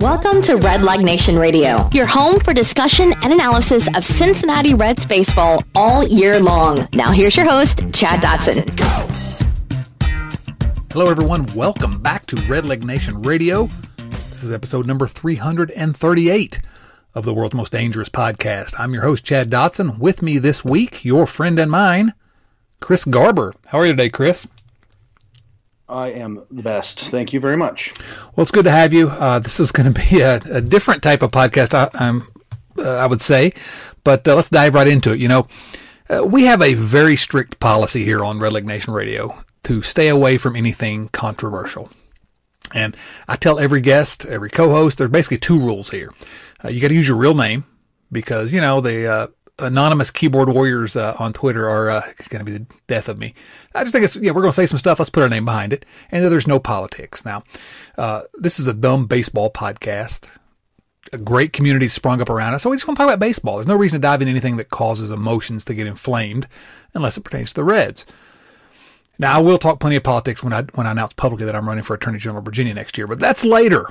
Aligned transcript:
Welcome 0.00 0.42
to 0.42 0.54
Red 0.58 0.84
Leg 0.84 1.00
Nation 1.00 1.36
Radio, 1.36 1.90
your 1.92 2.06
home 2.06 2.38
for 2.38 2.54
discussion 2.54 3.12
and 3.24 3.32
analysis 3.32 3.88
of 3.96 4.04
Cincinnati 4.04 4.72
Reds 4.72 5.04
baseball 5.04 5.60
all 5.74 6.06
year 6.06 6.38
long. 6.38 6.86
Now, 6.92 7.10
here's 7.10 7.36
your 7.36 7.50
host, 7.50 7.78
Chad 7.92 8.22
Dotson. 8.22 8.62
Hello, 10.92 11.10
everyone. 11.10 11.46
Welcome 11.46 11.98
back 12.00 12.26
to 12.26 12.36
Red 12.46 12.64
Leg 12.64 12.84
Nation 12.84 13.22
Radio. 13.22 13.66
This 14.30 14.44
is 14.44 14.52
episode 14.52 14.86
number 14.86 15.08
338 15.08 16.60
of 17.16 17.24
the 17.24 17.34
world's 17.34 17.56
most 17.56 17.72
dangerous 17.72 18.08
podcast. 18.08 18.78
I'm 18.78 18.94
your 18.94 19.02
host, 19.02 19.24
Chad 19.24 19.50
Dotson. 19.50 19.98
With 19.98 20.22
me 20.22 20.38
this 20.38 20.64
week, 20.64 21.04
your 21.04 21.26
friend 21.26 21.58
and 21.58 21.72
mine, 21.72 22.14
Chris 22.78 23.04
Garber. 23.04 23.52
How 23.66 23.78
are 23.80 23.86
you 23.86 23.94
today, 23.94 24.10
Chris? 24.10 24.46
I 25.88 26.08
am 26.08 26.44
the 26.50 26.62
best. 26.62 27.00
Thank 27.00 27.32
you 27.32 27.40
very 27.40 27.56
much. 27.56 27.94
Well, 28.34 28.42
it's 28.42 28.50
good 28.50 28.64
to 28.64 28.70
have 28.70 28.92
you. 28.92 29.08
Uh, 29.08 29.38
this 29.38 29.58
is 29.58 29.72
going 29.72 29.92
to 29.94 30.00
be 30.10 30.20
a, 30.20 30.36
a, 30.36 30.60
different 30.60 31.02
type 31.02 31.22
of 31.22 31.30
podcast, 31.30 31.74
I, 31.74 31.88
uh, 32.78 32.96
I 32.96 33.06
would 33.06 33.22
say, 33.22 33.52
but 34.04 34.26
uh, 34.28 34.34
let's 34.34 34.50
dive 34.50 34.74
right 34.74 34.88
into 34.88 35.12
it. 35.12 35.20
You 35.20 35.28
know, 35.28 35.48
uh, 36.10 36.24
we 36.24 36.44
have 36.44 36.62
a 36.62 36.74
very 36.74 37.16
strict 37.16 37.58
policy 37.60 38.04
here 38.04 38.24
on 38.24 38.38
Red 38.38 38.52
Leg 38.52 38.66
Nation 38.66 38.92
Radio 38.92 39.42
to 39.64 39.82
stay 39.82 40.08
away 40.08 40.38
from 40.38 40.56
anything 40.56 41.08
controversial. 41.08 41.90
And 42.74 42.96
I 43.26 43.36
tell 43.36 43.58
every 43.58 43.80
guest, 43.80 44.26
every 44.26 44.50
co-host, 44.50 44.98
there's 44.98 45.10
basically 45.10 45.38
two 45.38 45.58
rules 45.58 45.90
here. 45.90 46.12
Uh, 46.62 46.68
you 46.68 46.80
got 46.80 46.88
to 46.88 46.94
use 46.94 47.08
your 47.08 47.16
real 47.16 47.34
name 47.34 47.64
because, 48.12 48.52
you 48.52 48.60
know, 48.60 48.80
the 48.80 49.06
uh, 49.06 49.26
anonymous 49.58 50.10
keyboard 50.10 50.48
warriors 50.48 50.96
uh, 50.96 51.16
on 51.18 51.32
Twitter 51.32 51.68
are 51.68 51.90
uh, 51.90 52.12
going 52.28 52.44
to 52.44 52.50
be 52.50 52.56
the 52.56 52.66
death 52.86 53.08
of 53.08 53.18
me. 53.18 53.34
I 53.74 53.82
just 53.82 53.92
think 53.92 54.04
it's, 54.04 54.16
yeah, 54.16 54.30
we're 54.30 54.42
going 54.42 54.52
to 54.52 54.56
say 54.56 54.66
some 54.66 54.78
stuff. 54.78 54.98
Let's 54.98 55.10
put 55.10 55.22
our 55.22 55.28
name 55.28 55.44
behind 55.44 55.72
it. 55.72 55.84
And 56.10 56.24
there's 56.24 56.46
no 56.46 56.58
politics. 56.58 57.24
Now, 57.24 57.42
uh, 57.96 58.22
this 58.34 58.58
is 58.58 58.66
a 58.66 58.74
dumb 58.74 59.06
baseball 59.06 59.50
podcast. 59.50 60.28
A 61.12 61.18
great 61.18 61.52
community 61.52 61.88
sprung 61.88 62.20
up 62.20 62.30
around 62.30 62.54
us. 62.54 62.62
So 62.62 62.70
we 62.70 62.76
just 62.76 62.86
want 62.86 62.96
to 62.98 63.02
talk 63.02 63.08
about 63.08 63.18
baseball. 63.18 63.56
There's 63.56 63.66
no 63.66 63.76
reason 63.76 64.00
to 64.00 64.06
dive 64.06 64.20
into 64.20 64.30
anything 64.30 64.56
that 64.58 64.70
causes 64.70 65.10
emotions 65.10 65.64
to 65.66 65.74
get 65.74 65.86
inflamed 65.86 66.46
unless 66.94 67.16
it 67.16 67.24
pertains 67.24 67.50
to 67.50 67.54
the 67.56 67.64
Reds. 67.64 68.04
Now, 69.18 69.36
I 69.36 69.42
will 69.42 69.58
talk 69.58 69.80
plenty 69.80 69.96
of 69.96 70.04
politics 70.04 70.42
when 70.42 70.52
I, 70.52 70.62
when 70.74 70.86
I 70.86 70.92
announce 70.92 71.14
publicly 71.14 71.46
that 71.46 71.56
I'm 71.56 71.66
running 71.66 71.82
for 71.82 71.94
Attorney 71.94 72.18
General 72.18 72.38
of 72.38 72.44
Virginia 72.44 72.74
next 72.74 72.96
year, 72.96 73.06
but 73.06 73.18
that's 73.18 73.44
later 73.44 73.86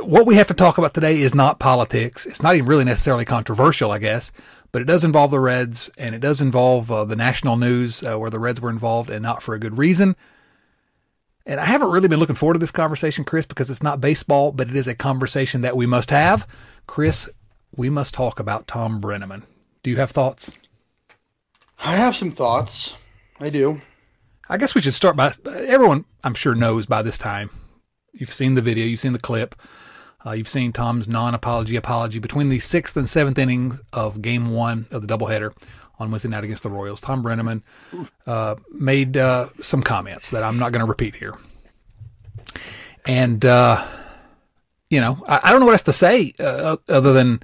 what 0.00 0.26
we 0.26 0.36
have 0.36 0.48
to 0.48 0.54
talk 0.54 0.78
about 0.78 0.94
today 0.94 1.20
is 1.20 1.34
not 1.34 1.58
politics. 1.58 2.26
It's 2.26 2.42
not 2.42 2.54
even 2.54 2.68
really 2.68 2.84
necessarily 2.84 3.24
controversial, 3.24 3.90
I 3.90 3.98
guess, 3.98 4.32
but 4.72 4.82
it 4.82 4.86
does 4.86 5.04
involve 5.04 5.30
the 5.30 5.40
Reds 5.40 5.90
and 5.96 6.14
it 6.14 6.20
does 6.20 6.40
involve 6.40 6.90
uh, 6.90 7.04
the 7.04 7.16
national 7.16 7.56
news 7.56 8.02
uh, 8.02 8.18
where 8.18 8.30
the 8.30 8.40
Reds 8.40 8.60
were 8.60 8.70
involved 8.70 9.10
and 9.10 9.22
not 9.22 9.42
for 9.42 9.54
a 9.54 9.58
good 9.58 9.78
reason. 9.78 10.16
And 11.46 11.60
I 11.60 11.66
haven't 11.66 11.90
really 11.90 12.08
been 12.08 12.18
looking 12.18 12.36
forward 12.36 12.54
to 12.54 12.58
this 12.58 12.70
conversation, 12.70 13.24
Chris, 13.24 13.46
because 13.46 13.68
it's 13.68 13.82
not 13.82 14.00
baseball, 14.00 14.50
but 14.52 14.68
it 14.68 14.76
is 14.76 14.88
a 14.88 14.94
conversation 14.94 15.60
that 15.60 15.76
we 15.76 15.86
must 15.86 16.10
have. 16.10 16.46
Chris, 16.86 17.28
we 17.76 17.90
must 17.90 18.14
talk 18.14 18.40
about 18.40 18.66
Tom 18.66 19.00
Brennaman. 19.00 19.42
Do 19.82 19.90
you 19.90 19.96
have 19.96 20.10
thoughts? 20.10 20.50
I 21.78 21.96
have 21.96 22.16
some 22.16 22.30
thoughts. 22.30 22.96
I 23.38 23.50
do. 23.50 23.82
I 24.48 24.56
guess 24.56 24.74
we 24.74 24.80
should 24.80 24.94
start 24.94 25.16
by 25.16 25.34
everyone, 25.44 26.06
I'm 26.22 26.34
sure, 26.34 26.54
knows 26.54 26.86
by 26.86 27.02
this 27.02 27.18
time 27.18 27.50
You've 28.14 28.32
seen 28.32 28.54
the 28.54 28.62
video, 28.62 28.86
you've 28.86 29.00
seen 29.00 29.12
the 29.12 29.18
clip. 29.18 29.54
Uh, 30.26 30.32
you've 30.32 30.48
seen 30.48 30.72
Tom's 30.72 31.06
non-apology 31.06 31.76
apology 31.76 32.18
between 32.18 32.48
the 32.48 32.58
sixth 32.58 32.96
and 32.96 33.08
seventh 33.08 33.38
innings 33.38 33.80
of 33.92 34.22
Game 34.22 34.50
One 34.50 34.86
of 34.90 35.06
the 35.06 35.08
doubleheader 35.08 35.52
on 35.98 36.10
Wednesday 36.10 36.28
night 36.28 36.44
against 36.44 36.62
the 36.62 36.70
Royals. 36.70 37.00
Tom 37.00 37.22
Brennaman 37.22 37.62
uh, 38.26 38.56
made 38.72 39.16
uh, 39.16 39.48
some 39.60 39.82
comments 39.82 40.30
that 40.30 40.42
I'm 40.42 40.58
not 40.58 40.72
going 40.72 40.80
to 40.80 40.88
repeat 40.88 41.14
here, 41.16 41.34
and 43.04 43.44
uh, 43.44 43.86
you 44.88 45.00
know 45.00 45.22
I, 45.28 45.40
I, 45.44 45.50
don't 45.50 45.60
know 45.60 45.66
what 45.66 45.72
else 45.72 45.82
to 45.82 45.92
say 45.92 46.34
uh, 46.38 46.76
other 46.88 47.12
than 47.12 47.42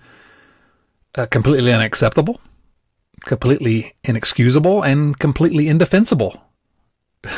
uh, 1.15 1.27
completely 1.27 1.73
unacceptable, 1.73 2.41
completely 3.25 3.93
inexcusable, 4.05 4.83
and 4.83 5.19
completely 5.19 5.69
indefensible. 5.69 6.41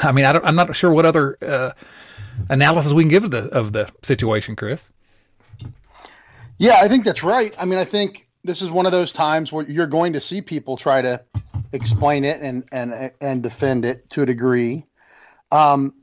I 0.04 0.12
mean, 0.12 0.24
I 0.24 0.38
am 0.48 0.54
not 0.54 0.76
sure 0.76 0.92
what 0.92 1.04
other 1.04 1.74
analysis 2.48 2.92
we 2.92 3.02
can 3.02 3.10
give 3.10 3.24
of 3.24 3.30
the 3.32 3.48
of 3.48 3.72
the 3.72 3.90
situation, 4.02 4.54
Chris. 4.54 4.88
Yeah, 6.58 6.76
I 6.80 6.88
think 6.88 7.04
that's 7.04 7.24
right. 7.24 7.54
I 7.58 7.64
mean, 7.64 7.78
I 7.78 7.84
think 7.84 8.28
this 8.44 8.62
is 8.62 8.70
one 8.70 8.86
of 8.86 8.92
those 8.92 9.12
times 9.12 9.52
where 9.52 9.68
you're 9.68 9.86
going 9.86 10.14
to 10.14 10.20
see 10.20 10.42
people 10.42 10.76
try 10.76 11.02
to 11.02 11.22
explain 11.72 12.24
it 12.24 12.40
and 12.40 12.64
and 12.70 13.12
and 13.20 13.42
defend 13.42 13.84
it 13.84 14.10
to 14.10 14.22
a 14.22 14.26
degree. 14.26 14.86
Um, 15.50 15.94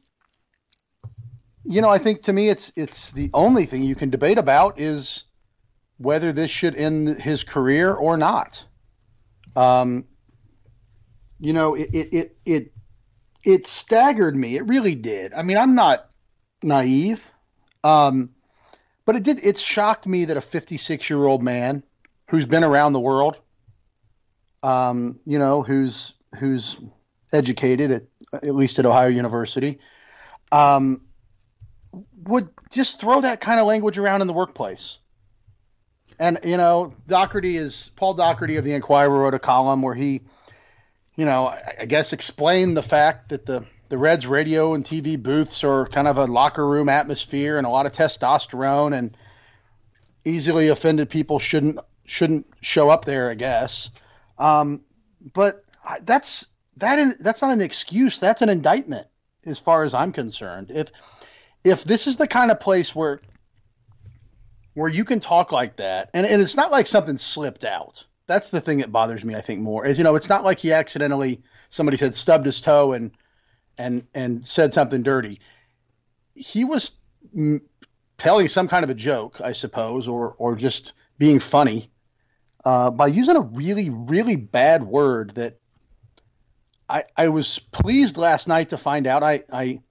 you 1.64 1.82
know, 1.82 1.90
I 1.90 1.98
think 1.98 2.24
to 2.24 2.34
me, 2.34 2.50
it's 2.50 2.72
it's 2.76 3.12
the 3.12 3.30
only 3.34 3.66
thing 3.66 3.84
you 3.84 3.96
can 3.96 4.10
debate 4.10 4.38
about 4.38 4.80
is 4.80 5.26
whether 5.98 6.32
this 6.32 6.50
should 6.50 6.76
end 6.76 7.22
his 7.22 7.44
career 7.44 7.94
or 7.94 8.18
not. 8.18 8.64
Um, 9.56 10.06
you 11.40 11.54
know, 11.54 11.76
it 11.76 11.90
it 11.94 12.14
it 12.14 12.38
it, 12.46 12.74
it 13.44 13.68
staggered 13.68 14.36
me. 14.36 14.56
It 14.56 14.68
really 14.68 14.96
did. 14.96 15.34
I 15.34 15.44
mean, 15.44 15.58
I'm 15.58 15.76
not 15.76 16.10
naive. 16.64 17.30
Um, 17.84 18.31
but 19.09 19.16
it 19.16 19.24
did. 19.24 19.44
It 19.44 19.58
shocked 19.58 20.06
me 20.06 20.25
that 20.25 20.38
a 20.38 20.42
56 20.42 21.09
year 21.09 21.25
old 21.25 21.42
man 21.42 21.81
who's 22.28 22.46
been 22.46 22.64
around 22.64 22.94
the 22.94 23.00
world, 23.00 23.42
um, 24.62 25.20
you 25.25 25.40
know, 25.40 25.64
who's 25.64 26.14
who's 26.38 26.78
educated 27.34 27.90
at 27.90 28.03
at 28.44 28.53
least 28.53 28.78
at 28.78 28.86
Ohio 28.86 29.08
University, 29.08 29.80
um, 30.52 31.02
would 32.22 32.50
just 32.72 33.02
throw 33.02 33.22
that 33.22 33.42
kind 33.42 33.59
of 33.59 33.66
language 33.66 33.98
around 33.98 34.22
in 34.22 34.28
the 34.28 34.34
workplace. 34.34 35.00
And 36.19 36.38
you 36.44 36.58
know, 36.58 36.94
Daugherty 37.08 37.58
is 37.58 37.90
Paul 37.96 38.14
Daugherty 38.14 38.58
of 38.58 38.64
the 38.64 38.74
Inquirer 38.74 39.22
wrote 39.22 39.34
a 39.34 39.40
column 39.40 39.81
where 39.81 39.96
he, 39.96 40.22
you 41.16 41.25
know, 41.25 41.48
I, 41.48 41.78
I 41.80 41.86
guess 41.86 42.14
explained 42.14 42.78
the 42.78 42.84
fact 42.84 43.30
that 43.30 43.48
the 43.48 43.66
the 43.90 43.98
Reds 43.98 44.28
radio 44.28 44.76
and 44.76 44.86
TV 44.86 45.22
booths 45.22 45.64
are 45.64 45.88
kind 45.88 46.08
of 46.08 46.18
a 46.18 46.26
locker 46.26 46.66
room 46.66 46.90
atmosphere 46.90 47.58
and 47.58 47.66
a 47.66 47.70
lot 47.70 47.88
of 47.88 47.92
testosterone 47.92 48.96
and 48.96 49.18
easily 50.24 50.68
offended 50.68 51.10
people 51.10 51.40
shouldn't 51.40 51.80
shouldn't 52.06 52.46
show 52.62 52.90
up 52.90 53.06
there, 53.06 53.30
I 53.30 53.34
guess. 53.34 53.92
Um, 54.38 54.82
but 55.34 55.64
that's 56.04 56.48
that 56.78 57.18
that's 57.20 57.42
not 57.42 57.52
an 57.52 57.62
excuse. 57.62 58.20
That's 58.20 58.42
an 58.42 58.50
indictment, 58.50 59.08
as 59.46 59.60
far 59.60 59.84
as 59.84 59.94
I'm 59.94 60.12
concerned. 60.12 60.72
If 60.74 60.92
if 61.64 61.84
this 61.84 62.08
is 62.08 62.18
the 62.18 62.28
kind 62.28 62.52
of 62.52 62.60
place 62.60 62.96
where 62.96 63.22
where 64.76 64.90
you 64.90 65.04
can 65.04 65.20
talk 65.20 65.52
like 65.52 65.78
that, 65.78 66.12
and, 66.14 66.26
and 66.26 66.42
it's 66.42 66.56
not 66.56 66.72
like 66.72 66.88
something 66.88 67.18
slipped 67.18 67.66
out. 67.66 68.06
That's 68.28 68.52
the 68.52 68.62
thing 68.62 68.78
that 68.78 68.92
bothers 68.92 69.26
me. 69.26 69.34
I 69.34 69.42
think 69.42 69.62
more 69.62 69.86
is 69.86 69.98
you 69.98 70.04
know 70.04 70.16
it's 70.16 70.30
not 70.30 70.44
like 70.44 70.60
he 70.60 70.74
accidentally 70.74 71.42
somebody 71.72 71.98
said 71.98 72.14
stubbed 72.14 72.46
his 72.46 72.62
toe 72.62 72.94
and 72.94 73.12
and 73.80 74.06
and 74.14 74.46
said 74.46 74.74
something 74.74 75.02
dirty. 75.02 75.40
He 76.36 76.66
was 76.66 76.92
m- 77.36 77.62
telling 78.18 78.48
some 78.48 78.68
kind 78.68 78.84
of 78.84 78.92
a 78.92 78.94
joke, 78.94 79.42
I 79.42 79.54
suppose, 79.54 80.08
or 80.08 80.36
or 80.38 80.56
just 80.56 80.94
being 81.18 81.40
funny 81.40 81.90
uh, 82.64 82.92
by 82.92 83.08
using 83.08 83.36
a 83.36 83.42
really 83.42 83.90
really 83.90 84.36
bad 84.36 84.84
word 84.84 85.32
that 85.32 85.60
I 86.88 87.06
I 87.18 87.30
was 87.30 87.58
pleased 87.58 88.18
last 88.18 88.48
night 88.48 88.70
to 88.70 88.78
find 88.78 89.08
out. 89.08 89.24
I 89.24 89.44
I 89.52 89.82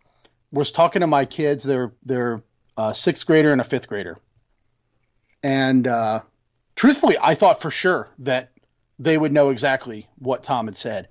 was 0.53 0.71
talking 0.71 1.01
to 1.01 1.07
my 1.07 1.25
kids. 1.25 1.65
They're 1.65 1.93
they're 2.05 2.43
a 2.77 2.95
sixth 2.95 3.27
grader 3.27 3.51
and 3.51 3.61
a 3.61 3.65
fifth 3.65 3.89
grader, 3.89 4.19
and 5.43 5.87
uh, 5.87 6.21
truthfully, 6.77 7.17
I 7.21 7.35
thought 7.35 7.63
for 7.63 7.71
sure 7.71 8.09
that 8.21 8.53
they 8.99 9.17
would 9.17 9.33
know 9.33 9.51
exactly 9.51 10.09
what 10.19 10.43
Tom 10.43 10.67
had 10.67 10.77
said, 10.77 11.09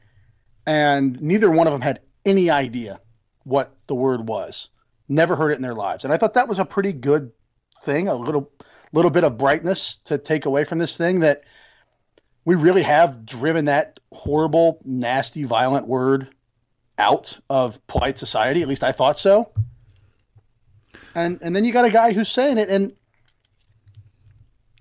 and 0.66 1.20
neither 1.22 1.50
one 1.50 1.66
of 1.68 1.74
them 1.74 1.82
had 1.82 2.02
any 2.28 2.50
idea 2.50 3.00
what 3.44 3.74
the 3.88 3.96
word 3.96 4.28
was. 4.28 4.70
Never 5.10 5.36
heard 5.36 5.52
it 5.52 5.56
in 5.56 5.62
their 5.62 5.74
lives. 5.74 6.04
And 6.04 6.14
I 6.14 6.18
thought 6.18 6.34
that 6.34 6.48
was 6.48 6.60
a 6.60 6.66
pretty 6.66 6.92
good 6.92 7.32
thing, 7.82 8.08
a 8.08 8.14
little 8.14 8.52
little 8.94 9.12
bit 9.12 9.24
of 9.24 9.38
brightness 9.38 9.98
to 10.06 10.18
take 10.18 10.46
away 10.46 10.64
from 10.64 10.80
this 10.80 10.96
thing 10.98 11.22
that 11.22 11.44
we 12.46 12.56
really 12.56 12.84
have 12.84 13.26
driven 13.26 13.66
that 13.66 14.00
horrible, 14.14 14.80
nasty, 14.86 15.44
violent 15.44 15.88
word 15.88 16.30
out 16.98 17.38
of 17.50 17.86
polite 17.88 18.18
society. 18.18 18.62
At 18.62 18.68
least 18.68 18.84
I 18.84 18.92
thought 18.92 19.18
so. 19.18 19.52
And 21.16 21.40
and 21.42 21.56
then 21.56 21.64
you 21.64 21.72
got 21.72 21.86
a 21.86 21.90
guy 21.90 22.14
who's 22.14 22.30
saying 22.30 22.58
it 22.58 22.70
and 22.70 22.94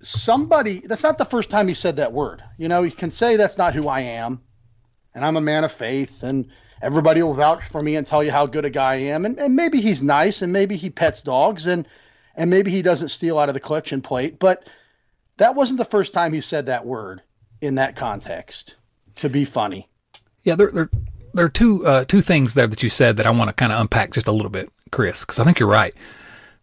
somebody 0.01 0.81
that's 0.81 1.03
not 1.03 1.19
the 1.19 1.25
first 1.25 1.51
time 1.51 1.69
he 1.69 1.75
said 1.75 1.97
that 1.97 2.13
word. 2.13 2.43
You 2.59 2.69
know, 2.69 2.83
he 2.83 2.91
can 2.91 3.11
say 3.11 3.37
that's 3.37 3.59
not 3.59 3.75
who 3.75 3.89
I 3.89 4.01
am 4.01 4.41
and 5.15 5.25
I'm 5.25 5.37
a 5.37 5.41
man 5.41 5.65
of 5.65 5.73
faith 5.73 6.23
and 6.23 6.49
everybody 6.83 7.23
will 7.23 7.35
vouch 7.35 7.65
for 7.65 7.83
me 7.83 7.97
and 7.97 8.07
tell 8.07 8.23
you 8.23 8.31
how 8.31 8.47
good 8.47 8.65
a 8.65 8.71
guy 8.71 8.95
I 8.95 8.97
am. 8.97 9.25
And, 9.25 9.39
and 9.39 9.57
maybe 9.57 9.81
he's 9.81 10.03
nice 10.03 10.43
and 10.43 10.53
maybe 10.53 10.77
he 10.77 10.91
pets 10.91 11.23
dogs 11.23 11.67
and, 11.67 11.87
and 12.35 12.51
maybe 12.51 12.71
he 12.71 12.83
doesn't 12.83 13.09
steal 13.09 13.39
out 13.39 13.49
of 13.49 13.55
the 13.55 13.61
collection 13.61 14.03
plate. 14.03 14.39
But 14.39 14.69
that 15.39 15.55
wasn't 15.55 15.79
the 15.79 15.85
first 15.85 16.13
time 16.13 16.33
he 16.33 16.41
said 16.41 16.67
that 16.67 16.87
word 16.87 17.23
in 17.61 17.77
that 17.77 17.97
context 17.97 18.77
to 19.17 19.29
be 19.29 19.45
funny. 19.45 19.89
Yeah, 20.45 20.57
there, 20.57 20.71
there, 20.71 20.91
there 21.35 21.47
are 21.47 21.51
two, 21.51 21.87
uh, 21.87 22.05
two 22.05 22.23
things 22.23 22.55
there 22.55 22.67
that 22.67 22.83
you 22.83 22.91
said 22.91 23.17
that 23.17 23.27
I 23.27 23.31
want 23.31 23.49
to 23.49 23.55
kind 23.55 23.73
of 23.73 23.81
unpack 23.81 24.13
just 24.13 24.29
a 24.29 24.33
little 24.33 24.51
bit, 24.51 24.71
Chris, 24.93 25.21
because 25.21 25.39
I 25.39 25.45
think 25.45 25.59
you're 25.59 25.69
right. 25.69 25.95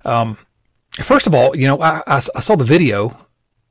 Um, 0.06 0.38
first 1.02 1.28
of 1.28 1.34
all, 1.34 1.56
you 1.56 1.68
know, 1.68 1.80
I, 1.82 2.02
I, 2.08 2.16
I 2.16 2.40
saw 2.40 2.56
the 2.56 2.64
video. 2.64 3.18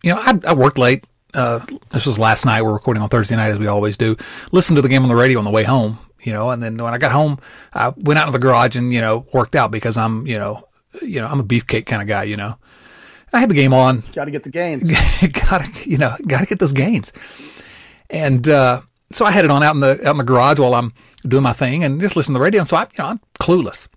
You 0.02 0.14
know, 0.14 0.20
I, 0.20 0.38
I 0.44 0.54
worked 0.54 0.78
late. 0.78 1.04
Uh, 1.34 1.64
this 1.92 2.04
was 2.04 2.18
last 2.18 2.44
night. 2.44 2.62
We're 2.62 2.72
recording 2.72 3.02
on 3.02 3.08
Thursday 3.08 3.36
night 3.36 3.48
as 3.48 3.58
we 3.58 3.66
always 3.66 3.96
do. 3.96 4.16
Listen 4.50 4.76
to 4.76 4.82
the 4.82 4.88
game 4.88 5.02
on 5.02 5.08
the 5.08 5.16
radio 5.16 5.38
on 5.38 5.44
the 5.44 5.50
way 5.50 5.64
home. 5.64 5.98
You 6.22 6.32
know, 6.32 6.50
and 6.50 6.62
then 6.62 6.76
when 6.76 6.94
I 6.94 6.98
got 6.98 7.12
home, 7.12 7.38
I 7.72 7.88
went 7.90 8.18
out 8.18 8.26
to 8.26 8.32
the 8.32 8.38
garage 8.38 8.76
and 8.76 8.92
you 8.92 9.00
know 9.00 9.26
worked 9.32 9.54
out 9.54 9.70
because 9.70 9.96
I'm 9.96 10.26
you 10.26 10.38
know 10.38 10.68
you 11.00 11.20
know 11.20 11.26
I'm 11.26 11.40
a 11.40 11.44
beefcake 11.44 11.86
kind 11.86 12.02
of 12.02 12.08
guy. 12.08 12.24
You 12.24 12.36
know, 12.36 12.56
I 13.32 13.40
had 13.40 13.50
the 13.50 13.54
game 13.54 13.72
on. 13.72 14.02
Got 14.12 14.26
to 14.26 14.30
get 14.30 14.44
the 14.44 14.50
gains. 14.50 14.90
got 15.48 15.64
to 15.64 15.90
you 15.90 15.98
know 15.98 16.16
got 16.26 16.40
to 16.40 16.46
get 16.46 16.58
those 16.58 16.72
gains. 16.72 17.12
And 18.10 18.48
uh, 18.48 18.82
so 19.10 19.24
I 19.24 19.30
had 19.30 19.44
it 19.44 19.50
on 19.50 19.62
out 19.62 19.74
in 19.74 19.80
the 19.80 20.06
out 20.06 20.12
in 20.12 20.18
the 20.18 20.24
garage 20.24 20.58
while 20.58 20.74
I'm 20.74 20.92
doing 21.26 21.42
my 21.42 21.52
thing 21.52 21.84
and 21.84 22.00
just 22.00 22.16
listening 22.16 22.34
to 22.34 22.38
the 22.38 22.44
radio. 22.44 22.60
And 22.60 22.68
so 22.68 22.76
I, 22.76 22.82
you 22.82 22.88
know, 22.98 23.06
I'm 23.06 23.20
clueless. 23.40 23.88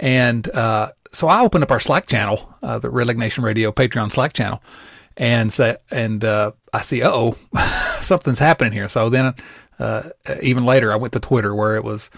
And 0.00 0.48
uh, 0.50 0.92
so 1.12 1.28
I 1.28 1.42
opened 1.42 1.64
up 1.64 1.70
our 1.70 1.80
Slack 1.80 2.06
channel, 2.06 2.54
uh, 2.62 2.78
the 2.78 2.90
Red 2.90 3.06
Leg 3.06 3.18
Nation 3.18 3.44
Radio 3.44 3.70
Patreon 3.72 4.10
Slack 4.10 4.32
channel, 4.32 4.62
and 5.16 5.52
say, 5.52 5.76
and 5.90 6.24
uh, 6.24 6.52
I 6.72 6.82
see, 6.82 7.02
oh, 7.04 7.36
something's 8.00 8.40
happening 8.40 8.72
here. 8.72 8.88
So 8.88 9.08
then, 9.08 9.34
uh, 9.78 10.10
even 10.42 10.64
later, 10.64 10.92
I 10.92 10.96
went 10.96 11.12
to 11.14 11.20
Twitter 11.20 11.54
where 11.54 11.76
it 11.76 11.84
was, 11.84 12.10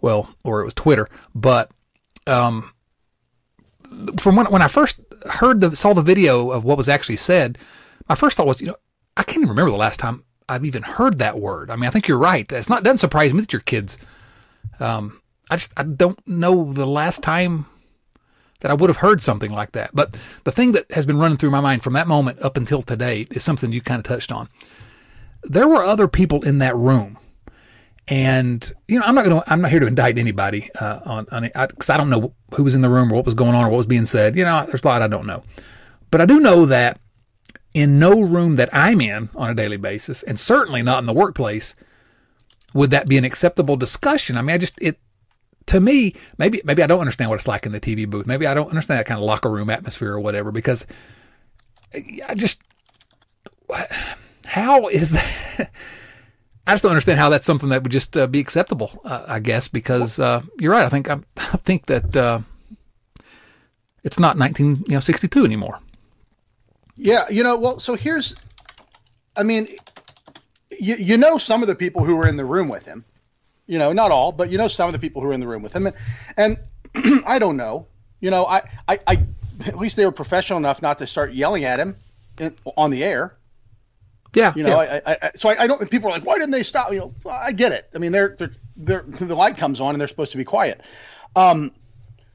well, 0.00 0.34
or 0.44 0.60
it 0.60 0.64
was 0.64 0.74
Twitter, 0.74 1.08
but 1.34 1.70
um, 2.26 2.72
from 4.18 4.36
when 4.36 4.46
when 4.46 4.62
I 4.62 4.68
first 4.68 5.00
heard 5.30 5.60
the 5.60 5.74
saw 5.76 5.94
the 5.94 6.02
video 6.02 6.50
of 6.50 6.64
what 6.64 6.76
was 6.76 6.88
actually 6.88 7.16
said, 7.16 7.58
my 8.08 8.14
first 8.14 8.36
thought 8.36 8.46
was, 8.46 8.60
you 8.60 8.68
know, 8.68 8.76
I 9.16 9.22
can't 9.22 9.38
even 9.38 9.50
remember 9.50 9.70
the 9.70 9.76
last 9.76 10.00
time 10.00 10.24
I've 10.48 10.64
even 10.64 10.82
heard 10.82 11.18
that 11.18 11.38
word. 11.38 11.70
I 11.70 11.76
mean, 11.76 11.86
I 11.86 11.90
think 11.90 12.08
you're 12.08 12.18
right. 12.18 12.50
It's 12.50 12.68
not 12.68 12.84
doesn't 12.84 12.98
surprise 12.98 13.32
me 13.32 13.40
that 13.40 13.52
your 13.52 13.60
kids. 13.60 13.98
Um, 14.78 15.20
I 15.50 15.56
just 15.56 15.72
I 15.76 15.82
don't 15.82 16.26
know 16.26 16.72
the 16.72 16.86
last 16.86 17.22
time 17.22 17.66
that 18.60 18.70
I 18.70 18.74
would 18.74 18.90
have 18.90 18.98
heard 18.98 19.20
something 19.20 19.52
like 19.52 19.72
that. 19.72 19.90
But 19.92 20.16
the 20.44 20.52
thing 20.52 20.72
that 20.72 20.90
has 20.92 21.06
been 21.06 21.18
running 21.18 21.36
through 21.36 21.50
my 21.50 21.60
mind 21.60 21.82
from 21.82 21.92
that 21.92 22.08
moment 22.08 22.40
up 22.40 22.56
until 22.56 22.82
today 22.82 23.26
is 23.30 23.44
something 23.44 23.72
you 23.72 23.80
kind 23.80 23.98
of 23.98 24.04
touched 24.04 24.32
on. 24.32 24.48
There 25.48 25.68
were 25.68 25.84
other 25.84 26.08
people 26.08 26.42
in 26.42 26.58
that 26.58 26.76
room, 26.76 27.18
and 28.08 28.72
you 28.88 28.98
know 28.98 29.04
I'm 29.04 29.14
not 29.14 29.24
to 29.24 29.42
I'm 29.46 29.60
not 29.60 29.70
here 29.70 29.80
to 29.80 29.86
indict 29.86 30.18
anybody 30.18 30.70
uh, 30.80 31.00
on 31.04 31.26
on 31.30 31.42
because 31.42 31.90
I, 31.90 31.94
I 31.94 31.96
don't 31.96 32.10
know 32.10 32.34
who 32.54 32.64
was 32.64 32.74
in 32.74 32.80
the 32.80 32.90
room 32.90 33.12
or 33.12 33.16
what 33.16 33.24
was 33.24 33.34
going 33.34 33.54
on 33.54 33.64
or 33.64 33.70
what 33.70 33.78
was 33.78 33.86
being 33.86 34.06
said. 34.06 34.36
You 34.36 34.44
know, 34.44 34.64
there's 34.66 34.82
a 34.82 34.86
lot 34.86 35.02
I 35.02 35.08
don't 35.08 35.26
know, 35.26 35.44
but 36.10 36.20
I 36.20 36.26
do 36.26 36.40
know 36.40 36.66
that 36.66 37.00
in 37.74 37.98
no 37.98 38.20
room 38.20 38.56
that 38.56 38.70
I'm 38.72 39.00
in 39.00 39.28
on 39.34 39.50
a 39.50 39.54
daily 39.54 39.76
basis, 39.76 40.22
and 40.22 40.38
certainly 40.38 40.82
not 40.82 40.98
in 40.98 41.06
the 41.06 41.12
workplace, 41.12 41.74
would 42.74 42.90
that 42.90 43.08
be 43.08 43.18
an 43.18 43.24
acceptable 43.24 43.76
discussion? 43.76 44.36
I 44.36 44.42
mean, 44.42 44.54
I 44.54 44.58
just 44.58 44.78
it 44.80 44.98
to 45.66 45.80
me, 45.80 46.14
maybe 46.38 46.62
maybe 46.64 46.82
I 46.82 46.86
don't 46.86 47.00
understand 47.00 47.30
what 47.30 47.36
it's 47.36 47.48
like 47.48 47.66
in 47.66 47.72
the 47.72 47.80
TV 47.80 48.08
booth. 48.08 48.26
Maybe 48.26 48.46
I 48.46 48.54
don't 48.54 48.68
understand 48.68 48.98
that 48.98 49.06
kind 49.06 49.18
of 49.18 49.24
locker 49.24 49.50
room 49.50 49.68
atmosphere 49.68 50.12
or 50.12 50.20
whatever 50.20 50.52
because 50.52 50.86
I 51.92 52.34
just 52.34 52.62
how 54.46 54.88
is 54.88 55.12
that? 55.12 55.70
I 56.66 56.72
just 56.72 56.82
don't 56.82 56.92
understand 56.92 57.20
how 57.20 57.28
that's 57.28 57.46
something 57.46 57.68
that 57.68 57.82
would 57.82 57.92
just 57.92 58.16
uh, 58.16 58.26
be 58.26 58.40
acceptable. 58.40 58.90
Uh, 59.04 59.24
I 59.28 59.38
guess 59.38 59.68
because 59.68 60.18
uh, 60.18 60.42
you're 60.58 60.72
right. 60.72 60.84
I 60.84 60.88
think 60.88 61.08
I, 61.08 61.14
I 61.36 61.56
think 61.58 61.86
that 61.86 62.16
uh, 62.16 62.40
it's 64.02 64.18
not 64.18 64.36
1962 64.38 65.44
anymore. 65.44 65.78
Yeah, 66.96 67.28
you 67.28 67.42
know, 67.42 67.56
well, 67.56 67.78
so 67.78 67.94
here's, 67.94 68.34
I 69.36 69.42
mean, 69.42 69.68
you, 70.78 70.96
you 70.96 71.16
know, 71.16 71.38
some 71.38 71.62
of 71.62 71.68
the 71.68 71.74
people 71.74 72.04
who 72.04 72.16
were 72.16 72.26
in 72.26 72.36
the 72.36 72.44
room 72.44 72.68
with 72.68 72.84
him, 72.84 73.04
you 73.66 73.78
know, 73.78 73.92
not 73.92 74.10
all, 74.10 74.32
but 74.32 74.50
you 74.50 74.58
know, 74.58 74.68
some 74.68 74.88
of 74.88 74.92
the 74.92 74.98
people 74.98 75.20
who 75.20 75.28
were 75.28 75.34
in 75.34 75.40
the 75.40 75.46
room 75.46 75.62
with 75.62 75.74
him. 75.74 75.86
And, 75.86 75.96
and 76.36 76.58
I 77.26 77.38
don't 77.38 77.56
know, 77.56 77.86
you 78.20 78.30
know, 78.30 78.46
I, 78.46 78.62
I, 78.88 79.00
I, 79.06 79.22
at 79.66 79.76
least 79.76 79.96
they 79.96 80.06
were 80.06 80.12
professional 80.12 80.58
enough 80.58 80.82
not 80.82 80.98
to 80.98 81.06
start 81.06 81.32
yelling 81.32 81.64
at 81.64 81.78
him 81.78 81.96
in, 82.38 82.54
on 82.76 82.90
the 82.90 83.04
air. 83.04 83.34
Yeah. 84.36 84.52
You 84.54 84.62
know, 84.62 84.80
yeah. 84.82 85.00
I, 85.04 85.16
I, 85.22 85.30
so 85.34 85.48
I, 85.48 85.62
I 85.62 85.66
don't, 85.66 85.90
people 85.90 86.08
are 86.08 86.12
like, 86.12 86.24
why 86.24 86.34
didn't 86.34 86.52
they 86.52 86.62
stop? 86.62 86.92
You 86.92 86.98
know, 86.98 87.14
I 87.28 87.52
get 87.52 87.72
it. 87.72 87.88
I 87.94 87.98
mean, 87.98 88.12
they're, 88.12 88.36
they're, 88.38 88.50
they're, 88.76 89.02
the 89.02 89.34
light 89.34 89.56
comes 89.56 89.80
on 89.80 89.94
and 89.94 90.00
they're 90.00 90.08
supposed 90.08 90.32
to 90.32 90.36
be 90.36 90.44
quiet. 90.44 90.82
Um, 91.34 91.72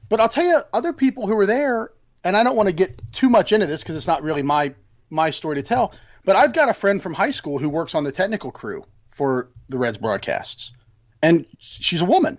but 0.08 0.20
I'll 0.20 0.28
tell 0.28 0.44
you, 0.44 0.60
other 0.72 0.92
people 0.92 1.26
who 1.26 1.36
were 1.36 1.46
there 1.46 1.92
and 2.24 2.36
I 2.36 2.42
don't 2.42 2.56
want 2.56 2.68
to 2.68 2.74
get 2.74 3.00
too 3.12 3.30
much 3.30 3.52
into 3.52 3.66
this 3.66 3.82
because 3.82 3.96
it's 3.96 4.06
not 4.06 4.22
really 4.22 4.42
my 4.42 4.74
my 5.10 5.30
story 5.30 5.56
to 5.56 5.62
tell. 5.62 5.92
But 6.24 6.36
I've 6.36 6.52
got 6.52 6.68
a 6.68 6.74
friend 6.74 7.02
from 7.02 7.14
high 7.14 7.30
school 7.30 7.58
who 7.58 7.68
works 7.68 7.94
on 7.94 8.04
the 8.04 8.12
technical 8.12 8.50
crew 8.50 8.84
for 9.08 9.48
the 9.68 9.78
Reds 9.78 9.98
broadcasts, 9.98 10.72
and 11.20 11.46
she's 11.58 12.00
a 12.00 12.04
woman, 12.04 12.38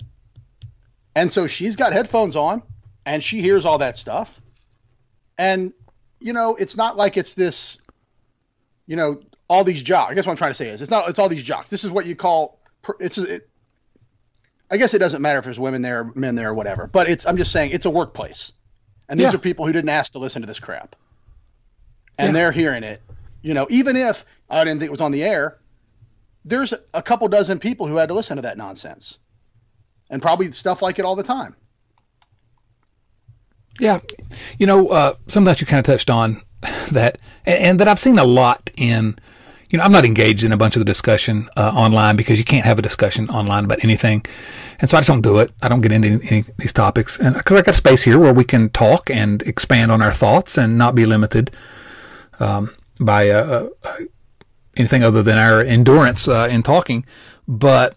and 1.15 1.31
so 1.31 1.48
she's 1.48 1.75
got 1.75 1.94
headphones 1.94 2.36
on, 2.36 2.63
and 3.06 3.24
she 3.24 3.42
hears 3.42 3.65
all 3.65 3.80
that 3.80 3.98
stuff, 3.98 4.39
and 5.38 5.74
you 6.19 6.33
know 6.33 6.56
it's 6.56 6.77
not 6.77 6.95
like 6.95 7.18
it's 7.18 7.33
this, 7.33 7.77
you 8.88 8.95
know, 8.95 9.21
all 9.53 9.63
these 9.63 9.83
jocks. 9.83 10.11
I 10.11 10.15
guess 10.15 10.25
what 10.25 10.31
I'm 10.31 10.38
trying 10.38 10.51
to 10.51 10.55
say 10.55 10.69
is 10.69 10.81
it's 10.81 10.91
not 10.91 11.07
it's 11.09 11.19
all 11.19 11.29
these 11.29 11.44
jocks. 11.44 11.69
This 11.69 11.83
is 11.83 11.91
what 11.91 12.05
you 12.05 12.15
call 12.15 12.59
it's. 13.00 13.17
It, 13.17 13.50
I 14.71 14.77
guess 14.77 14.95
it 14.95 15.00
doesn't 15.00 15.21
matter 15.21 15.38
if 15.38 15.45
there's 15.45 15.59
women 15.59 15.83
there, 15.83 16.11
men 16.15 16.33
there, 16.33 16.50
or 16.50 16.53
whatever. 16.53 16.88
But 16.88 17.07
it's 17.07 17.27
I'm 17.27 17.38
just 17.38 17.51
saying 17.51 17.71
it's 17.71 17.85
a 17.85 17.91
workplace 17.91 18.53
and 19.09 19.19
these 19.19 19.31
yeah. 19.31 19.35
are 19.35 19.39
people 19.39 19.65
who 19.65 19.73
didn't 19.73 19.89
ask 19.89 20.13
to 20.13 20.19
listen 20.19 20.41
to 20.41 20.47
this 20.47 20.59
crap. 20.59 20.95
And 22.17 22.27
yeah. 22.27 22.33
they're 22.33 22.51
hearing 22.51 22.83
it. 22.83 23.01
You 23.41 23.53
know, 23.53 23.67
even 23.69 23.95
if 23.95 24.25
I 24.50 24.63
didn't 24.63 24.79
think 24.79 24.88
it 24.88 24.91
was 24.91 25.01
on 25.01 25.11
the 25.11 25.23
air, 25.23 25.59
there's 26.45 26.73
a 26.94 27.01
couple 27.01 27.27
dozen 27.27 27.59
people 27.59 27.88
who 27.88 27.97
had 27.97 28.09
to 28.09 28.15
listen 28.15 28.38
to 28.38 28.44
that 28.44 28.57
nonsense. 28.57 29.17
And 30.09 30.21
probably 30.21 30.51
stuff 30.51 30.81
like 30.81 31.00
it 31.00 31.05
all 31.05 31.15
the 31.15 31.23
time. 31.23 31.55
Yeah. 33.79 34.00
You 34.57 34.67
know, 34.67 34.88
uh, 34.88 35.15
some 35.27 35.44
that 35.45 35.59
you 35.59 35.67
kind 35.67 35.79
of 35.79 35.85
touched 35.85 36.09
on 36.09 36.41
that, 36.91 37.19
and, 37.45 37.63
and 37.63 37.79
that 37.79 37.88
I've 37.88 38.00
seen 38.00 38.19
a 38.19 38.23
lot 38.23 38.69
in 38.77 39.17
you 39.74 39.78
know, 39.78 39.86
I'm 39.86 39.92
not 39.92 40.06
engaged 40.06 40.44
in 40.44 40.52
a 40.52 40.58
bunch 40.58 40.75
of 40.75 40.81
the 40.81 40.86
discussion 40.86 41.50
uh, 41.58 41.72
online 41.75 42.16
because 42.16 42.38
you 42.38 42.46
can't 42.46 42.64
have 42.64 42.78
a 42.78 42.81
discussion 42.84 43.28
online 43.31 43.66
about 43.66 43.84
anything. 43.84 44.24
And 44.80 44.88
so 44.88 44.96
I 44.96 45.00
just 45.00 45.08
don't 45.08 45.22
do 45.22 45.40
it. 45.40 45.50
I 45.64 45.68
don't 45.68 45.81
get 45.81 45.92
into 45.92 46.10
any, 46.10 46.28
any 46.30 46.46
these 46.60 46.72
topics. 46.72 47.18
And 47.18 47.34
because 47.34 47.58
I 47.58 47.64
got 47.64 47.74
space 47.74 48.04
here 48.04 48.20
where 48.20 48.36
we 48.36 48.44
can 48.44 48.70
talk 48.70 49.10
and 49.10 49.42
expand 49.42 49.92
on 49.92 50.00
our 50.00 50.14
thoughts 50.14 50.60
and 50.60 50.78
not 50.78 50.94
be 50.94 51.08
limited 51.08 51.50
um, 52.40 52.75
by 53.00 53.31
uh, 53.31 53.70
uh, 53.84 53.98
anything 54.78 55.04
other 55.04 55.24
than 55.24 55.40
our 55.40 55.62
endurance 55.62 56.28
uh, 56.28 56.48
in 56.52 56.62
talking. 56.62 57.04
But 57.48 57.96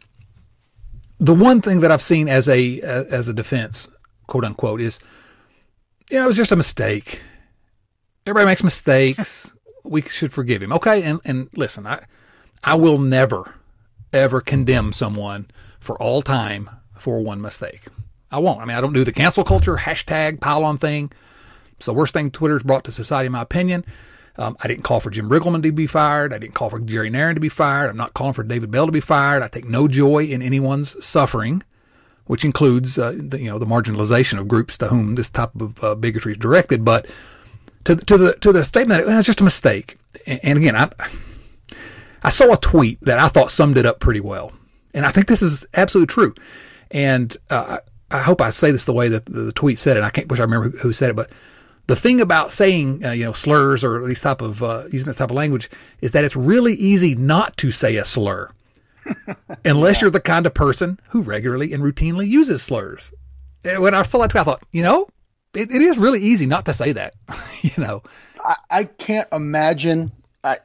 the 1.20 1.34
one 1.34 1.61
thing 1.61 1.81
that 1.81 1.93
I've 1.93 2.00
seen 2.00 2.26
as 2.26 2.49
a 2.49 2.81
as 2.81 3.28
a 3.28 3.34
defense, 3.34 3.87
quote 4.26 4.46
unquote, 4.46 4.81
is 4.81 4.99
you 6.08 6.17
know, 6.17 6.25
it 6.25 6.26
was 6.26 6.38
just 6.38 6.52
a 6.52 6.56
mistake. 6.56 7.20
Everybody 8.25 8.46
makes 8.46 8.64
mistakes 8.64 9.52
we 9.88 10.02
should 10.02 10.33
forgive 10.33 10.62
him. 10.62 10.73
Okay, 10.73 11.02
and 11.02 11.21
and 11.25 11.49
listen, 11.55 11.87
I 11.87 12.05
I 12.62 12.75
will 12.75 12.99
never 12.99 13.55
ever 14.12 14.40
condemn 14.40 14.93
someone 14.93 15.50
for 15.81 16.00
all 16.00 16.23
time 16.23 16.71
for 16.95 17.21
one 17.21 17.40
mistake. 17.40 17.83
I 18.31 18.38
won't. 18.38 18.61
I 18.61 18.64
mean, 18.64 18.76
I 18.76 18.81
don't 18.81 18.93
do 18.93 19.05
the 19.05 19.12
cancel 19.12 19.45
culture 19.45 19.76
hashtag 19.76 20.40
pile 20.40 20.64
on 20.64 20.78
thing. 20.78 21.12
It's 21.76 21.87
the 21.87 21.95
worst 21.95 22.12
thing 22.14 22.31
Twitter's 22.31 22.62
brought 22.62 22.85
to 22.85 22.93
society, 22.93 23.26
in 23.26 23.33
my 23.33 23.43
opinion. 23.43 23.85
Um, 24.38 24.57
I 24.61 24.69
didn't 24.69 24.85
call 24.85 25.00
for 25.00 25.11
Jim 25.11 25.31
Riggleman 25.31 25.62
to 25.62 25.73
be 25.73 25.87
fired. 25.87 26.33
I 26.33 26.38
didn't 26.38 26.55
call 26.55 26.71
for 26.71 26.81
Jerry 26.81 27.11
Narron 27.11 27.35
to 27.35 27.40
be 27.40 27.49
fired. 27.49 27.88
I'm 27.88 27.97
not 27.97 28.14
calling 28.14 28.35
for 28.35 28.43
David 28.43 28.71
Bell 28.71 28.87
to 28.87 28.93
be 28.93 29.00
fired. 29.00 29.43
I 29.43 29.49
take 29.49 29.64
no 29.64 29.88
joy 29.88 30.25
in 30.25 30.43
anyone's 30.43 31.02
suffering, 31.05 31.62
which 32.26 32.45
includes, 32.45 32.99
uh, 32.99 33.14
the, 33.16 33.40
you 33.40 33.49
know, 33.49 33.59
the 33.59 33.66
marginalization 33.66 34.38
of 34.38 34.49
groups 34.49 34.76
to 34.78 34.88
whom 34.88 35.14
this 35.14 35.31
type 35.31 35.59
of 35.59 35.83
uh, 35.83 35.95
bigotry 35.95 36.33
is 36.33 36.38
directed. 36.38 36.85
But 36.85 37.07
to 37.87 37.95
the, 37.95 38.05
to 38.05 38.19
the 38.19 38.33
to 38.35 38.52
the 38.52 38.64
statement 38.64 39.00
that 39.00 39.11
it 39.11 39.16
was 39.16 39.26
just 39.26 39.40
a 39.40 39.45
mistake. 39.45 39.97
And, 40.26 40.59
again, 40.59 40.76
I 40.76 40.90
I 42.23 42.31
saw 42.31 42.52
a 42.52 42.57
tweet 42.57 43.00
that 43.02 43.19
I 43.19 43.28
thought 43.28 43.50
summed 43.50 43.78
it 43.78 43.87
up 43.87 44.00
pretty 44.00 44.21
well, 44.21 44.52
and 44.93 45.07
I 45.07 45.12
think 45.12 45.28
this 45.28 45.43
is 45.43 45.66
absolutely 45.73 46.12
true. 46.12 46.35
And 46.90 47.37
uh, 47.49 47.78
I, 48.11 48.23
hope 48.23 48.40
I 48.40 48.50
say 48.50 48.71
this 48.71 48.85
the 48.85 48.93
way 48.93 49.09
that 49.09 49.26
the, 49.26 49.52
tweet 49.52 49.78
said 49.78 49.97
it. 49.97 50.02
I 50.02 50.11
can't 50.11 50.28
wish 50.28 50.40
I 50.40 50.45
remember 50.45 50.71
who, 50.71 50.78
who 50.78 50.93
said 50.93 51.11
it, 51.11 51.16
but 51.16 51.31
the 51.87 51.97
thing 51.97 52.21
about 52.21 52.52
saying 52.52 53.05
uh, 53.05 53.12
you 53.12 53.25
know 53.25 53.33
slurs 53.33 53.85
or 53.85 54.05
these 54.07 54.21
type 54.21 54.43
of 54.43 54.62
uh, 54.62 54.85
using 54.90 55.07
this 55.07 55.19
type 55.19 55.31
of 55.31 55.37
language 55.37 55.71
is 56.00 56.12
that 56.12 56.25
it's 56.25 56.37
really 56.37 56.75
easy 56.75 57.14
not 57.14 57.57
to 57.59 57.71
say 57.71 57.97
a 57.97 58.05
slur 58.05 58.50
unless 59.64 59.97
yeah. 59.97 60.02
you're 60.02 60.11
the 60.11 60.21
kind 60.21 60.47
of 60.47 60.55
person 60.55 60.99
who 61.11 61.23
regularly 61.23 61.73
and 61.73 61.85
routinely 61.85 62.28
uses 62.28 62.62
slurs. 62.62 63.12
And 63.64 63.81
when 63.83 63.95
I 63.95 64.02
saw 64.02 64.19
that 64.19 64.31
tweet, 64.31 64.40
I 64.40 64.45
thought, 64.45 64.62
you 64.73 64.83
know, 64.83 65.09
it, 65.56 65.70
it 65.70 65.82
is 65.82 65.98
really 65.98 66.20
easy 66.20 66.46
not 66.46 66.66
to 66.66 66.72
say 66.72 66.92
that, 66.92 67.14
you 67.62 67.72
know. 67.78 68.02
I, 68.44 68.56
I 68.70 68.84
can't 68.84 69.28
imagine. 69.32 70.12
I 70.44 70.58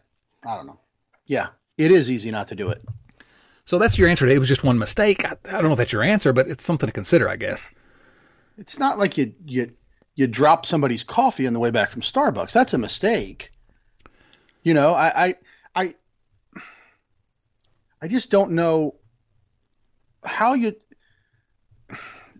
I 0.43 0.55
don't 0.57 0.67
know. 0.67 0.79
Yeah, 1.25 1.49
it 1.77 1.91
is 1.91 2.09
easy 2.09 2.31
not 2.31 2.49
to 2.49 2.55
do 2.55 2.69
it. 2.69 2.83
So 3.65 3.77
that's 3.79 3.97
your 3.97 4.09
answer. 4.09 4.27
It 4.27 4.39
was 4.39 4.47
just 4.47 4.63
one 4.63 4.77
mistake. 4.77 5.23
I, 5.25 5.37
I 5.45 5.51
don't 5.53 5.65
know 5.65 5.71
if 5.71 5.77
that's 5.77 5.93
your 5.93 6.03
answer, 6.03 6.33
but 6.33 6.47
it's 6.47 6.63
something 6.63 6.87
to 6.87 6.93
consider, 6.93 7.29
I 7.29 7.37
guess. 7.37 7.69
It's 8.57 8.77
not 8.77 8.99
like 8.99 9.17
you 9.17 9.33
you 9.45 9.71
you 10.15 10.27
drop 10.27 10.65
somebody's 10.65 11.03
coffee 11.03 11.47
on 11.47 11.53
the 11.53 11.59
way 11.59 11.71
back 11.71 11.91
from 11.91 12.01
Starbucks. 12.01 12.51
That's 12.51 12.73
a 12.73 12.77
mistake. 12.77 13.51
You 14.63 14.73
know, 14.73 14.93
I 14.93 15.25
I 15.25 15.35
I, 15.75 15.95
I 18.01 18.07
just 18.07 18.29
don't 18.29 18.51
know 18.51 18.95
how 20.23 20.53
you. 20.53 20.73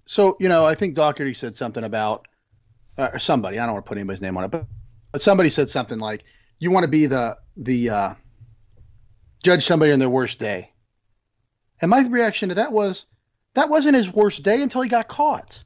So 0.06 0.36
you 0.40 0.50
know, 0.50 0.66
I 0.66 0.76
think 0.76 0.96
Daugherty 0.96 1.34
said 1.34 1.56
something 1.56 1.84
about 1.84 2.28
uh, 2.98 3.10
or 3.14 3.20
somebody. 3.20 3.60
I 3.60 3.66
don't 3.66 3.74
want 3.74 3.86
to 3.86 3.90
put 3.90 3.98
anybody's 3.98 4.22
name 4.22 4.38
on 4.38 4.44
it, 4.44 4.52
but 4.52 4.68
but 5.12 5.22
somebody 5.22 5.50
said 5.50 5.70
something 5.70 6.00
like, 6.00 6.24
"You 6.60 6.72
want 6.72 6.84
to 6.84 6.90
be 6.90 7.06
the 7.06 7.38
the 7.58 7.90
uh, 7.90 8.14
judge 9.44 9.66
somebody 9.66 9.92
on 9.92 10.00
their 10.00 10.10
worst 10.10 10.40
day." 10.40 10.72
And 11.82 11.90
my 11.90 12.02
reaction 12.08 12.50
to 12.50 12.56
that 12.56 12.72
was, 12.72 13.08
that 13.56 13.70
wasn't 13.70 13.96
his 13.96 14.12
worst 14.14 14.44
day 14.44 14.62
until 14.62 14.82
he 14.82 14.90
got 14.90 15.08
caught. 15.08 15.64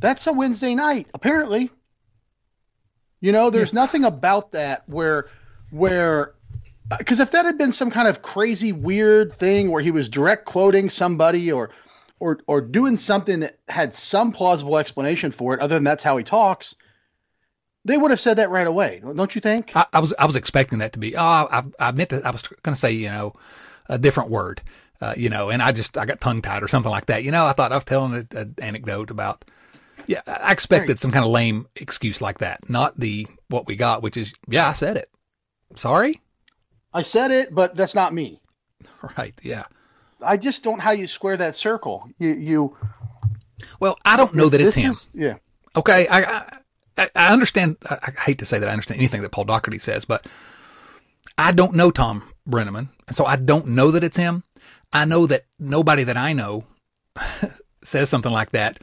That's 0.00 0.26
a 0.26 0.32
Wednesday 0.32 0.74
night, 0.74 1.06
apparently. 1.14 1.70
You 3.20 3.32
know, 3.32 3.50
there's 3.50 3.72
yeah. 3.72 3.80
nothing 3.80 4.04
about 4.04 4.52
that 4.52 4.88
where 4.88 5.28
where 5.70 6.34
because 6.98 7.20
if 7.20 7.32
that 7.32 7.44
had 7.44 7.58
been 7.58 7.72
some 7.72 7.90
kind 7.90 8.08
of 8.08 8.22
crazy 8.22 8.72
weird 8.72 9.32
thing 9.32 9.70
where 9.70 9.82
he 9.82 9.90
was 9.90 10.08
direct 10.08 10.44
quoting 10.46 10.88
somebody 10.88 11.52
or 11.52 11.70
or 12.20 12.40
or 12.46 12.60
doing 12.60 12.96
something 12.96 13.40
that 13.40 13.58
had 13.68 13.94
some 13.94 14.32
plausible 14.32 14.78
explanation 14.78 15.30
for 15.30 15.54
it 15.54 15.60
other 15.60 15.76
than 15.76 15.84
that's 15.84 16.02
how 16.02 16.16
he 16.16 16.24
talks 16.24 16.74
they 17.84 17.96
would 17.96 18.10
have 18.10 18.20
said 18.20 18.38
that 18.38 18.50
right 18.50 18.66
away 18.66 19.00
don't 19.14 19.34
you 19.34 19.40
think 19.40 19.74
i, 19.76 19.86
I 19.92 20.00
was 20.00 20.14
i 20.18 20.26
was 20.26 20.36
expecting 20.36 20.78
that 20.78 20.92
to 20.94 20.98
be 20.98 21.16
oh 21.16 21.22
i, 21.22 21.62
I 21.78 21.92
meant 21.92 22.10
to 22.10 22.22
i 22.24 22.30
was 22.30 22.42
going 22.42 22.74
to 22.74 22.80
say 22.80 22.92
you 22.92 23.08
know 23.08 23.34
a 23.88 23.98
different 23.98 24.30
word 24.30 24.62
uh, 25.00 25.14
you 25.16 25.28
know 25.28 25.50
and 25.50 25.62
i 25.62 25.72
just 25.72 25.96
i 25.96 26.04
got 26.04 26.20
tongue 26.20 26.42
tied 26.42 26.62
or 26.62 26.68
something 26.68 26.90
like 26.90 27.06
that 27.06 27.24
you 27.24 27.30
know 27.30 27.46
i 27.46 27.52
thought 27.52 27.72
i 27.72 27.76
was 27.76 27.84
telling 27.84 28.26
an 28.32 28.54
anecdote 28.58 29.10
about 29.10 29.44
yeah 30.06 30.20
i 30.26 30.52
expected 30.52 30.88
right. 30.88 30.98
some 30.98 31.12
kind 31.12 31.24
of 31.24 31.30
lame 31.30 31.66
excuse 31.76 32.20
like 32.20 32.38
that 32.38 32.68
not 32.68 32.98
the 32.98 33.26
what 33.48 33.66
we 33.66 33.76
got 33.76 34.02
which 34.02 34.16
is 34.16 34.34
yeah 34.48 34.68
i 34.68 34.72
said 34.72 34.96
it 34.96 35.10
sorry 35.76 36.20
I 36.92 37.02
said 37.02 37.30
it, 37.30 37.54
but 37.54 37.76
that's 37.76 37.94
not 37.94 38.14
me. 38.14 38.40
Right. 39.16 39.34
Yeah. 39.44 39.66
I 40.22 40.36
just 40.36 40.62
don't 40.62 40.80
how 40.80 40.92
you 40.92 41.06
square 41.06 41.36
that 41.36 41.54
circle. 41.54 42.08
You 42.18 42.34
you. 42.34 42.76
Well, 43.80 43.98
I 44.04 44.16
don't 44.16 44.34
know 44.34 44.48
that 44.48 44.60
it's 44.60 44.76
him. 44.76 44.90
Is, 44.90 45.10
yeah. 45.14 45.36
Okay. 45.76 46.08
I, 46.08 46.20
I 46.96 47.10
I 47.14 47.32
understand. 47.32 47.76
I, 47.88 47.98
I 48.02 48.20
hate 48.22 48.38
to 48.38 48.44
say 48.44 48.58
that 48.58 48.68
I 48.68 48.72
understand 48.72 48.98
anything 48.98 49.22
that 49.22 49.30
Paul 49.30 49.44
Daugherty 49.44 49.78
says, 49.78 50.04
but 50.04 50.26
I 51.36 51.52
don't 51.52 51.74
know 51.74 51.90
Tom 51.90 52.24
Brennaman, 52.48 52.88
and 53.06 53.16
so 53.16 53.24
I 53.24 53.36
don't 53.36 53.68
know 53.68 53.90
that 53.90 54.04
it's 54.04 54.16
him. 54.16 54.44
I 54.92 55.04
know 55.04 55.26
that 55.26 55.44
nobody 55.58 56.04
that 56.04 56.16
I 56.16 56.32
know 56.32 56.64
says 57.84 58.08
something 58.08 58.32
like 58.32 58.50
that 58.50 58.80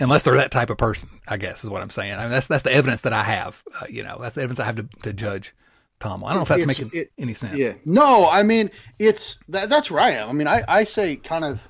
unless 0.00 0.22
they're 0.22 0.36
that 0.36 0.50
type 0.50 0.70
of 0.70 0.78
person. 0.78 1.08
I 1.26 1.36
guess 1.36 1.64
is 1.64 1.70
what 1.70 1.82
I'm 1.82 1.90
saying. 1.90 2.14
I 2.14 2.22
mean, 2.22 2.30
that's 2.30 2.46
that's 2.46 2.62
the 2.62 2.72
evidence 2.72 3.02
that 3.02 3.12
I 3.12 3.24
have. 3.24 3.62
Uh, 3.80 3.86
you 3.88 4.02
know, 4.02 4.18
that's 4.20 4.36
the 4.36 4.42
evidence 4.42 4.60
I 4.60 4.64
have 4.64 4.76
to, 4.76 4.88
to 5.02 5.12
judge 5.12 5.54
Tom. 6.00 6.24
I 6.24 6.28
don't 6.28 6.36
know 6.38 6.42
if 6.42 6.48
that's 6.48 6.62
it's, 6.62 6.80
making 6.80 6.90
it, 6.92 7.10
any 7.18 7.34
sense. 7.34 7.56
Yeah. 7.56 7.74
No, 7.84 8.28
I 8.28 8.42
mean 8.42 8.70
it's 8.98 9.38
that, 9.48 9.68
that's 9.68 9.90
right. 9.90 10.18
I 10.18 10.32
mean, 10.32 10.46
I, 10.46 10.62
I 10.68 10.84
say 10.84 11.16
kind 11.16 11.44
of, 11.44 11.68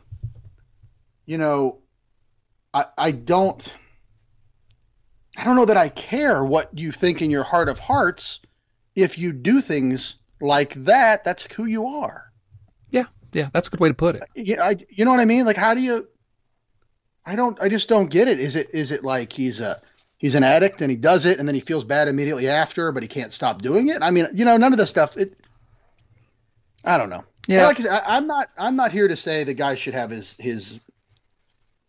you 1.26 1.38
know, 1.38 1.78
I 2.74 2.86
I 2.96 3.10
don't 3.10 3.74
I 5.36 5.44
don't 5.44 5.56
know 5.56 5.66
that 5.66 5.76
I 5.76 5.88
care 5.88 6.44
what 6.44 6.76
you 6.76 6.90
think 6.90 7.22
in 7.22 7.30
your 7.30 7.44
heart 7.44 7.68
of 7.68 7.78
hearts. 7.78 8.40
If 8.96 9.18
you 9.18 9.32
do 9.32 9.60
things 9.60 10.16
like 10.40 10.74
that, 10.84 11.24
that's 11.24 11.44
who 11.54 11.66
you 11.66 11.86
are. 11.86 12.24
Yeah, 12.90 13.04
yeah, 13.32 13.48
that's 13.52 13.68
a 13.68 13.70
good 13.70 13.80
way 13.80 13.88
to 13.88 13.94
put 13.94 14.16
it. 14.16 14.22
Yeah, 14.34 14.64
I, 14.64 14.76
you 14.88 15.04
know 15.04 15.12
what 15.12 15.20
I 15.20 15.24
mean? 15.24 15.46
Like, 15.46 15.56
how 15.56 15.74
do 15.74 15.80
you? 15.80 16.08
I 17.24 17.36
don't. 17.36 17.60
I 17.62 17.68
just 17.68 17.88
don't 17.88 18.10
get 18.10 18.26
it. 18.26 18.40
Is 18.40 18.56
it? 18.56 18.70
Is 18.72 18.90
it 18.90 19.04
like 19.04 19.32
he's 19.32 19.60
a 19.60 19.80
he's 20.18 20.34
an 20.34 20.42
addict 20.42 20.82
and 20.82 20.90
he 20.90 20.96
does 20.96 21.24
it 21.24 21.38
and 21.38 21.48
then 21.48 21.54
he 21.54 21.60
feels 21.60 21.84
bad 21.84 22.08
immediately 22.08 22.48
after, 22.48 22.92
but 22.92 23.02
he 23.02 23.08
can't 23.08 23.32
stop 23.32 23.62
doing 23.62 23.88
it. 23.88 24.02
I 24.02 24.10
mean, 24.10 24.28
you 24.34 24.44
know, 24.44 24.56
none 24.56 24.72
of 24.72 24.78
this 24.78 24.90
stuff. 24.90 25.16
It, 25.16 25.34
I 26.84 26.98
don't 26.98 27.10
know. 27.10 27.24
Yeah, 27.46 27.64
like 27.64 27.80
I 27.80 27.82
said, 27.82 27.92
I, 27.92 28.16
I'm 28.16 28.26
not. 28.26 28.50
I'm 28.58 28.76
not 28.76 28.92
here 28.92 29.08
to 29.08 29.16
say 29.16 29.44
the 29.44 29.54
guy 29.54 29.74
should 29.74 29.94
have 29.94 30.10
his 30.10 30.34
his 30.38 30.78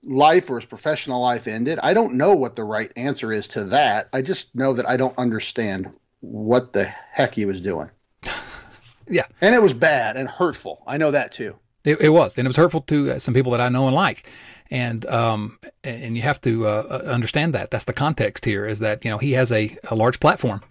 life 0.03 0.49
or 0.49 0.55
his 0.55 0.65
professional 0.65 1.21
life 1.21 1.47
ended. 1.47 1.79
I 1.83 1.93
don't 1.93 2.13
know 2.13 2.33
what 2.33 2.55
the 2.55 2.63
right 2.63 2.91
answer 2.95 3.33
is 3.33 3.49
to 3.49 3.65
that. 3.65 4.07
I 4.13 4.21
just 4.21 4.55
know 4.55 4.73
that 4.73 4.87
I 4.87 4.95
don't 4.95 5.17
understand 5.17 5.91
what 6.21 6.71
the 6.71 6.85
heck 6.85 7.35
he 7.35 7.43
was 7.43 7.59
doing. 7.59 7.89
yeah, 9.09 9.25
and 9.41 9.53
it 9.53 9.61
was 9.61 9.73
bad 9.73 10.15
and 10.15 10.29
hurtful. 10.29 10.81
I 10.87 10.95
know 10.97 11.11
that 11.11 11.33
too. 11.33 11.57
It, 11.85 12.01
it 12.01 12.09
was, 12.09 12.37
and 12.37 12.45
it 12.45 12.49
was 12.49 12.57
hurtful 12.57 12.81
to 12.81 13.11
uh, 13.11 13.19
some 13.19 13.33
people 13.33 13.53
that 13.53 13.61
I 13.61 13.69
know 13.69 13.87
and 13.87 13.95
like 13.95 14.29
and 14.71 15.05
um, 15.07 15.57
and 15.83 16.15
you 16.15 16.21
have 16.21 16.39
to 16.41 16.67
uh, 16.67 16.87
uh, 16.89 17.09
understand 17.09 17.53
that 17.55 17.71
that's 17.71 17.85
the 17.85 17.93
context 17.93 18.45
here 18.45 18.65
is 18.65 18.79
that 18.79 19.03
you 19.03 19.11
know 19.11 19.17
he 19.17 19.33
has 19.33 19.51
a, 19.51 19.75
a 19.89 19.95
large 19.95 20.19
platform, 20.19 20.61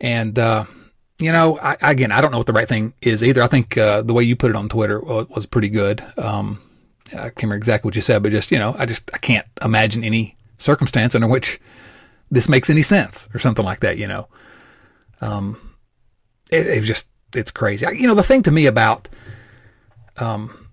and 0.00 0.38
uh, 0.38 0.64
you 1.18 1.32
know 1.32 1.58
I, 1.58 1.76
again 1.80 2.12
I 2.12 2.20
don't 2.20 2.30
know 2.30 2.38
what 2.38 2.46
the 2.46 2.52
right 2.52 2.68
thing 2.68 2.94
is 3.02 3.24
either. 3.24 3.42
I 3.42 3.48
think 3.48 3.76
uh, 3.76 4.02
the 4.02 4.12
way 4.12 4.22
you 4.22 4.36
put 4.36 4.50
it 4.50 4.56
on 4.56 4.68
Twitter 4.68 5.00
was, 5.00 5.46
pretty 5.46 5.68
good. 5.68 6.04
Um, 6.16 6.60
I 7.08 7.30
can't 7.30 7.42
remember 7.42 7.56
exactly 7.56 7.88
what 7.88 7.96
you 7.96 8.02
said, 8.02 8.22
but 8.22 8.32
just 8.32 8.52
you 8.52 8.58
know 8.58 8.74
I 8.78 8.86
just 8.86 9.10
I 9.12 9.18
can't 9.18 9.46
imagine 9.62 10.04
any 10.04 10.36
circumstance 10.58 11.14
under 11.14 11.26
which 11.26 11.60
this 12.30 12.48
makes 12.48 12.70
any 12.70 12.82
sense 12.82 13.28
or 13.34 13.40
something 13.40 13.64
like 13.64 13.80
that. 13.80 13.98
You 13.98 14.06
know, 14.06 14.28
um, 15.20 15.76
it, 16.50 16.66
it's 16.66 16.86
just 16.86 17.08
it's 17.34 17.50
crazy. 17.50 17.86
I, 17.86 17.90
you 17.90 18.06
know 18.06 18.14
the 18.14 18.22
thing 18.22 18.44
to 18.44 18.52
me 18.52 18.66
about 18.66 19.08
um 20.18 20.64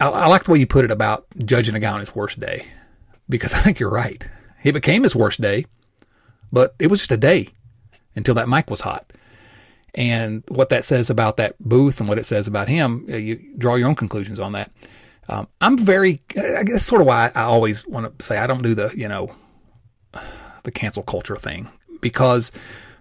I, 0.00 0.08
I 0.08 0.26
like 0.26 0.44
the 0.44 0.50
way 0.50 0.58
you 0.58 0.66
put 0.66 0.84
it 0.84 0.90
about 0.90 1.26
judging 1.44 1.74
a 1.74 1.80
guy 1.80 1.92
on 1.92 2.00
his 2.00 2.14
worst 2.14 2.40
day, 2.40 2.66
because 3.28 3.54
I 3.54 3.60
think 3.60 3.78
you're 3.78 3.90
right. 3.90 4.26
It 4.62 4.72
became 4.72 5.02
his 5.02 5.16
worst 5.16 5.40
day, 5.40 5.66
but 6.52 6.74
it 6.78 6.88
was 6.88 7.00
just 7.00 7.12
a 7.12 7.16
day 7.16 7.48
until 8.14 8.34
that 8.34 8.48
mic 8.48 8.70
was 8.70 8.82
hot. 8.82 9.12
And 9.94 10.42
what 10.48 10.70
that 10.70 10.84
says 10.84 11.10
about 11.10 11.36
that 11.36 11.56
booth 11.60 12.00
and 12.00 12.08
what 12.08 12.18
it 12.18 12.24
says 12.24 12.46
about 12.46 12.68
him, 12.68 13.06
uh, 13.10 13.16
you 13.16 13.54
draw 13.58 13.74
your 13.74 13.88
own 13.88 13.94
conclusions 13.94 14.40
on 14.40 14.52
that. 14.52 14.70
Um, 15.28 15.48
I'm 15.60 15.76
very, 15.76 16.22
I 16.36 16.62
guess, 16.64 16.84
sort 16.84 17.00
of 17.00 17.06
why 17.06 17.30
I 17.34 17.42
always 17.42 17.86
want 17.86 18.18
to 18.18 18.24
say 18.24 18.38
I 18.38 18.46
don't 18.46 18.62
do 18.62 18.74
the, 18.74 18.90
you 18.94 19.06
know, 19.06 19.34
the 20.62 20.70
cancel 20.70 21.02
culture 21.02 21.36
thing 21.36 21.70
because 22.00 22.52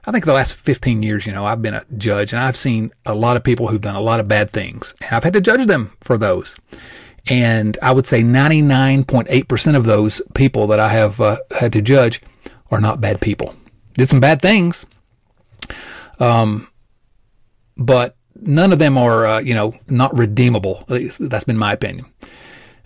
I 0.05 0.11
think 0.11 0.25
the 0.25 0.33
last 0.33 0.55
15 0.55 1.03
years, 1.03 1.25
you 1.27 1.31
know, 1.31 1.45
I've 1.45 1.61
been 1.61 1.75
a 1.75 1.85
judge 1.97 2.33
and 2.33 2.41
I've 2.41 2.57
seen 2.57 2.91
a 3.05 3.13
lot 3.13 3.37
of 3.37 3.43
people 3.43 3.67
who've 3.67 3.81
done 3.81 3.95
a 3.95 4.01
lot 4.01 4.19
of 4.19 4.27
bad 4.27 4.51
things 4.51 4.95
and 5.01 5.13
I've 5.13 5.23
had 5.23 5.33
to 5.33 5.41
judge 5.41 5.67
them 5.67 5.95
for 6.01 6.17
those. 6.17 6.55
And 7.27 7.77
I 7.81 7.91
would 7.91 8.07
say 8.07 8.23
99.8% 8.23 9.75
of 9.75 9.85
those 9.85 10.21
people 10.33 10.65
that 10.67 10.79
I 10.79 10.89
have 10.89 11.21
uh, 11.21 11.37
had 11.51 11.71
to 11.73 11.81
judge 11.81 12.21
are 12.71 12.81
not 12.81 12.99
bad 12.99 13.21
people. 13.21 13.53
Did 13.93 14.09
some 14.09 14.19
bad 14.19 14.41
things. 14.41 14.87
Um, 16.19 16.67
but 17.77 18.15
none 18.35 18.73
of 18.73 18.79
them 18.79 18.97
are, 18.97 19.25
uh, 19.25 19.39
you 19.39 19.53
know, 19.53 19.75
not 19.87 20.17
redeemable. 20.17 20.85
That's 20.87 21.43
been 21.43 21.57
my 21.57 21.73
opinion. 21.73 22.07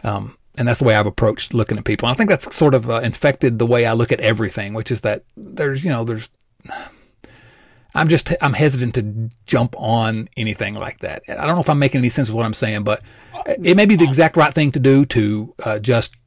Um, 0.03 0.37
and 0.57 0.67
that's 0.67 0.79
the 0.79 0.85
way 0.85 0.95
I've 0.95 1.07
approached 1.07 1.53
looking 1.53 1.77
at 1.77 1.85
people. 1.85 2.07
And 2.07 2.15
I 2.15 2.17
think 2.17 2.29
that's 2.29 2.53
sort 2.55 2.73
of 2.73 2.89
uh, 2.89 2.95
infected 2.95 3.59
the 3.59 3.65
way 3.65 3.85
I 3.85 3.93
look 3.93 4.11
at 4.11 4.21
everything, 4.21 4.73
which 4.73 4.91
is 4.91 5.01
that 5.01 5.23
there's, 5.35 5.83
you 5.83 5.89
know, 5.89 6.03
there's 6.03 6.29
I'm 7.95 8.09
just 8.09 8.33
I'm 8.41 8.53
hesitant 8.53 8.95
to 8.95 9.29
jump 9.45 9.73
on 9.77 10.29
anything 10.35 10.75
like 10.75 10.99
that. 10.99 11.23
I 11.29 11.45
don't 11.45 11.55
know 11.55 11.61
if 11.61 11.69
I'm 11.69 11.79
making 11.79 11.99
any 11.99 12.09
sense 12.09 12.29
of 12.29 12.35
what 12.35 12.45
I'm 12.45 12.53
saying, 12.53 12.83
but 12.83 13.01
it 13.47 13.75
may 13.75 13.85
be 13.85 13.95
the 13.95 14.03
exact 14.03 14.35
right 14.35 14.53
thing 14.53 14.71
to 14.73 14.79
do 14.79 15.05
to 15.05 15.55
uh, 15.63 15.79
just 15.79 16.17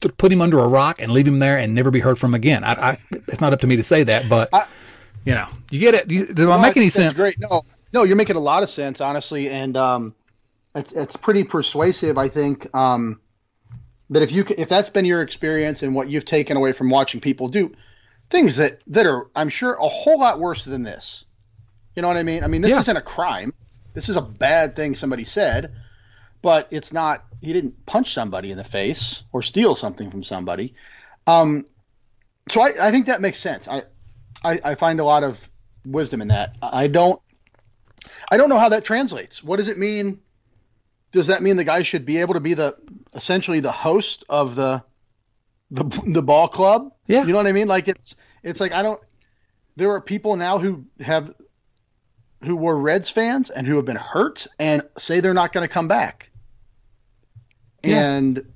to 0.00 0.08
put 0.08 0.32
him 0.32 0.40
under 0.40 0.58
a 0.58 0.66
rock 0.66 1.00
and 1.00 1.12
leave 1.12 1.28
him 1.28 1.38
there 1.38 1.58
and 1.58 1.74
never 1.74 1.90
be 1.90 2.00
heard 2.00 2.18
from 2.18 2.34
again. 2.34 2.64
I, 2.64 2.72
I 2.72 2.98
it's 3.10 3.40
not 3.40 3.52
up 3.52 3.60
to 3.60 3.66
me 3.66 3.76
to 3.76 3.82
say 3.82 4.04
that, 4.04 4.28
but 4.28 4.48
I, 4.52 4.66
you 5.24 5.34
know, 5.34 5.48
you 5.70 5.80
get 5.80 5.94
it. 5.94 6.10
You, 6.10 6.32
do 6.32 6.50
I 6.50 6.60
make 6.60 6.76
any 6.76 6.90
sense? 6.90 7.18
Great. 7.18 7.36
No, 7.38 7.64
no, 7.92 8.04
you're 8.04 8.16
making 8.16 8.36
a 8.36 8.40
lot 8.40 8.62
of 8.62 8.70
sense, 8.70 9.00
honestly, 9.02 9.50
and 9.50 9.76
um, 9.76 10.14
it's 10.74 10.92
it's 10.92 11.16
pretty 11.16 11.44
persuasive. 11.44 12.16
I 12.16 12.28
think 12.28 12.74
um, 12.74 13.20
that 14.10 14.22
if 14.22 14.32
you 14.32 14.46
if 14.56 14.68
that's 14.70 14.88
been 14.88 15.04
your 15.04 15.20
experience 15.20 15.82
and 15.82 15.94
what 15.94 16.08
you've 16.08 16.24
taken 16.24 16.56
away 16.56 16.72
from 16.72 16.88
watching 16.88 17.20
people 17.20 17.48
do 17.48 17.74
things 18.30 18.56
that 18.56 18.80
that 18.88 19.06
are 19.06 19.28
I'm 19.34 19.48
sure 19.48 19.74
a 19.74 19.88
whole 19.88 20.18
lot 20.18 20.40
worse 20.40 20.64
than 20.64 20.82
this. 20.82 21.24
You 21.94 22.02
know 22.02 22.08
what 22.08 22.16
I 22.16 22.22
mean? 22.22 22.44
I 22.44 22.48
mean, 22.48 22.60
this 22.60 22.72
yeah. 22.72 22.80
isn't 22.80 22.96
a 22.96 23.02
crime. 23.02 23.54
This 23.94 24.08
is 24.08 24.16
a 24.16 24.22
bad 24.22 24.76
thing 24.76 24.94
somebody 24.94 25.24
said, 25.24 25.74
but 26.42 26.68
it's 26.70 26.92
not. 26.92 27.24
He 27.40 27.52
didn't 27.52 27.86
punch 27.86 28.12
somebody 28.12 28.50
in 28.50 28.58
the 28.58 28.64
face 28.64 29.22
or 29.32 29.42
steal 29.42 29.74
something 29.74 30.10
from 30.10 30.22
somebody. 30.22 30.74
Um, 31.26 31.66
so 32.48 32.60
I, 32.60 32.88
I 32.88 32.90
think 32.90 33.06
that 33.06 33.20
makes 33.20 33.38
sense. 33.38 33.68
I, 33.68 33.84
I, 34.44 34.60
I 34.62 34.74
find 34.74 35.00
a 35.00 35.04
lot 35.04 35.24
of 35.24 35.48
wisdom 35.86 36.20
in 36.20 36.28
that. 36.28 36.56
I 36.60 36.88
don't. 36.88 37.20
I 38.30 38.36
don't 38.36 38.48
know 38.48 38.58
how 38.58 38.68
that 38.68 38.84
translates. 38.84 39.42
What 39.42 39.56
does 39.56 39.68
it 39.68 39.78
mean? 39.78 40.20
Does 41.12 41.28
that 41.28 41.42
mean 41.42 41.56
the 41.56 41.64
guy 41.64 41.82
should 41.82 42.04
be 42.04 42.18
able 42.18 42.34
to 42.34 42.40
be 42.40 42.54
the 42.54 42.76
essentially 43.14 43.60
the 43.60 43.72
host 43.72 44.24
of 44.28 44.54
the 44.54 44.84
the 45.70 45.84
the 46.06 46.22
ball 46.22 46.48
club. 46.48 46.92
Yeah, 47.06 47.24
you 47.24 47.32
know 47.32 47.38
what 47.38 47.46
I 47.46 47.52
mean. 47.52 47.68
Like 47.68 47.88
it's 47.88 48.16
it's 48.42 48.60
like 48.60 48.72
I 48.72 48.82
don't. 48.82 49.00
There 49.76 49.90
are 49.92 50.00
people 50.00 50.36
now 50.36 50.58
who 50.58 50.86
have 51.00 51.34
who 52.42 52.56
were 52.56 52.78
Reds 52.78 53.10
fans 53.10 53.50
and 53.50 53.66
who 53.66 53.76
have 53.76 53.84
been 53.84 53.96
hurt 53.96 54.46
and 54.58 54.82
say 54.98 55.20
they're 55.20 55.34
not 55.34 55.52
going 55.52 55.66
to 55.66 55.72
come 55.72 55.88
back. 55.88 56.30
Yeah. 57.82 58.16
And 58.16 58.52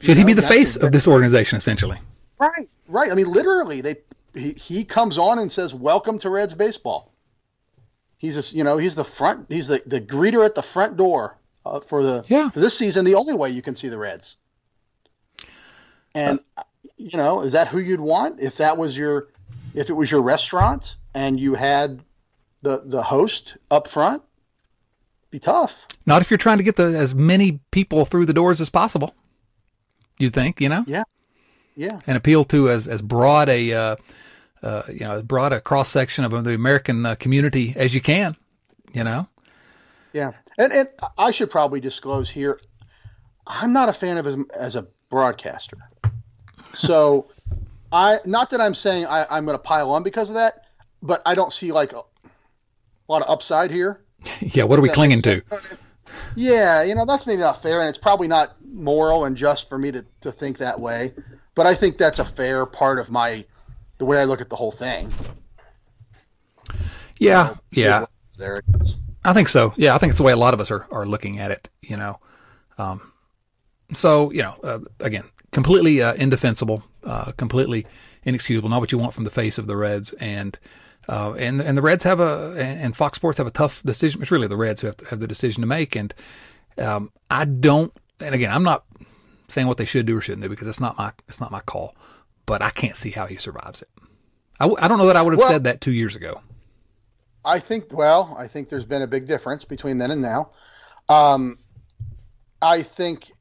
should 0.00 0.16
he 0.16 0.22
know, 0.22 0.28
be 0.28 0.32
the 0.34 0.42
face 0.42 0.76
of 0.76 0.92
this 0.92 1.06
organization 1.06 1.56
essentially? 1.56 1.98
Right, 2.38 2.68
right. 2.88 3.10
I 3.10 3.14
mean, 3.14 3.30
literally, 3.30 3.80
they 3.80 3.96
he, 4.34 4.52
he 4.52 4.84
comes 4.84 5.18
on 5.18 5.38
and 5.38 5.50
says, 5.50 5.74
"Welcome 5.74 6.18
to 6.20 6.30
Reds 6.30 6.54
baseball." 6.54 7.12
He's 8.18 8.52
a, 8.52 8.56
you 8.56 8.62
know 8.62 8.78
he's 8.78 8.94
the 8.94 9.04
front 9.04 9.46
he's 9.48 9.66
the, 9.66 9.82
the 9.84 10.00
greeter 10.00 10.44
at 10.44 10.54
the 10.54 10.62
front 10.62 10.96
door 10.96 11.38
uh, 11.66 11.80
for 11.80 12.02
the 12.02 12.24
yeah. 12.28 12.50
for 12.50 12.60
this 12.60 12.76
season. 12.76 13.04
The 13.04 13.16
only 13.16 13.34
way 13.34 13.50
you 13.50 13.62
can 13.62 13.74
see 13.74 13.88
the 13.88 13.98
Reds. 13.98 14.36
And 16.14 16.40
you 16.96 17.16
know, 17.16 17.42
is 17.42 17.52
that 17.52 17.68
who 17.68 17.78
you'd 17.78 18.00
want 18.00 18.40
if 18.40 18.58
that 18.58 18.76
was 18.76 18.96
your 18.96 19.28
if 19.74 19.90
it 19.90 19.94
was 19.94 20.10
your 20.10 20.22
restaurant 20.22 20.96
and 21.14 21.38
you 21.38 21.54
had 21.54 22.02
the 22.62 22.82
the 22.84 23.02
host 23.02 23.56
up 23.70 23.88
front? 23.88 24.22
Be 25.30 25.38
tough. 25.38 25.86
Not 26.04 26.20
if 26.20 26.30
you're 26.30 26.38
trying 26.38 26.58
to 26.58 26.64
get 26.64 26.76
the, 26.76 26.84
as 26.84 27.14
many 27.14 27.60
people 27.70 28.04
through 28.04 28.26
the 28.26 28.34
doors 28.34 28.60
as 28.60 28.68
possible. 28.68 29.14
You 30.18 30.28
think, 30.28 30.60
you 30.60 30.68
know? 30.68 30.84
Yeah. 30.86 31.04
Yeah. 31.74 31.98
And 32.06 32.18
appeal 32.18 32.44
to 32.44 32.68
as 32.68 32.86
as 32.86 33.00
broad 33.00 33.48
a 33.48 33.72
uh, 33.72 33.96
uh, 34.62 34.82
you 34.88 35.00
know 35.00 35.12
as 35.12 35.22
broad 35.22 35.52
a 35.52 35.60
cross 35.60 35.88
section 35.88 36.24
of 36.24 36.44
the 36.44 36.54
American 36.54 37.06
uh, 37.06 37.14
community 37.14 37.72
as 37.76 37.94
you 37.94 38.00
can. 38.00 38.36
You 38.92 39.04
know. 39.04 39.28
Yeah, 40.12 40.32
and 40.58 40.72
and 40.72 40.88
I 41.16 41.30
should 41.30 41.50
probably 41.50 41.80
disclose 41.80 42.28
here, 42.28 42.60
I'm 43.46 43.72
not 43.72 43.88
a 43.88 43.92
fan 43.92 44.18
of 44.18 44.26
him 44.26 44.46
as 44.54 44.76
a 44.76 44.86
broadcaster. 45.08 45.78
So, 46.74 47.28
I 47.90 48.18
not 48.24 48.50
that 48.50 48.60
I'm 48.60 48.74
saying 48.74 49.06
I, 49.06 49.26
I'm 49.30 49.44
going 49.44 49.56
to 49.56 49.62
pile 49.62 49.90
on 49.90 50.02
because 50.02 50.28
of 50.28 50.34
that, 50.34 50.66
but 51.02 51.22
I 51.26 51.34
don't 51.34 51.52
see 51.52 51.72
like 51.72 51.92
a, 51.92 51.98
a 51.98 53.08
lot 53.08 53.22
of 53.22 53.28
upside 53.28 53.70
here. 53.70 54.00
yeah, 54.40 54.64
what 54.64 54.78
are 54.78 54.82
we 54.82 54.88
clinging 54.88 55.22
to? 55.22 55.42
Yeah, 56.36 56.82
you 56.82 56.94
know 56.94 57.04
that's 57.04 57.26
maybe 57.26 57.40
not 57.40 57.62
fair, 57.62 57.80
and 57.80 57.88
it's 57.88 57.98
probably 57.98 58.28
not 58.28 58.54
moral 58.64 59.24
and 59.24 59.36
just 59.36 59.68
for 59.68 59.78
me 59.78 59.90
to 59.92 60.04
to 60.20 60.32
think 60.32 60.58
that 60.58 60.78
way. 60.80 61.12
But 61.54 61.66
I 61.66 61.74
think 61.74 61.98
that's 61.98 62.18
a 62.18 62.24
fair 62.24 62.64
part 62.64 62.98
of 62.98 63.10
my 63.10 63.44
the 63.98 64.04
way 64.04 64.20
I 64.20 64.24
look 64.24 64.40
at 64.40 64.48
the 64.48 64.56
whole 64.56 64.72
thing. 64.72 65.12
Yeah, 67.18 67.48
So, 67.48 67.60
yeah. 67.70 68.04
There 68.38 68.56
it 68.56 68.64
is. 68.80 68.96
I 69.24 69.32
think 69.32 69.48
so. 69.48 69.72
Yeah, 69.76 69.94
I 69.94 69.98
think 69.98 70.10
it's 70.10 70.18
the 70.18 70.24
way 70.24 70.32
a 70.32 70.36
lot 70.36 70.54
of 70.54 70.60
us 70.60 70.70
are, 70.70 70.86
are 70.90 71.06
looking 71.06 71.38
at 71.38 71.52
it, 71.52 71.70
you 71.80 71.96
know. 71.96 72.18
Um, 72.78 73.12
so, 73.92 74.32
you 74.32 74.42
know, 74.42 74.56
uh, 74.64 74.80
again, 74.98 75.24
completely 75.52 76.02
uh, 76.02 76.14
indefensible, 76.14 76.82
uh, 77.04 77.32
completely 77.32 77.86
inexcusable, 78.24 78.68
not 78.68 78.80
what 78.80 78.92
you 78.92 78.98
want 78.98 79.14
from 79.14 79.24
the 79.24 79.30
face 79.30 79.58
of 79.58 79.66
the 79.66 79.76
Reds. 79.76 80.12
And, 80.14 80.58
uh, 81.08 81.32
and, 81.34 81.60
and 81.60 81.76
the 81.76 81.82
Reds 81.82 82.04
have 82.04 82.20
a, 82.20 82.54
and 82.58 82.96
Fox 82.96 83.16
Sports 83.16 83.38
have 83.38 83.46
a 83.46 83.50
tough 83.52 83.82
decision. 83.82 84.22
It's 84.22 84.30
really 84.30 84.48
the 84.48 84.56
Reds 84.56 84.80
who 84.80 84.88
have, 84.88 84.96
to 84.98 85.04
have 85.06 85.20
the 85.20 85.26
decision 85.28 85.60
to 85.60 85.66
make. 85.66 85.94
And, 85.94 86.14
um, 86.78 87.12
I 87.30 87.44
don't, 87.44 87.92
and 88.20 88.34
again, 88.34 88.50
I'm 88.50 88.62
not 88.62 88.84
saying 89.48 89.66
what 89.66 89.76
they 89.76 89.84
should 89.84 90.06
do 90.06 90.16
or 90.16 90.20
shouldn't 90.20 90.42
do 90.42 90.48
because 90.48 90.66
it's 90.68 90.80
not 90.80 90.96
my, 90.96 91.12
it's 91.28 91.40
not 91.40 91.50
my 91.50 91.60
call, 91.60 91.94
but 92.46 92.62
I 92.62 92.70
can't 92.70 92.96
see 92.96 93.10
how 93.10 93.26
he 93.26 93.36
survives 93.36 93.82
it. 93.82 93.88
I, 94.58 94.64
w- 94.64 94.78
I 94.80 94.88
don't 94.88 94.98
know 94.98 95.06
that 95.06 95.16
I 95.16 95.22
would 95.22 95.32
have 95.32 95.40
Well- 95.40 95.48
said 95.48 95.64
that 95.64 95.80
two 95.80 95.92
years 95.92 96.16
ago. 96.16 96.40
I 97.44 97.58
think, 97.58 97.92
well, 97.92 98.36
I 98.38 98.46
think 98.46 98.68
there's 98.68 98.84
been 98.84 99.02
a 99.02 99.06
big 99.08 99.26
difference 99.26 99.64
between 99.64 99.98
then 99.98 100.12
and 100.12 100.22
now. 100.22 100.50
Um, 101.08 101.58
I 102.62 102.82
think, 102.82 103.32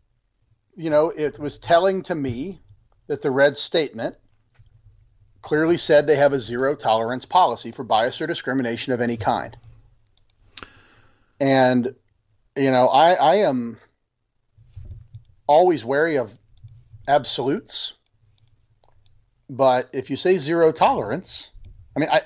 you 0.76 0.90
know, 0.90 1.10
it 1.10 1.40
was 1.40 1.60
telling 1.60 2.04
to 2.04 2.16
me 2.16 2.60
that 3.08 3.22
the 3.22 3.32
Reds 3.32 3.60
statement 3.60 4.18
clearly 5.42 5.78
said 5.78 6.08
they 6.08 6.16
have 6.16 6.34
a 6.34 6.40
zero 6.40 6.76
tolerance 6.76 7.26
policy 7.26 7.72
for 7.72 7.84
bias 7.84 8.22
or 8.22 8.28
discrimination 8.28 8.94
of 8.94 9.02
any 9.02 9.18
kind. 9.18 9.58
And, 11.40 11.96
you 12.56 12.72
know, 12.72 12.88
I, 12.88 13.14
I 13.14 13.36
am 13.38 13.78
always 15.48 15.84
wary 15.84 16.18
of 16.18 16.38
absolutes. 17.08 17.94
But 19.50 19.90
if 19.92 20.10
you 20.10 20.16
say 20.16 20.38
zero 20.38 20.72
tolerance, 20.72 21.50
I 21.96 22.00
mean, 22.00 22.10
I, 22.10 22.22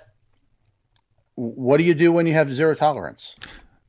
what 1.36 1.78
do 1.78 1.84
you 1.84 1.96
do 1.96 2.12
when 2.12 2.28
you 2.28 2.34
have 2.34 2.52
zero 2.52 2.76
tolerance? 2.76 3.36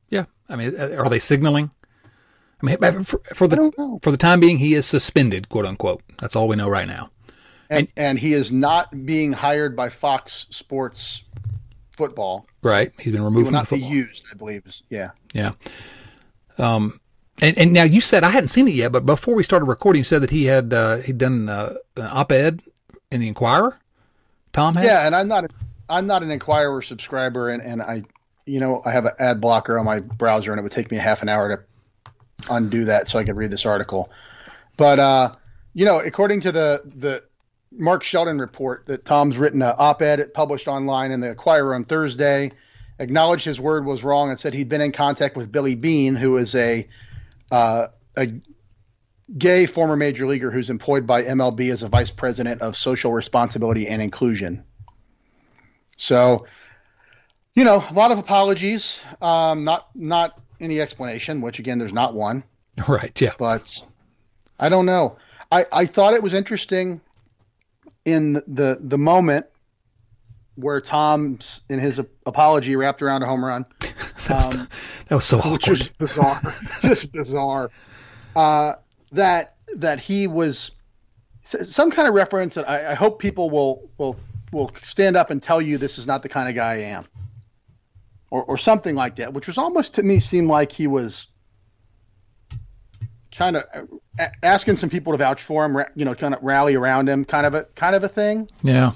Yeah, 0.09 0.25
I 0.49 0.55
mean, 0.55 0.79
are 0.79 1.09
they 1.09 1.19
signaling? 1.19 1.71
I 2.61 2.65
mean, 2.65 3.03
for, 3.03 3.19
for 3.35 3.47
the 3.47 3.99
for 4.01 4.11
the 4.11 4.17
time 4.17 4.39
being, 4.39 4.57
he 4.57 4.73
is 4.73 4.85
suspended, 4.85 5.47
quote 5.49 5.65
unquote. 5.65 6.01
That's 6.19 6.35
all 6.35 6.47
we 6.47 6.55
know 6.55 6.67
right 6.69 6.87
now. 6.87 7.11
And, 7.69 7.87
and 7.97 8.17
he 8.17 8.33
is 8.33 8.51
not 8.51 9.05
being 9.05 9.33
hired 9.33 9.75
by 9.75 9.89
Fox 9.89 10.47
Sports 10.51 11.25
Football. 11.91 12.47
Right? 12.61 12.93
He's 12.97 13.11
been 13.11 13.21
He 13.21 13.25
removed 13.25 13.51
will 13.51 13.59
from 13.59 13.77
the 13.77 13.83
not 13.83 13.89
be 13.89 13.95
used, 13.95 14.25
I 14.31 14.35
believe. 14.37 14.65
is- 14.65 14.83
Yeah. 14.89 15.09
Yeah. 15.33 15.51
Um, 16.57 16.99
and 17.41 17.57
and 17.57 17.73
now 17.73 17.83
you 17.83 18.01
said 18.01 18.23
I 18.23 18.29
hadn't 18.31 18.47
seen 18.47 18.67
it 18.67 18.73
yet, 18.73 18.91
but 18.91 19.05
before 19.05 19.35
we 19.35 19.43
started 19.43 19.65
recording, 19.65 19.99
you 19.99 20.03
said 20.03 20.21
that 20.23 20.31
he 20.31 20.45
had 20.45 20.73
uh, 20.73 20.97
he'd 20.97 21.17
done 21.19 21.49
uh, 21.49 21.75
an 21.95 22.07
op-ed 22.09 22.61
in 23.11 23.21
the 23.21 23.27
Inquirer. 23.27 23.77
Tom 24.53 24.73
had. 24.75 24.83
Yeah, 24.85 25.05
and 25.05 25.15
I'm 25.15 25.27
not 25.27 25.51
I'm 25.89 26.07
not 26.07 26.23
an 26.23 26.31
Inquirer 26.31 26.81
subscriber, 26.81 27.49
and, 27.49 27.61
and 27.61 27.81
I, 27.81 28.03
you 28.45 28.59
know, 28.59 28.81
I 28.85 28.91
have 28.91 29.05
an 29.05 29.11
ad 29.19 29.39
blocker 29.39 29.77
on 29.77 29.85
my 29.85 29.99
browser, 29.99 30.51
and 30.51 30.59
it 30.59 30.63
would 30.63 30.71
take 30.71 30.89
me 30.89 30.97
a 30.97 31.01
half 31.01 31.21
an 31.21 31.29
hour 31.29 31.55
to 31.55 31.63
undo 32.49 32.85
that 32.85 33.07
so 33.07 33.19
I 33.19 33.23
could 33.23 33.35
read 33.35 33.51
this 33.51 33.65
article. 33.65 34.11
But 34.75 34.99
uh, 34.99 35.35
you 35.73 35.85
know, 35.85 35.99
according 35.99 36.41
to 36.41 36.51
the 36.51 36.81
the 36.85 37.23
Mark 37.71 38.03
Sheldon 38.03 38.39
report 38.39 38.85
that 38.85 39.05
Tom's 39.05 39.37
written 39.37 39.61
an 39.61 39.73
op-ed 39.77 40.33
published 40.33 40.67
online 40.67 41.11
in 41.11 41.19
the 41.19 41.29
Inquirer 41.29 41.75
on 41.75 41.83
Thursday, 41.83 42.51
acknowledged 42.99 43.45
his 43.45 43.59
word 43.59 43.85
was 43.85 44.03
wrong 44.03 44.29
and 44.29 44.39
said 44.39 44.53
he'd 44.53 44.69
been 44.69 44.81
in 44.81 44.91
contact 44.91 45.35
with 45.35 45.51
Billy 45.51 45.75
Bean, 45.75 46.15
who 46.15 46.37
is 46.37 46.55
a 46.55 46.87
uh, 47.51 47.87
a 48.15 48.33
gay 49.37 49.65
former 49.65 49.95
major 49.95 50.25
leaguer 50.25 50.51
who's 50.51 50.69
employed 50.69 51.05
by 51.05 51.23
MLB 51.23 51.71
as 51.71 51.83
a 51.83 51.89
vice 51.89 52.11
president 52.11 52.61
of 52.61 52.75
social 52.75 53.11
responsibility 53.11 53.87
and 53.87 54.01
inclusion. 54.01 54.63
So, 55.97 56.45
you 57.55 57.63
know, 57.63 57.83
a 57.89 57.93
lot 57.93 58.11
of 58.11 58.19
apologies, 58.19 59.01
um, 59.21 59.63
not 59.63 59.89
not 59.95 60.39
any 60.59 60.79
explanation, 60.81 61.41
which 61.41 61.59
again, 61.59 61.77
there's 61.79 61.93
not 61.93 62.13
one. 62.13 62.43
Right. 62.87 63.19
Yeah. 63.19 63.31
But 63.39 63.83
I 64.59 64.69
don't 64.69 64.85
know. 64.85 65.17
I, 65.51 65.65
I 65.71 65.85
thought 65.87 66.13
it 66.13 66.21
was 66.21 66.33
interesting 66.35 67.01
in 68.05 68.33
the 68.33 68.77
the 68.79 68.97
moment 68.99 69.47
where 70.55 70.79
Tom's 70.81 71.61
in 71.69 71.79
his 71.79 71.99
apology 72.25 72.75
wrapped 72.75 73.01
around 73.01 73.23
a 73.23 73.25
home 73.25 73.43
run, 73.43 73.65
That 74.27 74.29
was, 74.29 74.47
Um, 74.55 74.67
that 75.07 75.15
was 75.15 75.25
so 75.25 75.39
awkward. 75.39 75.67
was 75.69 75.87
bizarre, 75.89 76.41
just 76.81 77.11
bizarre. 77.11 77.71
Uh, 78.35 78.73
that 79.13 79.55
that 79.77 79.99
he 79.99 80.27
was 80.27 80.69
some 81.45 81.89
kind 81.91 82.07
of 82.07 82.13
reference 82.13 82.53
that 82.55 82.69
I, 82.69 82.91
I 82.91 82.93
hope 82.93 83.19
people 83.19 83.49
will 83.49 83.89
will 83.97 84.17
will 84.51 84.71
stand 84.81 85.15
up 85.17 85.31
and 85.31 85.41
tell 85.41 85.61
you 85.61 85.77
this 85.79 85.97
is 85.97 86.05
not 86.07 86.21
the 86.21 86.29
kind 86.29 86.47
of 86.49 86.55
guy 86.55 86.73
I 86.73 86.77
am, 86.79 87.05
or 88.29 88.43
or 88.43 88.57
something 88.57 88.95
like 88.95 89.17
that, 89.17 89.33
which 89.33 89.47
was 89.47 89.57
almost 89.57 89.95
to 89.95 90.03
me 90.03 90.19
seemed 90.19 90.47
like 90.47 90.71
he 90.71 90.87
was 90.87 91.27
kind 93.37 93.55
of 93.55 93.63
asking 94.41 94.77
some 94.77 94.89
people 94.89 95.13
to 95.13 95.17
vouch 95.17 95.43
for 95.43 95.63
him, 95.63 95.85
you 95.95 96.05
know, 96.05 96.15
kind 96.15 96.33
of 96.33 96.43
rally 96.43 96.75
around 96.75 97.07
him, 97.07 97.23
kind 97.23 97.45
of 97.45 97.53
a 97.53 97.63
kind 97.75 97.95
of 97.95 98.03
a 98.03 98.09
thing. 98.09 98.49
Yeah. 98.63 98.93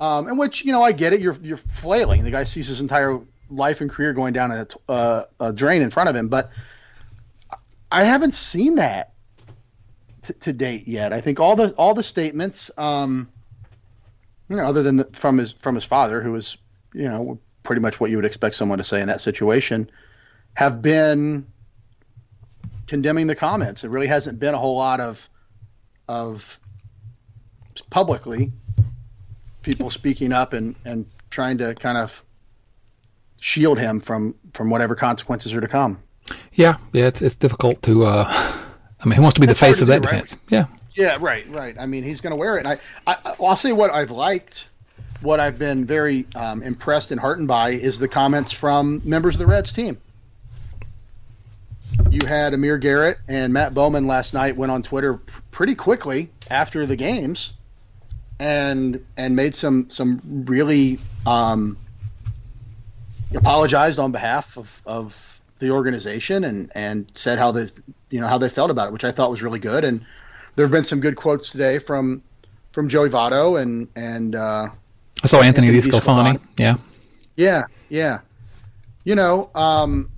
Um, 0.00 0.28
in 0.28 0.36
which 0.36 0.64
you 0.64 0.72
know 0.72 0.82
I 0.82 0.92
get 0.92 1.12
it. 1.12 1.20
You're 1.20 1.36
you're 1.40 1.56
flailing. 1.56 2.24
The 2.24 2.30
guy 2.30 2.44
sees 2.44 2.66
his 2.66 2.80
entire 2.80 3.20
life 3.48 3.80
and 3.80 3.88
career 3.88 4.12
going 4.12 4.32
down 4.32 4.50
a, 4.50 4.66
uh, 4.90 5.24
a 5.38 5.52
drain 5.52 5.82
in 5.82 5.90
front 5.90 6.08
of 6.08 6.16
him. 6.16 6.28
But 6.28 6.50
I 7.90 8.04
haven't 8.04 8.34
seen 8.34 8.76
that 8.76 9.12
t- 10.22 10.34
to 10.34 10.52
date 10.52 10.88
yet. 10.88 11.12
I 11.12 11.20
think 11.20 11.38
all 11.38 11.54
the 11.54 11.70
all 11.72 11.94
the 11.94 12.02
statements, 12.02 12.70
um, 12.76 13.28
you 14.48 14.56
know, 14.56 14.64
other 14.64 14.82
than 14.82 14.96
the, 14.96 15.04
from 15.12 15.38
his 15.38 15.52
from 15.52 15.76
his 15.76 15.84
father, 15.84 16.20
who 16.20 16.32
was 16.32 16.58
you 16.92 17.08
know 17.08 17.38
pretty 17.64 17.80
much 17.80 17.98
what 17.98 18.10
you 18.10 18.16
would 18.16 18.24
expect 18.24 18.54
someone 18.54 18.78
to 18.78 18.84
say 18.84 19.00
in 19.00 19.08
that 19.08 19.20
situation, 19.20 19.90
have 20.54 20.80
been 20.80 21.46
condemning 22.86 23.26
the 23.26 23.34
comments. 23.34 23.82
It 23.82 23.88
really 23.88 24.06
hasn't 24.06 24.38
been 24.38 24.54
a 24.54 24.58
whole 24.58 24.76
lot 24.76 25.00
of 25.00 25.28
of 26.06 26.60
publicly 27.90 28.52
people 29.62 29.90
speaking 29.90 30.32
up 30.32 30.52
and, 30.52 30.76
and 30.84 31.06
trying 31.30 31.58
to 31.58 31.74
kind 31.74 31.96
of 31.98 32.22
shield 33.40 33.78
him 33.78 33.98
from, 33.98 34.34
from 34.52 34.68
whatever 34.70 34.94
consequences 34.94 35.54
are 35.54 35.60
to 35.62 35.68
come. 35.68 35.98
Yeah. 36.52 36.76
Yeah. 36.92 37.06
It's 37.06 37.22
it's 37.22 37.36
difficult 37.36 37.82
to. 37.82 38.04
Uh, 38.04 38.24
I 39.00 39.06
mean, 39.06 39.14
he 39.14 39.20
wants 39.20 39.34
to 39.34 39.40
be 39.40 39.46
That's 39.46 39.58
the 39.58 39.66
face 39.66 39.80
of 39.80 39.88
that 39.88 40.02
do, 40.02 40.08
right? 40.08 40.12
defense. 40.12 40.36
Yeah. 40.48 40.66
Yeah, 40.92 41.18
right, 41.20 41.44
right. 41.50 41.74
I 41.78 41.86
mean, 41.86 42.04
he's 42.04 42.20
going 42.20 42.30
to 42.30 42.36
wear 42.36 42.56
it. 42.56 42.64
And 42.66 42.78
I, 43.06 43.12
I, 43.12 43.34
I'll 43.40 43.56
say 43.56 43.72
what 43.72 43.90
I've 43.90 44.12
liked, 44.12 44.68
what 45.20 45.40
I've 45.40 45.58
been 45.58 45.84
very 45.84 46.26
um, 46.34 46.62
impressed 46.62 47.10
and 47.10 47.20
heartened 47.20 47.48
by 47.48 47.70
is 47.70 47.98
the 47.98 48.08
comments 48.08 48.52
from 48.52 49.00
members 49.04 49.34
of 49.34 49.38
the 49.38 49.46
Reds 49.46 49.72
team. 49.72 49.98
You 52.10 52.26
had 52.26 52.54
Amir 52.54 52.78
Garrett 52.78 53.18
and 53.28 53.52
Matt 53.52 53.74
Bowman 53.74 54.06
last 54.06 54.34
night 54.34 54.56
went 54.56 54.72
on 54.72 54.82
Twitter 54.82 55.14
pretty 55.50 55.74
quickly 55.74 56.30
after 56.50 56.86
the 56.86 56.96
games, 56.96 57.54
and 58.38 59.04
and 59.16 59.36
made 59.36 59.54
some 59.54 59.88
some 59.90 60.20
really 60.46 60.98
um, 61.24 61.76
apologized 63.34 63.98
on 63.98 64.12
behalf 64.12 64.56
of, 64.56 64.82
of 64.86 65.40
the 65.58 65.70
organization 65.70 66.44
and 66.44 66.72
and 66.74 67.10
said 67.14 67.38
how 67.38 67.52
they 67.52 67.66
you 68.10 68.20
know 68.20 68.26
how 68.26 68.38
they 68.38 68.48
felt 68.48 68.70
about 68.70 68.88
it, 68.88 68.92
which 68.92 69.04
I 69.04 69.12
thought 69.12 69.30
was 69.30 69.42
really 69.42 69.60
good. 69.60 69.84
And 69.84 70.04
there 70.56 70.64
have 70.64 70.72
been 70.72 70.84
some 70.84 71.00
good 71.00 71.16
quotes 71.16 71.50
today 71.50 71.78
from 71.78 72.22
from 72.72 72.88
Joey 72.88 73.08
Votto 73.08 73.60
and 73.60 73.88
and 73.94 74.34
uh, 74.34 74.68
I 75.24 75.26
saw 75.26 75.40
Anthony, 75.40 75.68
Anthony 75.68 75.90
DeSclafani. 75.90 76.38
Yeah. 76.58 76.76
yeah, 77.34 77.62
yeah. 77.88 78.20
You 79.04 79.14
know, 79.14 79.50
um, 79.54 80.10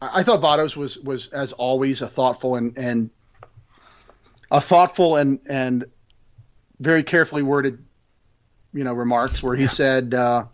I, 0.00 0.20
I 0.20 0.22
thought 0.22 0.40
Votto's 0.40 0.76
was 0.76 0.98
was 1.00 1.26
as 1.28 1.52
always 1.52 2.00
a 2.00 2.06
thoughtful 2.06 2.54
and 2.54 2.78
and 2.78 3.10
a 4.52 4.60
thoughtful 4.60 5.16
and 5.16 5.40
and 5.46 5.84
very 6.78 7.02
carefully 7.02 7.42
worded, 7.42 7.84
you 8.72 8.84
know, 8.84 8.92
remarks 8.92 9.42
where 9.42 9.56
he 9.56 9.62
yeah. 9.62 9.68
said, 9.68 10.14
uh, 10.14 10.44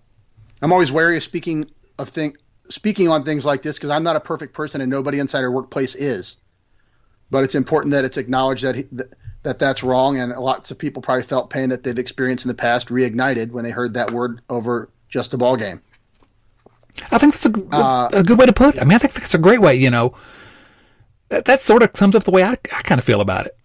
"I'm 0.62 0.72
always 0.72 0.90
wary 0.90 1.18
of 1.18 1.22
speaking 1.22 1.70
of 1.98 2.08
thing 2.08 2.34
speaking 2.70 3.08
on 3.08 3.24
things 3.24 3.44
like 3.44 3.60
this 3.60 3.76
because 3.76 3.90
I'm 3.90 4.02
not 4.02 4.16
a 4.16 4.20
perfect 4.20 4.54
person 4.54 4.80
and 4.80 4.90
nobody 4.90 5.18
inside 5.18 5.40
our 5.40 5.50
workplace 5.50 5.94
is. 5.94 6.36
But 7.30 7.44
it's 7.44 7.54
important 7.54 7.92
that 7.92 8.06
it's 8.06 8.16
acknowledged 8.16 8.64
that 8.64 8.74
he, 8.74 8.86
that 8.92 9.12
that's 9.44 9.82
wrong, 9.82 10.18
and 10.18 10.32
lots 10.32 10.70
of 10.70 10.78
people 10.78 11.02
probably 11.02 11.22
felt 11.22 11.50
pain 11.50 11.68
that 11.68 11.82
they've 11.82 11.98
experienced 11.98 12.44
in 12.44 12.48
the 12.48 12.54
past 12.54 12.88
reignited 12.88 13.50
when 13.52 13.62
they 13.62 13.70
heard 13.70 13.94
that 13.94 14.10
word 14.10 14.40
over 14.48 14.88
just 15.08 15.34
a 15.34 15.38
ball 15.38 15.56
game. 15.56 15.80
I 17.10 17.18
think 17.18 17.34
that's 17.34 17.46
a, 17.46 17.74
uh, 17.74 18.08
a 18.12 18.22
good 18.22 18.38
way 18.38 18.46
to 18.46 18.52
put 18.52 18.76
it. 18.76 18.80
I 18.80 18.84
mean, 18.84 18.94
I 18.94 18.98
think 18.98 19.14
that's 19.14 19.34
a 19.34 19.38
great 19.38 19.60
way. 19.60 19.74
You 19.74 19.90
know, 19.90 20.14
that, 21.28 21.44
that 21.44 21.60
sort 21.60 21.82
of 21.82 21.90
sums 21.94 22.16
up 22.16 22.24
the 22.24 22.30
way 22.30 22.42
I, 22.42 22.52
I 22.52 22.82
kind 22.82 22.98
of 22.98 23.04
feel 23.04 23.20
about 23.20 23.46
it. 23.46 23.56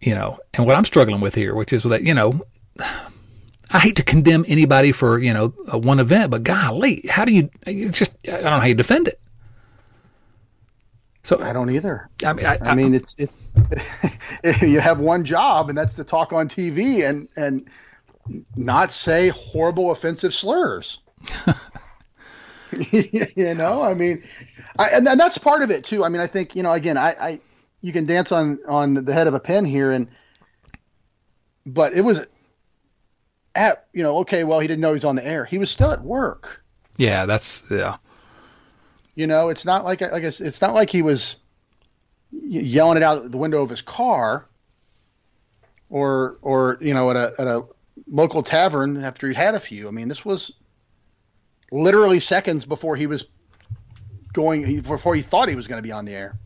You 0.00 0.14
know, 0.14 0.38
and 0.54 0.66
what 0.66 0.76
I'm 0.76 0.84
struggling 0.84 1.20
with 1.20 1.34
here, 1.34 1.54
which 1.54 1.72
is 1.72 1.82
that 1.84 2.02
you 2.02 2.14
know, 2.14 2.42
I 2.78 3.78
hate 3.78 3.96
to 3.96 4.02
condemn 4.02 4.44
anybody 4.48 4.92
for 4.92 5.18
you 5.18 5.32
know 5.32 5.48
one 5.72 6.00
event, 6.00 6.30
but 6.30 6.42
golly, 6.42 7.06
how 7.08 7.24
do 7.24 7.32
you? 7.32 7.50
It's 7.66 7.98
just 7.98 8.14
I 8.26 8.32
don't 8.32 8.44
know 8.44 8.60
how 8.60 8.66
you 8.66 8.74
defend 8.74 9.08
it. 9.08 9.20
So 11.24 11.40
I 11.40 11.52
don't 11.52 11.70
either. 11.70 12.08
I 12.24 12.32
mean, 12.32 12.46
I, 12.46 12.58
I 12.60 12.74
mean, 12.74 12.94
it's 12.94 13.14
it's 13.16 13.42
you 14.62 14.80
have 14.80 14.98
one 14.98 15.24
job, 15.24 15.68
and 15.68 15.78
that's 15.78 15.94
to 15.94 16.04
talk 16.04 16.32
on 16.32 16.48
TV 16.48 17.08
and 17.08 17.28
and 17.36 17.68
not 18.56 18.92
say 18.92 19.28
horrible, 19.28 19.92
offensive 19.92 20.34
slurs. 20.34 20.98
you 22.90 23.54
know, 23.54 23.82
I 23.82 23.94
mean, 23.94 24.22
I, 24.78 24.88
and, 24.90 25.06
and 25.06 25.20
that's 25.20 25.38
part 25.38 25.62
of 25.62 25.70
it 25.70 25.84
too. 25.84 26.04
I 26.04 26.08
mean, 26.08 26.20
I 26.20 26.26
think 26.26 26.56
you 26.56 26.62
know, 26.64 26.72
again, 26.72 26.96
I, 26.96 27.10
I 27.12 27.40
you 27.82 27.92
can 27.92 28.04
dance 28.04 28.32
on 28.32 28.58
on 28.66 28.94
the 28.94 29.12
head 29.12 29.28
of 29.28 29.34
a 29.34 29.40
pin 29.40 29.64
here, 29.64 29.92
and 29.92 30.08
but 31.64 31.92
it 31.92 32.00
was 32.00 32.26
at 33.54 33.86
you 33.92 34.02
know, 34.02 34.18
okay, 34.18 34.42
well, 34.42 34.58
he 34.58 34.66
didn't 34.66 34.80
know 34.80 34.88
he 34.88 34.94
was 34.94 35.04
on 35.04 35.14
the 35.14 35.26
air. 35.26 35.44
He 35.44 35.58
was 35.58 35.70
still 35.70 35.92
at 35.92 36.02
work. 36.02 36.64
Yeah, 36.96 37.26
that's 37.26 37.62
yeah. 37.70 37.98
You 39.14 39.26
know, 39.26 39.50
it's 39.50 39.64
not 39.64 39.84
like 39.84 40.00
I 40.02 40.20
guess 40.20 40.40
it's 40.40 40.60
not 40.60 40.74
like 40.74 40.90
he 40.90 41.02
was 41.02 41.36
yelling 42.30 42.96
it 42.96 43.02
out 43.02 43.30
the 43.30 43.36
window 43.36 43.62
of 43.62 43.70
his 43.70 43.82
car, 43.82 44.46
or 45.90 46.38
or 46.40 46.78
you 46.80 46.94
know 46.94 47.10
at 47.10 47.16
a 47.16 47.34
at 47.38 47.46
a 47.46 47.64
local 48.10 48.42
tavern 48.42 49.04
after 49.04 49.28
he'd 49.28 49.36
had 49.36 49.54
a 49.54 49.60
few. 49.60 49.86
I 49.86 49.90
mean, 49.90 50.08
this 50.08 50.24
was 50.24 50.52
literally 51.70 52.20
seconds 52.20 52.64
before 52.64 52.96
he 52.96 53.06
was 53.06 53.26
going 54.32 54.80
before 54.80 55.14
he 55.14 55.22
thought 55.22 55.48
he 55.48 55.56
was 55.56 55.66
going 55.66 55.78
to 55.78 55.86
be 55.86 55.92
on 55.92 56.04
the 56.04 56.14
air. 56.14 56.38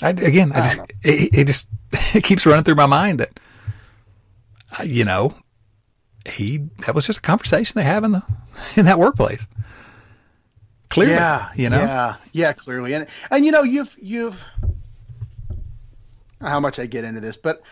I, 0.00 0.10
again, 0.10 0.52
I, 0.52 0.58
I 0.58 0.62
just 0.62 0.80
it, 1.02 1.34
it, 1.34 1.46
just 1.46 1.68
it 2.14 2.24
keeps 2.24 2.46
running 2.46 2.64
through 2.64 2.76
my 2.76 2.86
mind 2.86 3.20
that 3.20 3.40
uh, 4.78 4.84
you 4.84 5.04
know 5.04 5.34
he 6.26 6.68
that 6.86 6.94
was 6.94 7.06
just 7.06 7.18
a 7.18 7.22
conversation 7.22 7.74
they 7.76 7.84
have 7.84 8.04
in 8.04 8.12
the 8.12 8.22
in 8.76 8.86
that 8.86 8.98
workplace. 8.98 9.46
Clearly, 10.92 11.14
yeah, 11.14 11.48
you 11.56 11.70
know, 11.70 11.80
yeah, 11.80 12.16
yeah, 12.32 12.52
clearly, 12.52 12.92
and 12.92 13.06
and 13.30 13.46
you 13.46 13.50
know, 13.50 13.62
you've 13.62 13.96
you've 14.00 14.44
how 16.42 16.60
much 16.60 16.78
I 16.78 16.84
get 16.84 17.04
into 17.04 17.20
this, 17.20 17.38
but 17.38 17.62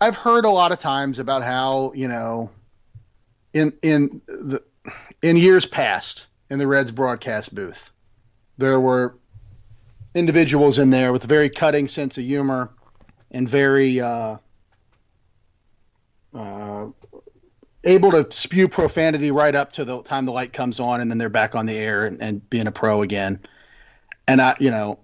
I've 0.00 0.16
heard 0.16 0.44
a 0.44 0.50
lot 0.50 0.72
of 0.72 0.78
times 0.78 1.18
about 1.18 1.42
how 1.42 1.92
you 1.94 2.06
know, 2.06 2.50
in 3.54 3.72
in 3.80 4.20
the 4.26 4.62
in 5.22 5.38
years 5.38 5.64
past 5.64 6.26
in 6.50 6.58
the 6.58 6.66
Reds 6.66 6.92
broadcast 6.92 7.54
booth, 7.54 7.90
there 8.58 8.78
were 8.78 9.16
individuals 10.14 10.78
in 10.78 10.90
there 10.90 11.14
with 11.14 11.24
a 11.24 11.28
very 11.28 11.48
cutting 11.48 11.88
sense 11.88 12.18
of 12.18 12.24
humor 12.24 12.70
and 13.30 13.48
very 13.48 14.00
uh, 14.02 14.36
uh, 16.34 16.86
able 17.86 18.10
to 18.10 18.26
spew 18.30 18.68
profanity 18.68 19.30
right 19.30 19.54
up 19.54 19.72
to 19.72 19.84
the 19.84 20.02
time 20.02 20.26
the 20.26 20.32
light 20.32 20.52
comes 20.52 20.80
on, 20.80 21.00
and 21.00 21.10
then 21.10 21.16
they're 21.16 21.28
back 21.28 21.54
on 21.54 21.64
the 21.64 21.74
air 21.74 22.04
and, 22.04 22.20
and 22.20 22.50
being 22.50 22.66
a 22.66 22.72
pro 22.72 23.02
again. 23.02 23.40
And 24.28 24.42
I, 24.42 24.56
you 24.58 24.70
know, 24.70 24.98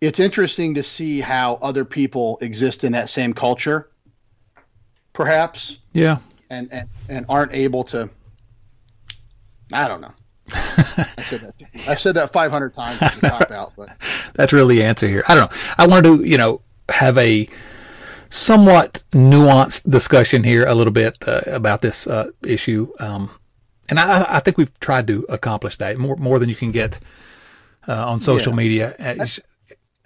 it's 0.00 0.20
interesting 0.20 0.74
to 0.74 0.82
see 0.82 1.20
how 1.20 1.58
other 1.62 1.84
people 1.84 2.38
exist 2.40 2.84
in 2.84 2.92
that 2.92 3.08
same 3.08 3.32
culture, 3.32 3.90
perhaps. 5.12 5.78
Yeah. 5.92 6.18
And 6.50 6.70
and, 6.70 6.88
and 7.08 7.26
aren't 7.28 7.54
able 7.54 7.84
to. 7.84 8.10
I 9.72 9.88
don't 9.88 10.02
know. 10.02 10.12
I've, 10.54 11.24
said 11.24 11.40
that, 11.40 11.54
I've 11.88 12.00
said 12.00 12.14
that 12.16 12.30
500 12.32 12.74
times 12.74 13.00
out, 13.00 13.72
but 13.74 13.88
that's 14.34 14.52
really 14.52 14.76
the 14.76 14.84
answer 14.84 15.08
here. 15.08 15.24
I 15.28 15.34
don't 15.34 15.50
know. 15.50 15.58
I 15.78 15.86
wanted 15.86 16.18
to, 16.18 16.28
you 16.28 16.36
know, 16.36 16.60
have 16.90 17.16
a 17.16 17.48
somewhat 18.32 19.02
nuanced 19.12 19.88
discussion 19.88 20.42
here 20.42 20.64
a 20.66 20.74
little 20.74 20.92
bit 20.92 21.18
uh, 21.28 21.42
about 21.46 21.82
this 21.82 22.06
uh, 22.06 22.30
issue. 22.42 22.90
Um, 22.98 23.30
and 23.90 24.00
I, 24.00 24.36
I, 24.36 24.40
think 24.40 24.56
we've 24.56 24.80
tried 24.80 25.06
to 25.08 25.26
accomplish 25.28 25.76
that 25.76 25.98
more 25.98 26.16
more 26.16 26.38
than 26.38 26.48
you 26.48 26.54
can 26.54 26.70
get 26.70 26.98
uh, 27.86 28.08
on 28.08 28.20
social 28.20 28.52
yeah. 28.52 28.56
media. 28.56 28.96
And, 28.98 29.40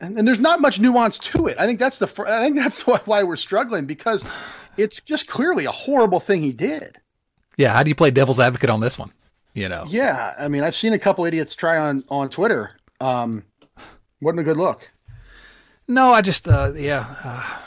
and, 0.01 0.27
there's 0.27 0.41
not 0.41 0.61
much 0.61 0.81
nuance 0.81 1.21
to 1.21 1.47
it. 1.47 1.57
I 1.59 1.67
think 1.67 1.79
that's 1.79 2.01
the 2.01 2.25
I 2.27 2.43
think 2.43 2.57
that's 2.57 2.85
why 3.07 3.23
we're 3.23 3.37
struggling 3.37 3.87
because 3.87 4.27
it's 4.77 5.01
just 5.01 5.29
clearly 5.29 5.67
a 5.67 5.73
horrible 5.73 6.19
thing 6.19 6.43
he 6.43 6.53
did. 6.53 6.99
Yeah, 7.57 7.73
how 7.73 7.85
do 7.85 7.89
you 7.89 7.95
play 7.95 8.11
devil's 8.11 8.41
advocate 8.41 8.71
on 8.71 8.81
this 8.81 8.99
one? 8.99 9.13
You 9.55 9.69
know. 9.69 9.85
Yeah, 9.87 10.35
I 10.39 10.49
mean, 10.49 10.65
I've 10.65 10.75
seen 10.75 10.93
a 10.93 10.99
couple 10.99 11.25
idiots 11.27 11.55
try 11.55 11.79
on 11.79 12.03
on 12.09 12.29
Twitter. 12.29 12.77
Um, 13.01 13.45
wasn't 14.21 14.41
a 14.41 14.45
good 14.45 14.57
look. 14.57 14.91
No, 15.87 16.13
I 16.13 16.23
just 16.23 16.49
uh, 16.49 16.73
yeah 16.75 17.15
uh, 17.23 17.59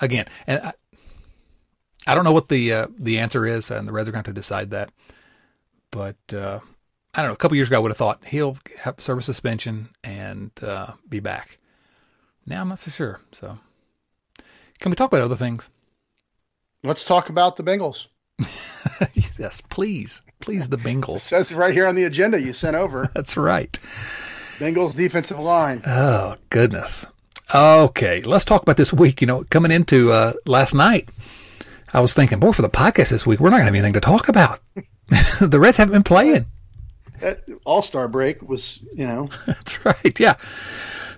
again, 0.00 0.26
and 0.46 0.60
I, 0.62 0.72
I 2.06 2.14
don't 2.14 2.24
know 2.24 2.32
what 2.32 2.48
the 2.48 2.72
uh, 2.72 2.86
the 2.98 3.18
answer 3.18 3.46
is, 3.46 3.70
and 3.70 3.86
the 3.86 3.92
Reds 3.92 4.08
are 4.08 4.12
going 4.12 4.24
to, 4.24 4.32
decide 4.32 4.70
that. 4.70 4.90
But 5.90 6.16
uh, 6.32 6.60
I 7.14 7.22
don't 7.22 7.30
know. 7.30 7.34
A 7.34 7.36
couple 7.36 7.56
years 7.56 7.68
ago, 7.68 7.76
I 7.76 7.80
would 7.80 7.90
have 7.90 7.98
thought 7.98 8.24
he'll 8.26 8.58
have 8.80 8.96
serve 8.98 9.18
a 9.18 9.22
suspension 9.22 9.88
and 10.04 10.50
uh, 10.62 10.92
be 11.08 11.20
back. 11.20 11.58
Now 12.46 12.60
I'm 12.60 12.68
not 12.68 12.78
so 12.78 12.90
sure. 12.90 13.20
So, 13.32 13.58
can 14.78 14.90
we 14.90 14.96
talk 14.96 15.10
about 15.10 15.22
other 15.22 15.36
things? 15.36 15.68
Let's 16.84 17.04
talk 17.04 17.28
about 17.28 17.56
the 17.56 17.64
Bengals. 17.64 18.06
yes, 19.38 19.60
please, 19.60 20.22
please, 20.40 20.68
the 20.68 20.76
Bengals. 20.76 21.16
It 21.16 21.20
says 21.20 21.52
right 21.52 21.74
here 21.74 21.86
on 21.86 21.96
the 21.96 22.04
agenda 22.04 22.40
you 22.40 22.52
sent 22.52 22.76
over. 22.76 23.10
That's 23.14 23.36
right. 23.36 23.72
Bengals 24.58 24.94
defensive 24.94 25.40
line. 25.40 25.82
Oh 25.84 26.36
goodness. 26.50 27.06
Okay, 27.54 28.22
let's 28.22 28.44
talk 28.44 28.62
about 28.62 28.76
this 28.76 28.92
week. 28.92 29.20
You 29.20 29.26
know, 29.26 29.44
coming 29.50 29.70
into 29.70 30.10
uh, 30.10 30.32
last 30.46 30.74
night, 30.74 31.08
I 31.94 32.00
was 32.00 32.12
thinking, 32.12 32.40
boy, 32.40 32.52
for 32.52 32.62
the 32.62 32.70
podcast 32.70 33.10
this 33.10 33.26
week, 33.26 33.38
we're 33.38 33.50
not 33.50 33.58
going 33.58 33.66
to 33.66 33.72
have 33.72 33.74
anything 33.74 33.92
to 33.92 34.00
talk 34.00 34.28
about. 34.28 34.60
the 35.40 35.58
Reds 35.60 35.76
haven't 35.76 35.92
been 35.92 36.02
playing. 36.02 36.46
That 37.20 37.44
All 37.64 37.82
Star 37.82 38.08
break 38.08 38.42
was, 38.42 38.84
you 38.94 39.06
know. 39.06 39.30
That's 39.46 39.84
right. 39.84 40.18
Yeah. 40.18 40.34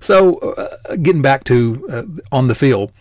So, 0.01 0.37
uh, 0.37 0.97
getting 0.97 1.23
back 1.23 1.45
to 1.45 1.87
uh, 1.91 2.03
on 2.31 2.47
the 2.47 2.55
field, 2.55 2.93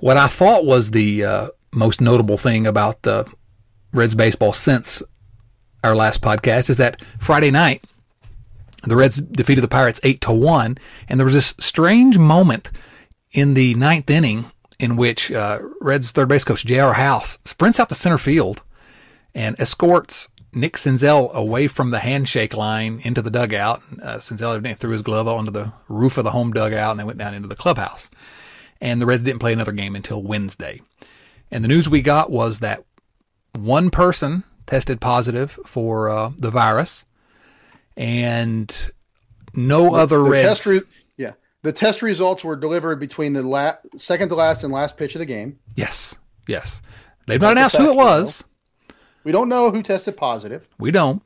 what 0.00 0.16
I 0.16 0.26
thought 0.26 0.66
was 0.66 0.90
the 0.90 1.24
uh, 1.24 1.48
most 1.72 2.00
notable 2.00 2.36
thing 2.36 2.66
about 2.66 3.02
the 3.02 3.26
Reds 3.92 4.14
baseball 4.14 4.52
since 4.52 5.02
our 5.84 5.94
last 5.94 6.20
podcast 6.20 6.68
is 6.68 6.76
that 6.78 7.00
Friday 7.18 7.50
night 7.50 7.84
the 8.88 8.96
Reds 8.96 9.16
defeated 9.16 9.60
the 9.60 9.68
Pirates 9.68 10.00
eight 10.02 10.20
to 10.22 10.32
one, 10.32 10.78
and 11.08 11.18
there 11.18 11.24
was 11.24 11.34
this 11.34 11.54
strange 11.58 12.18
moment 12.18 12.70
in 13.32 13.54
the 13.54 13.74
ninth 13.74 14.08
inning 14.10 14.50
in 14.78 14.96
which 14.96 15.32
uh, 15.32 15.58
Reds 15.80 16.12
third 16.12 16.28
base 16.28 16.44
coach 16.44 16.64
J.R. 16.64 16.94
House 16.94 17.38
sprints 17.44 17.80
out 17.80 17.88
to 17.88 17.94
center 17.94 18.18
field 18.18 18.62
and 19.34 19.58
escorts 19.58 20.28
Nick 20.52 20.74
Senzel 20.74 21.32
away 21.32 21.68
from 21.68 21.90
the 21.90 21.98
handshake 21.98 22.56
line 22.56 23.00
into 23.04 23.20
the 23.20 23.30
dugout. 23.30 23.82
Uh, 24.02 24.16
Senzel 24.16 24.76
threw 24.76 24.90
his 24.90 25.02
glove 25.02 25.28
onto 25.28 25.50
the 25.50 25.72
roof 25.88 26.16
of 26.16 26.24
the 26.24 26.30
home 26.30 26.52
dugout 26.52 26.92
and 26.92 27.00
they 27.00 27.04
went 27.04 27.18
down 27.18 27.34
into 27.34 27.48
the 27.48 27.56
clubhouse. 27.56 28.08
And 28.80 29.00
the 29.00 29.06
Reds 29.06 29.24
didn't 29.24 29.40
play 29.40 29.52
another 29.52 29.72
game 29.72 29.94
until 29.94 30.22
Wednesday. 30.22 30.80
And 31.50 31.62
the 31.62 31.68
news 31.68 31.88
we 31.88 32.00
got 32.00 32.30
was 32.30 32.60
that 32.60 32.84
one 33.52 33.90
person 33.90 34.44
tested 34.66 35.00
positive 35.00 35.58
for 35.64 36.08
uh, 36.08 36.32
the 36.36 36.50
virus 36.50 37.04
and 37.96 38.90
no 39.54 39.84
the, 39.84 39.90
other 39.92 40.18
the 40.18 40.30
Reds. 40.30 40.42
Test 40.42 40.66
re- 40.66 40.80
yeah, 41.16 41.32
the 41.62 41.72
test 41.72 42.02
results 42.02 42.44
were 42.44 42.56
delivered 42.56 43.00
between 43.00 43.32
the 43.32 43.42
la- 43.42 43.76
second 43.96 44.28
to 44.30 44.34
last 44.34 44.64
and 44.64 44.72
last 44.72 44.96
pitch 44.96 45.14
of 45.14 45.18
the 45.18 45.26
game. 45.26 45.58
Yes, 45.76 46.14
yes. 46.46 46.82
They've 47.26 47.40
not 47.40 47.52
announced 47.52 47.76
who 47.76 47.90
it 47.90 47.96
was. 47.96 48.44
We 49.24 49.32
don't 49.32 49.48
know 49.48 49.70
who 49.70 49.82
tested 49.82 50.16
positive. 50.16 50.68
We 50.78 50.92
don't. 50.92 51.22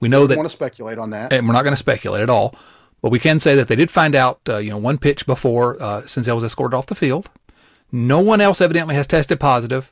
We 0.00 0.08
know 0.08 0.26
that. 0.26 0.36
Want 0.36 0.48
to 0.48 0.52
speculate 0.52 0.98
on 0.98 1.10
that? 1.10 1.32
And 1.32 1.46
we're 1.46 1.52
not 1.52 1.62
going 1.62 1.74
to 1.74 1.76
speculate 1.76 2.22
at 2.22 2.30
all. 2.30 2.54
But 3.02 3.10
we 3.10 3.18
can 3.18 3.38
say 3.38 3.54
that 3.56 3.68
they 3.68 3.76
did 3.76 3.90
find 3.90 4.14
out, 4.14 4.40
uh, 4.48 4.56
you 4.58 4.70
know, 4.70 4.78
one 4.78 4.96
pitch 4.96 5.26
before 5.26 5.76
uh, 5.82 6.02
Senzel 6.02 6.36
was 6.36 6.44
escorted 6.44 6.74
off 6.74 6.86
the 6.86 6.94
field. 6.94 7.28
No 7.90 8.20
one 8.20 8.40
else 8.40 8.60
evidently 8.60 8.94
has 8.94 9.06
tested 9.06 9.38
positive. 9.38 9.90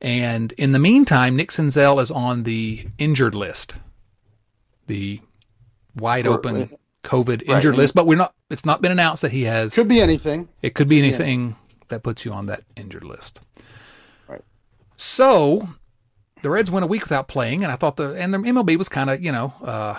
And 0.00 0.52
in 0.52 0.72
the 0.72 0.78
meantime, 0.78 1.36
Nick 1.36 1.50
Senzel 1.50 2.00
is 2.00 2.10
on 2.10 2.44
the 2.44 2.86
injured 2.98 3.34
list, 3.34 3.76
the 4.86 5.20
wide 5.96 6.26
open 6.26 6.70
COVID 7.02 7.42
injured 7.42 7.76
list. 7.76 7.94
But 7.94 8.06
we're 8.06 8.16
not. 8.16 8.34
It's 8.50 8.66
not 8.66 8.82
been 8.82 8.92
announced 8.92 9.22
that 9.22 9.32
he 9.32 9.44
has. 9.44 9.72
Could 9.72 9.88
be 9.88 10.00
anything. 10.00 10.48
It 10.62 10.74
could 10.74 10.88
be 10.88 10.98
anything 10.98 11.48
yeah. 11.48 11.76
that 11.88 12.02
puts 12.02 12.24
you 12.24 12.32
on 12.32 12.46
that 12.46 12.62
injured 12.76 13.04
list. 13.04 13.40
Right. 14.28 14.42
So 14.96 15.68
the 16.42 16.50
Reds 16.50 16.70
went 16.70 16.84
a 16.84 16.86
week 16.86 17.02
without 17.02 17.28
playing, 17.28 17.62
and 17.62 17.72
I 17.72 17.76
thought 17.76 17.96
the 17.96 18.14
and 18.14 18.32
the 18.32 18.38
MLB 18.38 18.76
was 18.76 18.88
kind 18.88 19.10
of 19.10 19.22
you 19.22 19.32
know 19.32 19.54
uh, 19.62 19.98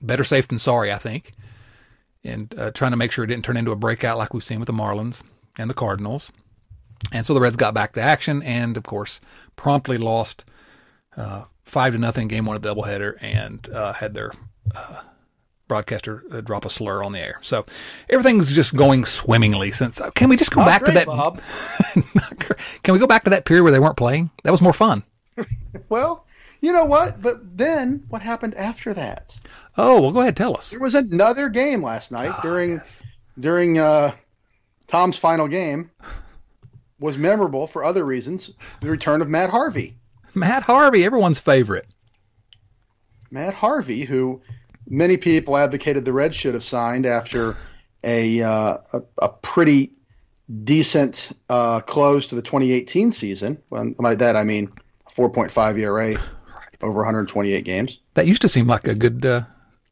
better 0.00 0.24
safe 0.24 0.48
than 0.48 0.58
sorry, 0.58 0.92
I 0.92 0.98
think, 0.98 1.32
and 2.24 2.54
uh, 2.58 2.70
trying 2.72 2.92
to 2.92 2.96
make 2.96 3.12
sure 3.12 3.24
it 3.24 3.28
didn't 3.28 3.44
turn 3.44 3.56
into 3.56 3.72
a 3.72 3.76
breakout 3.76 4.18
like 4.18 4.34
we've 4.34 4.44
seen 4.44 4.60
with 4.60 4.66
the 4.66 4.72
Marlins 4.72 5.22
and 5.58 5.70
the 5.70 5.74
Cardinals. 5.74 6.32
And 7.12 7.26
so 7.26 7.34
the 7.34 7.40
Reds 7.40 7.56
got 7.56 7.74
back 7.74 7.92
to 7.92 8.00
action, 8.00 8.42
and 8.42 8.76
of 8.76 8.84
course, 8.84 9.20
promptly 9.54 9.98
lost 9.98 10.44
uh, 11.16 11.44
five 11.62 11.92
to 11.92 11.98
nothing 11.98 12.26
game 12.26 12.46
one 12.46 12.56
of 12.56 12.62
the 12.62 12.74
doubleheader, 12.74 13.16
and 13.20 13.68
uh, 13.68 13.92
had 13.92 14.14
their 14.14 14.32
uh, 14.74 15.02
broadcaster 15.68 16.22
uh, 16.30 16.40
drop 16.40 16.64
a 16.64 16.70
slur 16.70 17.02
on 17.02 17.12
the 17.12 17.20
air. 17.20 17.38
So 17.42 17.66
everything's 18.08 18.52
just 18.52 18.76
going 18.76 19.04
swimmingly. 19.04 19.72
Since 19.72 20.00
can 20.14 20.28
we 20.28 20.36
just 20.36 20.52
go 20.52 20.60
Not 20.60 20.66
back 20.66 20.82
great, 20.82 20.92
to 20.92 20.98
that? 21.00 21.06
Bob. 21.06 21.40
can 22.82 22.92
we 22.94 22.98
go 22.98 23.06
back 23.06 23.24
to 23.24 23.30
that 23.30 23.44
period 23.44 23.62
where 23.64 23.72
they 23.72 23.80
weren't 23.80 23.96
playing? 23.96 24.30
That 24.44 24.50
was 24.50 24.60
more 24.62 24.72
fun. 24.72 25.02
Well, 25.90 26.26
you 26.62 26.72
know 26.72 26.86
what? 26.86 27.20
But 27.20 27.58
then 27.58 28.02
what 28.08 28.22
happened 28.22 28.54
after 28.54 28.94
that? 28.94 29.36
Oh, 29.76 30.00
well, 30.00 30.10
go 30.10 30.20
ahead, 30.22 30.36
tell 30.36 30.56
us. 30.56 30.70
There 30.70 30.80
was 30.80 30.94
another 30.94 31.48
game 31.50 31.82
last 31.82 32.10
night 32.10 32.30
Ah, 32.32 32.40
during 32.40 32.70
yes. 32.76 33.02
during 33.38 33.78
uh, 33.78 34.12
Tom's 34.86 35.18
final 35.18 35.46
game. 35.48 35.90
Was 36.98 37.18
memorable 37.18 37.66
for 37.66 37.84
other 37.84 38.06
reasons. 38.06 38.50
The 38.80 38.90
return 38.90 39.20
of 39.20 39.28
Matt 39.28 39.50
Harvey. 39.50 39.96
Matt 40.34 40.62
Harvey, 40.62 41.04
everyone's 41.04 41.38
favorite. 41.38 41.86
Matt 43.30 43.54
Harvey, 43.54 44.04
who 44.04 44.40
many 44.88 45.16
people 45.16 45.56
advocated 45.56 46.04
the 46.04 46.12
Reds 46.12 46.36
should 46.36 46.54
have 46.54 46.64
signed 46.64 47.06
after 47.06 47.56
a 48.04 48.42
uh, 48.42 48.78
a, 48.92 49.02
a 49.18 49.28
pretty 49.28 49.92
decent 50.64 51.32
uh, 51.48 51.80
close 51.80 52.28
to 52.28 52.34
the 52.34 52.42
2018 52.42 53.12
season. 53.12 53.62
Well, 53.70 53.92
by 53.98 54.14
that 54.14 54.36
I 54.36 54.44
mean 54.44 54.72
4.5 55.10 55.78
ERA 55.78 56.16
over 56.82 56.98
128 56.98 57.64
games. 57.64 57.98
That 58.14 58.26
used 58.26 58.42
to 58.42 58.48
seem 58.48 58.66
like 58.66 58.86
a 58.86 58.94
good 58.94 59.24
uh, 59.26 59.42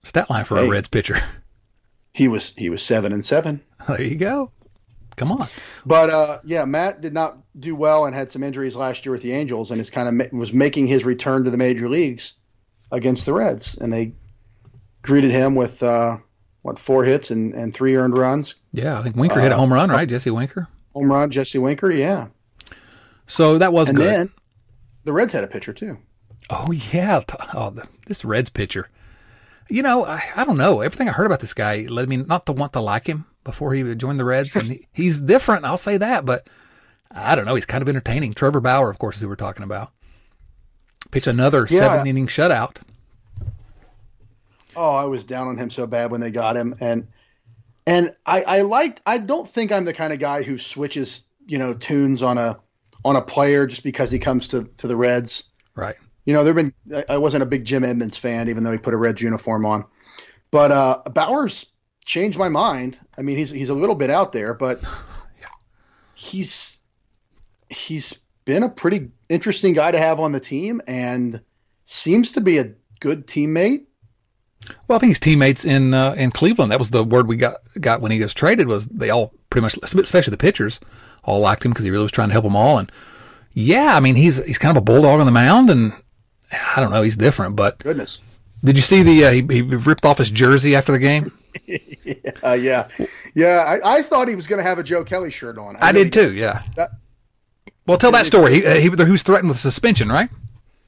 stat 0.02 0.30
line 0.30 0.44
for 0.44 0.58
a 0.58 0.68
Reds 0.68 0.88
pitcher. 0.88 1.20
He 2.16 2.28
was 2.28 2.54
he 2.56 2.70
was 2.70 2.80
seven 2.80 3.12
and 3.12 3.24
seven. 3.24 3.60
there 3.88 4.00
you 4.00 4.14
go. 4.14 4.52
Come 5.16 5.32
on. 5.32 5.48
But 5.84 6.10
uh, 6.10 6.38
yeah, 6.44 6.64
Matt 6.64 7.00
did 7.00 7.12
not 7.12 7.36
do 7.58 7.74
well 7.74 8.06
and 8.06 8.14
had 8.14 8.30
some 8.30 8.44
injuries 8.44 8.76
last 8.76 9.04
year 9.04 9.12
with 9.12 9.22
the 9.22 9.32
Angels, 9.32 9.72
and 9.72 9.80
is 9.80 9.90
kind 9.90 10.06
of 10.06 10.14
ma- 10.14 10.38
was 10.38 10.52
making 10.52 10.86
his 10.86 11.04
return 11.04 11.42
to 11.42 11.50
the 11.50 11.56
major 11.56 11.88
leagues 11.88 12.34
against 12.94 13.26
the 13.26 13.32
Reds, 13.32 13.76
and 13.76 13.92
they 13.92 14.12
greeted 15.02 15.30
him 15.30 15.54
with 15.54 15.82
uh, 15.82 16.16
what 16.62 16.78
four 16.78 17.04
hits 17.04 17.30
and, 17.30 17.52
and 17.54 17.74
three 17.74 17.96
earned 17.96 18.16
runs. 18.16 18.54
Yeah, 18.72 18.98
I 18.98 19.02
think 19.02 19.16
Winker 19.16 19.40
hit 19.40 19.52
a 19.52 19.56
home 19.56 19.72
run, 19.72 19.90
right? 19.90 20.08
Jesse 20.08 20.30
Winker. 20.30 20.68
Home 20.94 21.10
run, 21.10 21.30
Jesse 21.30 21.58
Winker, 21.58 21.90
yeah. 21.90 22.28
So 23.26 23.58
that 23.58 23.72
was 23.72 23.88
And 23.88 23.98
good. 23.98 24.06
then 24.06 24.30
the 25.04 25.12
Reds 25.12 25.32
had 25.32 25.44
a 25.44 25.48
pitcher 25.48 25.72
too. 25.72 25.98
Oh 26.50 26.70
yeah, 26.72 27.22
oh, 27.54 27.74
this 28.06 28.24
Reds 28.24 28.50
pitcher. 28.50 28.88
You 29.70 29.82
know, 29.82 30.04
I, 30.04 30.22
I 30.36 30.44
don't 30.44 30.58
know. 30.58 30.80
Everything 30.82 31.08
I 31.08 31.12
heard 31.12 31.26
about 31.26 31.40
this 31.40 31.54
guy 31.54 31.86
led 31.88 32.08
me 32.08 32.18
not 32.18 32.44
to 32.46 32.52
want 32.52 32.74
to 32.74 32.80
like 32.80 33.06
him 33.06 33.24
before 33.44 33.72
he 33.72 33.94
joined 33.94 34.20
the 34.20 34.24
Reds, 34.24 34.54
and 34.56 34.72
he, 34.72 34.86
he's 34.92 35.20
different. 35.22 35.64
I'll 35.64 35.78
say 35.78 35.96
that, 35.96 36.24
but 36.26 36.46
I 37.10 37.34
don't 37.34 37.46
know. 37.46 37.54
He's 37.54 37.64
kind 37.66 37.80
of 37.82 37.88
entertaining. 37.88 38.34
Trevor 38.34 38.60
Bauer, 38.60 38.90
of 38.90 38.98
course, 38.98 39.16
is 39.16 39.22
who 39.22 39.28
we're 39.28 39.36
talking 39.36 39.62
about. 39.64 39.90
Pitched 41.14 41.26
another 41.28 41.66
Yeah. 41.70 41.78
seven 41.78 42.06
inning 42.06 42.26
shutout. 42.26 42.78
Oh, 44.76 44.90
I 44.94 45.04
was 45.04 45.24
down 45.24 45.46
on 45.48 45.56
him 45.56 45.70
so 45.70 45.86
bad 45.86 46.10
when 46.10 46.20
they 46.20 46.30
got 46.32 46.56
him, 46.56 46.74
and 46.80 47.06
and 47.86 48.12
I 48.26 48.42
I 48.42 48.62
liked. 48.62 49.00
I 49.06 49.18
don't 49.18 49.48
think 49.48 49.70
I'm 49.72 49.84
the 49.84 49.92
kind 49.94 50.12
of 50.12 50.18
guy 50.18 50.42
who 50.42 50.58
switches 50.58 51.22
you 51.46 51.58
know 51.58 51.72
tunes 51.74 52.22
on 52.22 52.36
a 52.38 52.58
on 53.04 53.14
a 53.16 53.22
player 53.22 53.66
just 53.66 53.84
because 53.84 54.10
he 54.10 54.18
comes 54.18 54.48
to 54.48 54.64
to 54.78 54.88
the 54.88 54.96
Reds. 54.96 55.44
Right. 55.76 55.94
You 56.24 56.34
know, 56.34 56.42
there've 56.42 56.56
been 56.56 56.72
I- 57.08 57.18
wasn't 57.18 57.42
a 57.44 57.46
big 57.46 57.64
Jim 57.64 57.84
Edmonds 57.84 58.16
fan, 58.16 58.48
even 58.48 58.64
though 58.64 58.72
he 58.72 58.78
put 58.78 58.94
a 58.94 58.96
Reds 58.96 59.20
uniform 59.22 59.64
on. 59.66 59.84
But 60.50 60.72
uh, 60.72 61.02
Bauer's 61.12 61.66
changed 62.04 62.38
my 62.38 62.48
mind. 62.48 62.98
I 63.16 63.22
mean, 63.22 63.36
he's 63.36 63.50
he's 63.52 63.68
a 63.68 63.74
little 63.74 63.94
bit 63.94 64.10
out 64.10 64.32
there, 64.32 64.54
but 64.54 64.82
he's 66.14 66.78
he's 67.68 68.18
been 68.44 68.62
a 68.64 68.68
pretty 68.68 69.10
interesting 69.28 69.74
guy 69.74 69.90
to 69.90 69.98
have 69.98 70.20
on 70.20 70.32
the 70.32 70.40
team, 70.40 70.80
and 70.86 71.40
seems 71.84 72.32
to 72.32 72.40
be 72.40 72.58
a 72.58 72.72
good 73.00 73.26
teammate. 73.26 73.86
Well, 74.88 74.96
I 74.96 74.98
think 74.98 75.10
his 75.10 75.20
teammates 75.20 75.64
in 75.64 75.92
uh, 75.94 76.14
in 76.16 76.30
Cleveland. 76.30 76.72
That 76.72 76.78
was 76.78 76.90
the 76.90 77.04
word 77.04 77.26
we 77.26 77.36
got 77.36 77.56
got 77.80 78.00
when 78.00 78.12
he 78.12 78.20
was 78.20 78.32
traded. 78.32 78.66
Was 78.66 78.86
they 78.86 79.10
all 79.10 79.32
pretty 79.50 79.62
much, 79.62 79.78
especially 79.82 80.30
the 80.30 80.36
pitchers, 80.38 80.80
all 81.22 81.40
liked 81.40 81.64
him 81.64 81.72
because 81.72 81.84
he 81.84 81.90
really 81.90 82.04
was 82.04 82.12
trying 82.12 82.28
to 82.28 82.32
help 82.32 82.44
them 82.44 82.56
all. 82.56 82.78
And 82.78 82.90
yeah, 83.52 83.96
I 83.96 84.00
mean, 84.00 84.14
he's 84.14 84.42
he's 84.44 84.58
kind 84.58 84.76
of 84.76 84.80
a 84.80 84.84
bulldog 84.84 85.20
on 85.20 85.26
the 85.26 85.32
mound, 85.32 85.70
and 85.70 85.92
I 86.74 86.80
don't 86.80 86.90
know, 86.90 87.02
he's 87.02 87.16
different. 87.16 87.56
But 87.56 87.78
Goodness. 87.78 88.22
did 88.64 88.76
you 88.76 88.82
see 88.82 89.02
the 89.02 89.24
uh, 89.26 89.32
he, 89.32 89.42
he 89.42 89.62
ripped 89.62 90.06
off 90.06 90.18
his 90.18 90.30
jersey 90.30 90.74
after 90.74 90.92
the 90.92 90.98
game? 90.98 91.30
Uh, 92.42 92.52
yeah, 92.52 92.88
yeah. 93.34 93.64
I, 93.64 93.98
I 93.98 94.02
thought 94.02 94.28
he 94.28 94.34
was 94.34 94.46
going 94.46 94.58
to 94.58 94.68
have 94.68 94.78
a 94.78 94.82
Joe 94.82 95.04
Kelly 95.04 95.30
shirt 95.30 95.56
on. 95.56 95.76
I, 95.76 95.92
really 95.92 96.04
did 96.04 96.12
too. 96.12 96.34
Yeah. 96.34 96.62
That- 96.76 96.90
well, 97.86 97.98
tell 97.98 98.12
that 98.12 98.26
story. 98.26 98.54
He, 98.54 98.66
uh, 98.66 98.74
he 98.74 98.82
he 98.82 99.10
was 99.10 99.22
threatened 99.22 99.48
with 99.48 99.58
suspension, 99.58 100.08
right? 100.10 100.30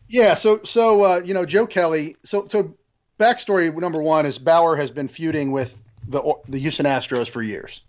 Yeah, 0.08 0.34
so 0.34 0.60
so 0.62 1.02
uh, 1.02 1.20
you 1.24 1.34
know 1.34 1.44
Joe 1.44 1.66
Kelly. 1.66 2.16
So 2.24 2.46
so 2.48 2.74
backstory 3.18 3.74
number 3.74 4.00
one 4.00 4.26
is 4.26 4.38
Bauer 4.38 4.76
has 4.76 4.90
been 4.90 5.08
feuding 5.08 5.50
with 5.50 5.80
the 6.08 6.22
the 6.48 6.58
Houston 6.58 6.86
Astros 6.86 7.28
for 7.28 7.42
years, 7.42 7.82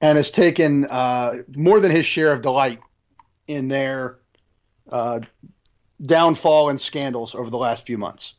and 0.00 0.16
has 0.16 0.30
taken 0.30 0.86
uh, 0.86 1.38
more 1.54 1.80
than 1.80 1.90
his 1.90 2.06
share 2.06 2.32
of 2.32 2.42
delight 2.42 2.80
in 3.46 3.68
their 3.68 4.18
uh, 4.90 5.20
downfall 6.04 6.68
and 6.68 6.80
scandals 6.80 7.34
over 7.34 7.50
the 7.50 7.58
last 7.58 7.86
few 7.86 7.98
months. 7.98 8.34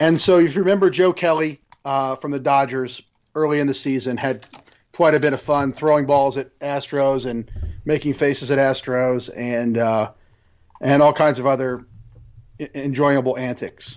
And 0.00 0.18
so, 0.18 0.38
if 0.38 0.54
you 0.54 0.60
remember, 0.60 0.90
Joe 0.90 1.12
Kelly 1.12 1.60
uh, 1.84 2.16
from 2.16 2.30
the 2.30 2.40
Dodgers 2.40 3.02
early 3.34 3.60
in 3.60 3.66
the 3.66 3.74
season 3.74 4.16
had 4.16 4.46
quite 4.92 5.14
a 5.14 5.20
bit 5.20 5.32
of 5.32 5.40
fun 5.40 5.72
throwing 5.72 6.06
balls 6.06 6.36
at 6.36 6.58
Astros 6.60 7.26
and 7.26 7.50
making 7.86 8.12
faces 8.12 8.50
at 8.50 8.58
Astros 8.58 9.30
and 9.34 9.78
uh, 9.78 10.12
and 10.82 11.00
all 11.02 11.14
kinds 11.14 11.38
of 11.38 11.46
other 11.46 11.86
enjoyable 12.74 13.38
antics. 13.38 13.96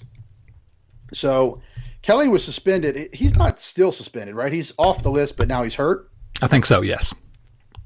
So 1.12 1.62
Kelly 2.02 2.30
was 2.30 2.46
suspended. 2.46 3.14
He's 3.14 3.36
not 3.36 3.60
still 3.60 3.92
suspended, 3.92 4.36
right? 4.36 4.54
He's 4.54 4.72
off 4.78 5.04
the 5.04 5.12
list, 5.12 5.36
but 5.36 5.50
now 5.50 5.64
he's 5.64 5.76
hurt. 5.76 6.10
I 6.42 6.48
think 6.48 6.66
so. 6.66 6.82
Yes. 6.82 7.14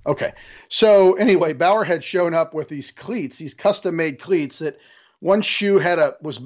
Okay. 0.06 0.34
So 0.68 1.13
anyway, 1.13 1.54
Bauer 1.54 1.86
had 1.86 2.04
shown 2.04 2.34
up 2.34 2.54
with 2.54 2.68
these 2.68 2.92
cleats, 2.92 3.38
these 3.38 3.54
custom 3.54 3.96
made 3.96 4.20
cleats 4.20 4.60
that 4.60 4.78
one 5.20 5.42
shoe 5.42 5.80
had 5.80 5.98
a 6.00 6.18
was 6.22 6.42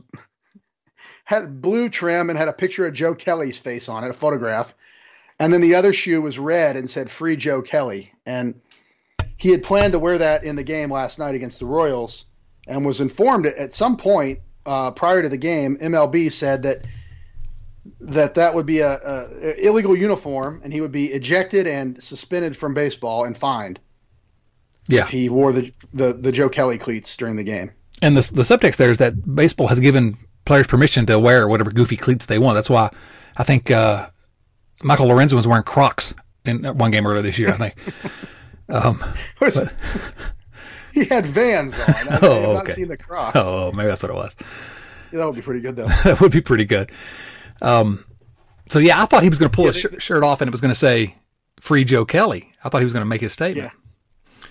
had 1.26 1.62
blue 1.62 1.90
trim 1.90 2.30
and 2.30 2.38
had 2.38 2.48
a 2.48 2.54
picture 2.54 2.86
of 2.86 2.94
Joe 2.94 3.16
Kelly's 3.16 3.58
face 3.58 3.90
on 3.90 4.04
it, 4.04 4.12
a 4.12 4.14
photograph. 4.14 4.76
And 5.40 5.52
then 5.52 5.62
the 5.62 5.76
other 5.76 5.94
shoe 5.94 6.22
was 6.22 6.40
red 6.40 6.78
and 6.78 6.90
said 6.90 7.10
free 7.12 7.36
Joe 7.36 7.62
Kelly. 7.62 8.14
And 8.26 8.62
he 9.38 9.50
had 9.50 9.64
planned 9.64 9.94
to 9.94 10.00
wear 10.00 10.18
that 10.18 10.44
in 10.44 10.56
the 10.56 10.64
game 10.64 10.92
last 10.92 11.20
night 11.20 11.36
against 11.36 11.60
the 11.60 11.66
Royals 11.66 12.26
and 12.68 12.86
was 12.86 13.00
informed 13.02 13.46
at- 13.46 13.74
some 13.74 13.98
point 13.98 14.40
uh, 14.66 14.92
prior 14.92 15.22
to 15.22 15.30
the 15.30 15.38
game, 15.38 15.78
MLB 15.78 16.32
said 16.32 16.64
that 16.64 16.82
that 18.02 18.36
that 18.36 18.54
would 18.54 18.66
be 18.66 18.80
a, 18.80 18.92
a 18.92 19.66
illegal 19.66 19.96
uniform 19.96 20.62
and 20.64 20.74
he 20.74 20.82
would 20.82 20.92
be 20.92 21.06
ejected 21.06 21.68
and 21.68 22.02
suspended 22.04 22.56
from 22.58 22.74
baseball 22.74 23.24
and 23.24 23.38
fined 23.38 23.80
Yeah. 24.90 25.04
if 25.04 25.10
he 25.10 25.30
wore 25.30 25.54
the, 25.54 25.72
the 25.94 26.14
the 26.14 26.32
Joe 26.34 26.50
Kelly 26.50 26.78
cleats 26.78 27.16
during 27.16 27.38
the 27.38 27.44
game. 27.44 27.72
And 28.02 28.18
the 28.18 28.22
the 28.34 28.44
subtext 28.44 28.76
there 28.76 28.92
is 28.92 28.98
that 28.98 29.34
baseball 29.36 29.68
has 29.68 29.80
given 29.80 30.18
players 30.46 30.68
permission 30.68 31.06
to 31.06 31.18
wear 31.18 31.48
whatever 31.48 31.72
goofy 31.72 31.96
cleats 31.98 32.26
they 32.26 32.38
want. 32.40 32.56
That's 32.56 32.70
why 32.70 32.90
I 33.38 33.44
think 33.44 33.72
uh, 33.72 34.10
Michael 34.84 35.08
Lorenzen 35.08 35.34
was 35.34 35.48
wearing 35.48 35.64
Crocs 35.64 36.14
in 36.46 36.64
one 36.66 36.92
game 36.92 37.08
earlier 37.08 37.22
this 37.22 37.40
year. 37.40 37.50
I 37.50 37.54
think. 37.58 37.76
he 40.94 41.06
had 41.06 41.26
Vans 41.26 41.74
on. 41.80 41.86
I, 41.88 41.92
I 41.92 41.94
have 42.12 42.24
Oh, 42.24 42.54
not 42.54 42.64
okay. 42.64 42.74
seen 42.74 42.88
the 42.90 42.98
Crocs. 42.98 43.38
oh, 43.42 43.72
maybe 43.72 43.88
that's 43.88 44.04
what 44.04 44.10
it 44.12 44.16
was. 44.16 44.36
That 45.12 45.26
would 45.26 45.36
be 45.36 45.42
pretty 45.42 45.62
good 45.62 45.76
though. 45.76 45.88
that 46.04 46.20
would 46.20 46.32
be 46.32 46.42
pretty 46.42 46.66
good. 46.66 46.92
Um, 47.62 48.04
so 48.70 48.80
yeah, 48.80 49.02
I 49.02 49.06
thought 49.06 49.24
he 49.24 49.30
was 49.30 49.40
going 49.40 49.50
to 49.50 49.56
pull 49.56 49.66
Yeah, 49.66 49.72
his 49.72 49.84
they- 49.84 49.90
shir- 49.92 50.00
shirt 50.00 50.24
off 50.24 50.42
and 50.42 50.50
it 50.50 50.52
was 50.52 50.60
going 50.62 50.72
to 50.74 50.76
say 50.80 51.16
"Free 51.60 51.84
Joe 51.86 52.04
Kelly." 52.06 52.52
I 52.64 52.70
thought 52.70 52.80
he 52.82 52.86
was 52.86 52.94
going 52.94 53.02
to 53.06 53.10
make 53.10 53.22
his 53.22 53.32
statement. 53.32 53.72
Yeah. 53.72 54.48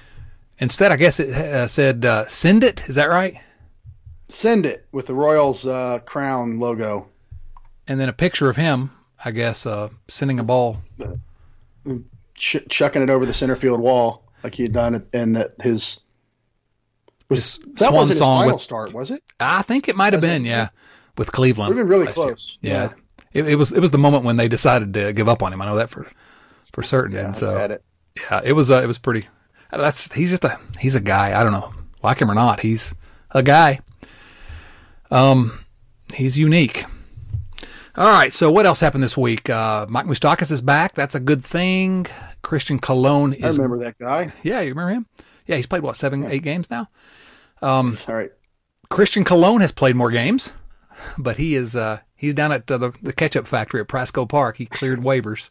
Instead, 0.59 0.90
I 0.92 0.96
guess 0.96 1.20
it 1.20 1.29
uh, 1.31 1.66
said 1.68 2.05
uh, 2.07 2.26
"Send 2.26 2.64
it." 2.64 2.88
Is 2.88 2.94
that 2.94 3.11
right? 3.11 3.38
Send 4.31 4.64
it 4.66 4.87
with 4.90 5.07
the 5.07 5.14
Royals 5.14 5.66
uh, 5.66 5.98
crown 6.07 6.59
logo. 6.59 7.09
And 7.87 8.00
then 8.00 8.09
a 8.09 8.12
picture 8.14 8.48
of 8.48 8.57
him, 8.57 8.90
I 9.24 9.31
guess, 9.31 9.66
uh, 9.66 9.90
sending 10.09 10.40
a 10.40 10.44
ball. 10.44 10.79
Ch- 12.37 12.66
chucking 12.68 13.03
it 13.03 13.11
over 13.11 13.25
the 13.27 13.35
center 13.35 13.57
field 13.57 13.81
wall 13.81 14.25
like 14.44 14.55
he 14.55 14.62
had 14.64 14.72
done 14.72 15.07
and 15.12 15.37
that 15.37 15.53
his 15.62 15.99
was 17.29 17.57
His 17.57 17.59
that 17.81 17.92
wasn't 17.92 18.18
his 18.18 18.20
final 18.20 18.53
with- 18.55 18.62
start, 18.62 18.92
was 18.92 19.11
it? 19.11 19.22
I 19.40 19.62
think 19.62 19.88
it 19.88 19.96
might 19.96 20.12
have 20.12 20.22
been, 20.22 20.44
it? 20.46 20.49
yeah, 20.51 20.68
with 21.18 21.33
Cleveland. 21.33 21.70
Would've 21.75 21.83
been 21.85 21.88
really 21.90 22.07
last 22.07 22.16
year. 22.16 22.27
close. 22.27 22.59
Yeah, 22.61 22.72
Yeah. 22.72 22.92
It, 23.42 23.49
it 23.49 23.55
was. 23.57 23.72
It 23.72 23.81
was 23.81 23.90
the 23.90 23.99
moment 23.99 24.25
when 24.25 24.37
they 24.37 24.49
decided 24.49 24.94
to 24.94 25.12
give 25.12 25.29
up 25.29 25.42
on 25.42 25.53
him. 25.53 25.61
I 25.61 25.66
know 25.66 25.77
that 25.77 25.90
for 25.90 26.07
for 26.72 26.83
certain. 26.83 27.16
Yeah, 27.16 27.27
and 27.27 27.37
so 27.37 27.57
it. 27.59 27.83
yeah, 28.31 28.40
it 28.44 28.53
was. 28.53 28.70
Uh, 28.70 28.81
it 28.83 28.87
was 28.87 28.96
pretty. 28.99 29.29
That's 29.70 30.11
he's 30.12 30.31
just 30.31 30.44
a 30.44 30.59
he's 30.79 30.94
a 30.94 31.01
guy. 31.03 31.38
I 31.38 31.42
don't 31.42 31.53
know. 31.53 31.75
like 32.03 32.20
him 32.20 32.31
or 32.31 32.35
not, 32.35 32.61
he's 32.61 32.94
a 33.33 33.42
guy. 33.42 33.81
Um, 35.11 35.59
he's 36.14 36.38
unique. 36.38 36.85
All 37.96 38.09
right, 38.11 38.33
so 38.33 38.51
what 38.51 38.66
else 38.66 38.81
happened 38.81 39.03
this 39.03 39.16
week? 39.16 39.49
Uh, 39.51 39.87
Mike 39.88 40.07
Moustakas 40.07 40.53
is 40.53 40.61
back. 40.61 40.94
That's 40.94 41.14
a 41.14 41.20
good 41.20 41.42
thing. 41.44 42.07
Christian 42.46 42.78
Colón 42.78 43.35
is. 43.35 43.42
I 43.59 43.62
remember 43.62 43.85
that 43.85 43.98
guy. 43.98 44.32
Yeah, 44.44 44.61
you 44.61 44.68
remember 44.70 44.92
him? 44.92 45.06
Yeah, 45.46 45.56
he's 45.56 45.66
played 45.66 45.82
what 45.82 45.96
seven, 45.96 46.24
eight 46.30 46.42
games 46.44 46.70
now. 46.70 46.88
All 47.61 47.90
right. 48.09 48.30
Christian 48.88 49.24
Colón 49.24 49.61
has 49.62 49.72
played 49.72 49.96
more 49.96 50.12
games, 50.12 50.52
but 51.18 51.38
he 51.38 51.56
is 51.56 51.74
uh, 51.74 51.98
he's 52.14 52.35
down 52.35 52.52
at 52.52 52.70
uh, 52.70 52.78
the 52.78 52.92
the 53.02 53.12
ketchup 53.12 53.48
factory 53.48 53.80
at 53.80 53.88
Prasco 53.88 54.28
Park. 54.28 54.59
He 54.59 54.66
cleared 54.66 55.00
waivers. 55.00 55.50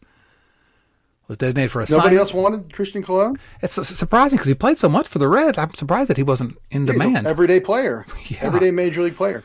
Was 1.28 1.36
designated 1.38 1.70
for 1.72 1.80
a 1.82 1.86
Nobody 1.90 2.10
sign- 2.10 2.18
else 2.18 2.32
wanted 2.32 2.72
Christian 2.72 3.02
Colón. 3.02 3.38
It's 3.60 3.74
su- 3.74 3.82
surprising 3.82 4.36
because 4.36 4.46
he 4.46 4.54
played 4.54 4.78
so 4.78 4.88
much 4.88 5.06
for 5.08 5.18
the 5.18 5.28
Reds. 5.28 5.58
I'm 5.58 5.74
surprised 5.74 6.08
that 6.08 6.16
he 6.16 6.22
wasn't 6.22 6.56
in 6.70 6.86
He's 6.86 6.94
an 6.94 7.00
demand. 7.02 7.26
everyday 7.26 7.58
player. 7.60 8.06
Yeah. 8.28 8.38
Everyday 8.42 8.70
major 8.70 9.02
league 9.02 9.16
player. 9.16 9.42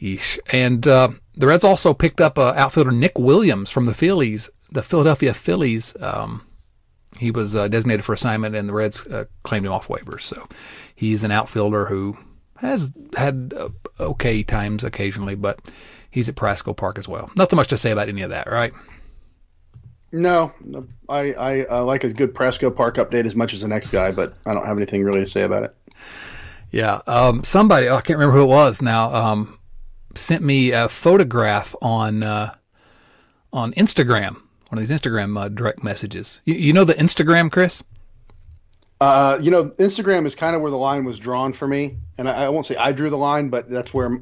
Yeesh. 0.00 0.38
And 0.52 0.86
uh, 0.86 1.08
the 1.34 1.48
Reds 1.48 1.64
also 1.64 1.92
picked 1.92 2.20
up 2.20 2.38
uh, 2.38 2.52
outfielder 2.56 2.92
Nick 2.92 3.18
Williams 3.18 3.68
from 3.70 3.84
the 3.86 3.94
Phillies, 3.94 4.48
the 4.70 4.82
Philadelphia 4.84 5.34
Phillies. 5.34 5.96
Um, 6.00 6.42
he 7.18 7.30
was 7.30 7.54
uh, 7.54 7.68
designated 7.68 8.04
for 8.04 8.12
assignment, 8.12 8.54
and 8.54 8.68
the 8.68 8.72
Reds 8.72 9.06
uh, 9.06 9.24
claimed 9.42 9.66
him 9.66 9.72
off 9.72 9.88
waivers. 9.88 10.22
So 10.22 10.48
he's 10.94 11.24
an 11.24 11.30
outfielder 11.30 11.86
who 11.86 12.16
has 12.58 12.92
had 13.16 13.52
uh, 13.56 13.68
okay 14.00 14.42
times 14.42 14.84
occasionally, 14.84 15.34
but 15.34 15.70
he's 16.10 16.28
at 16.28 16.34
Prasco 16.34 16.76
Park 16.76 16.98
as 16.98 17.08
well. 17.08 17.30
Nothing 17.36 17.56
much 17.56 17.68
to 17.68 17.76
say 17.76 17.90
about 17.90 18.08
any 18.08 18.22
of 18.22 18.30
that, 18.30 18.48
right? 18.50 18.72
No, 20.12 20.52
I, 21.08 21.32
I 21.32 21.64
uh, 21.64 21.84
like 21.84 22.04
a 22.04 22.12
good 22.12 22.34
Prasco 22.34 22.74
Park 22.74 22.96
update 22.96 23.24
as 23.24 23.34
much 23.34 23.52
as 23.52 23.62
the 23.62 23.68
next 23.68 23.90
guy, 23.90 24.12
but 24.12 24.34
I 24.46 24.54
don't 24.54 24.64
have 24.64 24.76
anything 24.76 25.02
really 25.02 25.20
to 25.20 25.26
say 25.26 25.42
about 25.42 25.64
it. 25.64 25.74
Yeah. 26.70 27.00
Um, 27.06 27.42
somebody, 27.42 27.88
I 27.88 28.00
can't 28.00 28.18
remember 28.18 28.38
who 28.38 28.42
it 28.42 28.48
was 28.48 28.80
now, 28.80 29.12
um, 29.12 29.58
sent 30.14 30.42
me 30.42 30.70
a 30.70 30.88
photograph 30.88 31.74
on 31.82 32.22
uh, 32.22 32.54
on 33.52 33.72
Instagram, 33.72 34.40
one 34.74 34.82
of 34.82 34.88
these 34.88 35.00
Instagram 35.00 35.38
uh, 35.38 35.48
direct 35.48 35.84
messages. 35.84 36.40
You, 36.44 36.54
you 36.54 36.72
know 36.72 36.84
the 36.84 36.94
Instagram, 36.94 37.50
Chris? 37.50 37.82
Uh, 39.00 39.38
you 39.40 39.50
know, 39.50 39.66
Instagram 39.70 40.26
is 40.26 40.34
kind 40.34 40.56
of 40.56 40.62
where 40.62 40.70
the 40.70 40.78
line 40.78 41.04
was 41.04 41.18
drawn 41.20 41.52
for 41.52 41.68
me, 41.68 41.98
and 42.18 42.28
I, 42.28 42.46
I 42.46 42.48
won't 42.48 42.66
say 42.66 42.74
I 42.74 42.92
drew 42.92 43.08
the 43.08 43.18
line, 43.18 43.50
but 43.50 43.68
that's 43.68 43.94
where 43.94 44.20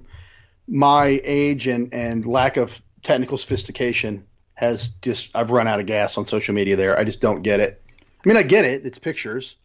my 0.69 1.21
age 1.25 1.67
and 1.67 1.95
and 1.95 2.27
lack 2.27 2.59
of 2.59 2.83
technical 3.03 3.39
sophistication 3.39 4.27
has 4.55 4.89
just 4.89 5.31
I've 5.35 5.51
run 5.51 5.67
out 5.67 5.81
of 5.81 5.87
gas 5.87 6.19
on 6.19 6.27
social 6.27 6.55
media. 6.55 6.77
There, 6.77 6.99
I 6.99 7.05
just 7.05 7.23
don't 7.23 7.43
get 7.43 7.61
it. 7.61 7.83
I 8.01 8.29
mean, 8.29 8.37
I 8.37 8.43
get 8.43 8.67
it; 8.67 8.85
it's 8.85 8.99
pictures, 8.99 9.57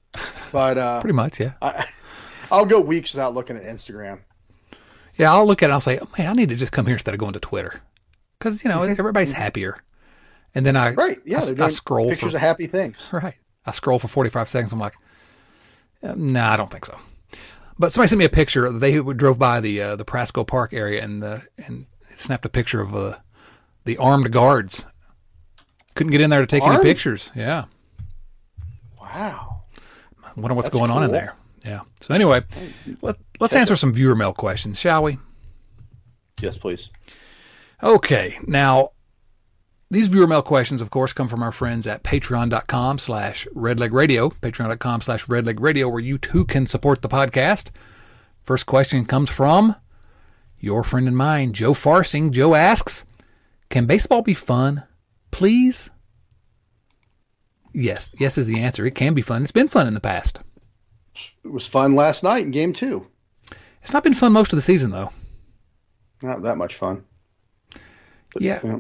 but 0.54 0.78
uh, 0.78 1.02
Pretty 1.02 1.16
much, 1.16 1.40
yeah. 1.40 1.54
I, 1.62 1.86
I'll 2.50 2.66
go 2.66 2.80
weeks 2.80 3.14
without 3.14 3.34
looking 3.34 3.58
at 3.58 3.64
Instagram. 3.64 4.20
Yeah, 5.18 5.34
I'll 5.34 5.48
look 5.48 5.64
at 5.64 5.66
it 5.66 5.68
and 5.68 5.74
I'll 5.74 5.82
say, 5.82 6.00
oh, 6.00 6.08
man, 6.18 6.28
I 6.28 6.34
need 6.34 6.50
to 6.50 6.56
just 6.56 6.72
come 6.72 6.86
here 6.86 6.96
instead 6.96 7.14
of 7.14 7.20
going 7.20 7.34
to 7.34 7.40
Twitter. 7.40 7.82
Because, 8.38 8.64
you 8.64 8.70
know, 8.70 8.84
everybody's 8.84 9.32
happier. 9.32 9.80
And 10.58 10.66
then 10.66 10.76
I. 10.76 10.94
Right? 10.94 11.20
Yeah, 11.24 11.38
I, 11.38 11.42
they're 11.42 11.54
I 11.54 11.56
doing 11.56 11.70
scroll 11.70 12.10
pictures 12.10 12.32
for, 12.32 12.38
of 12.38 12.42
happy 12.42 12.66
things. 12.66 13.08
Right. 13.14 13.36
I 13.64 13.72
scroll 13.72 14.00
for 14.00 14.08
45 14.08 14.50
seconds. 14.50 14.74
I'm 14.74 14.80
like, 14.80 14.96
no, 16.02 16.16
nah, 16.16 16.52
I 16.52 16.58
don't 16.58 16.72
think 16.72 16.86
so. 16.86 16.98
But 17.78 17.92
somebody 17.92 18.08
sent 18.08 18.18
me 18.18 18.26
a 18.26 18.30
picture. 18.30 18.72
They 18.72 19.00
drove 19.00 19.38
by 19.38 19.60
the 19.62 19.82
uh, 19.82 19.96
the 19.98 20.06
Prasco 20.06 20.48
Park 20.48 20.74
area 20.74 21.04
and 21.04 21.24
uh, 21.24 21.40
and 21.58 21.86
snapped 22.16 22.44
a 22.46 22.50
picture 22.50 22.82
of 22.82 22.96
uh, 22.96 23.18
the 23.86 23.98
armed 23.98 24.32
guards. 24.32 24.86
Couldn't 25.94 26.12
get 26.12 26.22
in 26.22 26.32
there 26.32 26.42
to 26.42 26.48
take 26.48 26.64
any 26.64 26.82
pictures. 26.82 27.32
Yeah. 27.36 27.66
Wow. 29.00 29.64
I 30.24 30.40
wonder 30.40 30.56
what's 30.56 30.70
That's 30.70 30.80
going 30.80 30.90
on 30.90 31.04
in 31.04 31.12
there. 31.12 31.36
Yeah. 31.64 31.82
So 32.02 32.16
anyway, 32.16 32.44
let, 33.02 33.18
let's 33.40 33.56
answer 33.56 33.76
some 33.76 33.94
viewer 33.94 34.16
mail 34.16 34.34
questions, 34.34 34.80
shall 34.80 35.04
we? 35.04 35.20
Yes, 36.42 36.58
please. 36.58 36.90
Okay, 37.84 38.40
now 38.48 38.92
these 39.90 40.08
viewer 40.08 40.28
mail 40.28 40.42
questions, 40.42 40.82
of 40.82 40.90
course, 40.90 41.14
come 41.14 41.28
from 41.28 41.42
our 41.44 41.52
friends 41.52 41.88
at 41.88 42.04
patreon.com 42.04 42.98
slash 42.98 43.48
redlegradio, 43.56 44.34
patreon.com 44.40 45.02
slash 45.02 45.26
redlegradio, 45.28 45.90
where 45.90 46.02
you 46.02 46.18
too 46.18 46.46
can 46.46 46.66
support 46.66 47.02
the 47.02 47.08
podcast. 47.10 47.70
First 48.44 48.66
question 48.66 49.06
comes 49.06 49.30
from 49.30 49.76
your 50.60 50.84
friend 50.84 51.08
and 51.08 51.16
mine, 51.18 51.54
Joe 51.54 51.74
Farsing. 51.74 52.32
Joe 52.32 52.56
asks, 52.56 53.06
can 53.70 53.86
baseball 53.86 54.22
be 54.22 54.34
fun? 54.34 54.84
Please? 55.32 55.90
Yes, 57.74 58.12
yes 58.18 58.38
is 58.38 58.48
the 58.48 58.60
answer. 58.60 58.86
It 58.86 58.96
can 58.96 59.14
be 59.14 59.22
fun. 59.22 59.44
It's 59.44 59.52
been 59.52 59.68
fun 59.68 59.88
in 59.88 59.94
the 59.94 60.00
past. 60.00 60.40
It 61.44 61.52
was 61.52 61.68
fun 61.68 61.96
last 61.96 62.24
night 62.24 62.44
in 62.44 62.52
Game 62.52 62.74
Two. 62.74 63.08
It's 63.82 63.94
not 63.94 64.04
been 64.04 64.14
fun 64.14 64.34
most 64.34 64.52
of 64.52 64.58
the 64.58 64.62
season, 64.62 64.92
though. 64.92 65.12
Not 66.22 66.44
that 66.44 66.58
much 66.58 66.76
fun. 66.76 67.04
Yeah, 68.40 68.60
Yeah. 68.64 68.78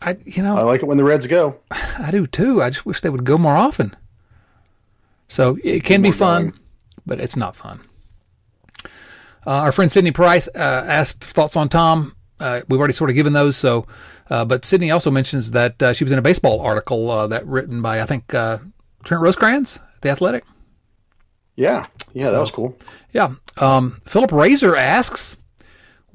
I 0.00 0.16
you 0.24 0.42
know 0.42 0.56
I 0.56 0.62
like 0.62 0.82
it 0.82 0.86
when 0.86 0.98
the 0.98 1.04
Reds 1.04 1.26
go. 1.26 1.58
I 1.70 2.10
do 2.10 2.26
too. 2.26 2.62
I 2.62 2.70
just 2.70 2.86
wish 2.86 3.00
they 3.00 3.10
would 3.10 3.24
go 3.24 3.38
more 3.38 3.56
often. 3.56 3.94
So 5.28 5.58
it 5.64 5.82
can 5.84 6.02
be 6.02 6.12
fun, 6.12 6.50
going. 6.50 6.60
but 7.04 7.20
it's 7.20 7.36
not 7.36 7.56
fun. 7.56 7.80
Uh, 9.46 9.62
our 9.62 9.72
friend 9.72 9.90
Sydney 9.90 10.12
Price 10.12 10.48
uh, 10.54 10.84
asked 10.88 11.24
thoughts 11.24 11.56
on 11.56 11.68
Tom. 11.68 12.14
Uh, 12.38 12.62
we've 12.68 12.78
already 12.78 12.92
sort 12.92 13.10
of 13.10 13.16
given 13.16 13.32
those. 13.32 13.56
So, 13.56 13.86
uh, 14.28 14.44
but 14.44 14.64
Sydney 14.64 14.90
also 14.90 15.10
mentions 15.10 15.52
that 15.52 15.82
uh, 15.82 15.92
she 15.92 16.04
was 16.04 16.12
in 16.12 16.18
a 16.18 16.22
baseball 16.22 16.60
article 16.60 17.10
uh, 17.10 17.26
that 17.28 17.46
written 17.46 17.80
by 17.80 18.00
I 18.00 18.06
think 18.06 18.34
uh, 18.34 18.58
Trent 19.04 19.22
Rosecrans, 19.22 19.80
the 20.02 20.10
Athletic. 20.10 20.44
Yeah, 21.54 21.86
yeah, 22.12 22.30
that 22.30 22.38
was 22.38 22.50
cool. 22.50 22.76
Yeah. 23.12 23.34
Um, 23.56 24.02
Philip 24.04 24.30
Razor 24.30 24.76
asks, 24.76 25.38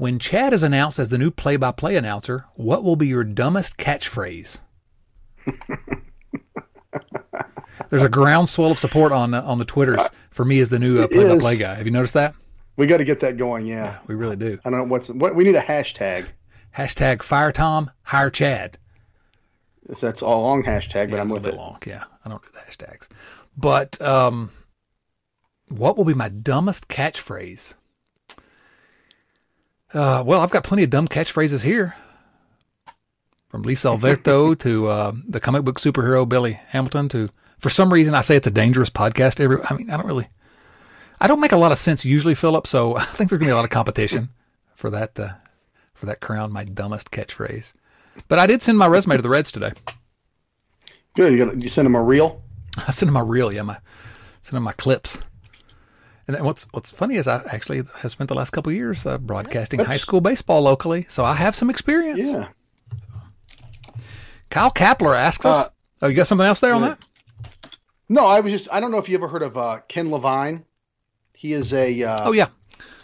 when 0.02 0.18
Chad 0.18 0.52
is 0.52 0.64
announced 0.64 0.98
as 0.98 1.10
the 1.10 1.18
new 1.20 1.30
play-by-play 1.30 1.96
announcer, 1.96 2.46
what 2.56 2.84
will 2.84 2.96
be 2.96 3.06
your 3.08 3.24
dumbest 3.24 3.78
catchphrase? 3.78 4.62
There's 7.92 8.02
a 8.02 8.10
groundswell 8.10 8.72
of 8.72 8.80
support 8.80 9.12
on 9.12 9.36
uh, 9.36 9.44
on 9.44 9.60
the 9.60 9.66
Twitters 9.66 10.02
for 10.26 10.44
me 10.44 10.58
as 10.58 10.72
the 10.72 10.80
new 10.80 11.04
uh, 11.04 11.08
play-by-play 11.08 11.58
guy. 11.58 11.76
Have 11.76 11.86
you 11.86 11.92
noticed 11.92 12.16
that? 12.16 12.34
We 12.78 12.88
got 12.88 12.98
to 12.98 13.04
get 13.04 13.20
that 13.20 13.38
going. 13.38 13.68
Yeah, 13.68 14.00
We 14.08 14.16
really 14.16 14.36
do. 14.38 14.58
I 14.66 14.72
don't 14.72 14.80
know 14.80 14.86
what's 14.86 15.10
what 15.12 15.36
we 15.36 15.44
need 15.44 15.54
a 15.56 15.62
hashtag. 15.62 16.26
Hashtag 16.76 17.22
fire 17.22 17.52
Tom, 17.52 17.92
hire 18.02 18.32
Chad. 18.32 18.80
That's 19.88 20.22
a 20.22 20.26
long 20.28 20.64
hashtag, 20.64 21.12
but 21.12 21.18
Yeah, 21.18 21.22
I'm 21.22 21.30
with 21.30 21.46
it. 21.46 21.54
long. 21.54 21.78
Yeah, 21.86 22.06
I 22.26 22.30
don't 22.30 22.42
do 22.42 22.50
the 22.52 22.60
hashtags. 22.60 23.08
But 23.56 24.02
um, 24.02 24.50
what 25.68 25.96
will 25.96 26.06
be 26.06 26.16
my 26.16 26.30
dumbest 26.30 26.88
catchphrase? 26.88 27.76
Uh, 29.94 30.24
well, 30.26 30.40
I've 30.40 30.52
got 30.52 30.64
plenty 30.64 30.84
of 30.84 30.90
dumb 30.90 31.08
catchphrases 31.08 31.64
here. 31.64 31.96
From 33.50 33.64
Lisa 33.64 33.90
Alberto 33.90 34.56
to 34.66 34.88
uh, 34.88 35.12
the 35.28 35.42
comic 35.42 35.64
book 35.64 35.80
superhero 35.80 36.28
Billy 36.28 36.54
Hamilton 36.68 37.10
to, 37.10 37.30
for 37.60 37.70
some 37.70 37.92
reason, 37.92 38.16
I 38.16 38.22
say 38.22 38.38
it's 38.38 38.48
a 38.48 38.52
dangerous 38.52 38.90
podcast. 38.90 39.42
Every, 39.42 39.58
I 39.64 39.76
mean, 39.76 39.90
I 39.90 39.98
don't 39.98 40.06
really, 40.06 40.30
I 41.20 41.28
don't 41.28 41.42
make 41.42 41.52
a 41.52 41.58
lot 41.58 41.74
of 41.74 41.78
sense 41.78 42.06
usually, 42.06 42.34
Philip. 42.34 42.66
So 42.66 42.96
I 42.98 43.04
think 43.04 43.30
there's 43.30 43.40
gonna 43.40 43.50
be 43.50 43.52
a 43.52 43.56
lot 43.56 43.66
of 43.66 43.72
competition 43.72 44.30
for 44.76 44.90
that, 44.92 45.20
uh, 45.20 45.34
for 45.94 46.06
that 46.06 46.22
crown, 46.22 46.54
my 46.54 46.64
dumbest 46.64 47.12
catchphrase. 47.12 47.74
But 48.30 48.40
I 48.40 48.48
did 48.48 48.62
send 48.62 48.78
my 48.78 48.88
resume 48.88 49.18
to 49.18 49.22
the 49.22 49.30
Reds 49.30 49.52
today. 49.52 49.72
Good. 51.16 51.34
You, 51.34 51.46
got, 51.46 51.62
you 51.62 51.70
send 51.70 51.86
them 51.86 51.96
a 51.96 52.02
reel. 52.02 52.42
I 52.88 52.92
send 52.92 53.10
them 53.10 53.18
a 53.18 53.24
reel, 53.24 53.52
yeah, 53.52 53.64
my 53.64 53.78
send 54.42 54.56
them 54.56 54.64
my 54.64 54.72
clips. 54.72 55.22
And 56.28 56.40
what's 56.46 56.64
what's 56.72 56.92
funny 56.92 57.16
is 57.16 57.28
I 57.28 57.42
actually 57.52 57.84
have 58.00 58.12
spent 58.12 58.28
the 58.28 58.36
last 58.36 58.52
couple 58.52 58.70
of 58.72 58.76
years 58.76 59.06
uh, 59.06 59.18
broadcasting 59.18 59.80
high 59.80 59.98
school 59.98 60.22
baseball 60.22 60.62
locally, 60.62 61.06
so 61.10 61.26
I 61.26 61.34
have 61.36 61.56
some 61.56 61.70
experience. 61.70 62.32
Yeah. 62.32 62.48
Kyle 64.50 64.72
Kapler 64.72 65.16
asks 65.18 65.46
us. 65.46 65.66
Uh, 65.66 65.70
oh, 66.04 66.08
you 66.08 66.16
got 66.16 66.28
something 66.28 66.46
else 66.46 66.60
there 66.60 66.74
on 66.74 66.82
that? 66.82 67.04
No, 68.10 68.26
I 68.26 68.42
was 68.42 68.52
just. 68.52 68.68
I 68.72 68.80
don't 68.80 68.92
know 68.92 68.98
if 68.98 69.08
you 69.10 69.16
ever 69.18 69.28
heard 69.28 69.42
of 69.44 69.58
uh, 69.58 69.80
Ken 69.88 70.12
Levine. 70.12 70.66
He 71.34 71.54
is 71.54 71.74
a 71.74 72.04
uh, 72.04 72.28
Oh 72.30 72.32
yeah, 72.34 72.48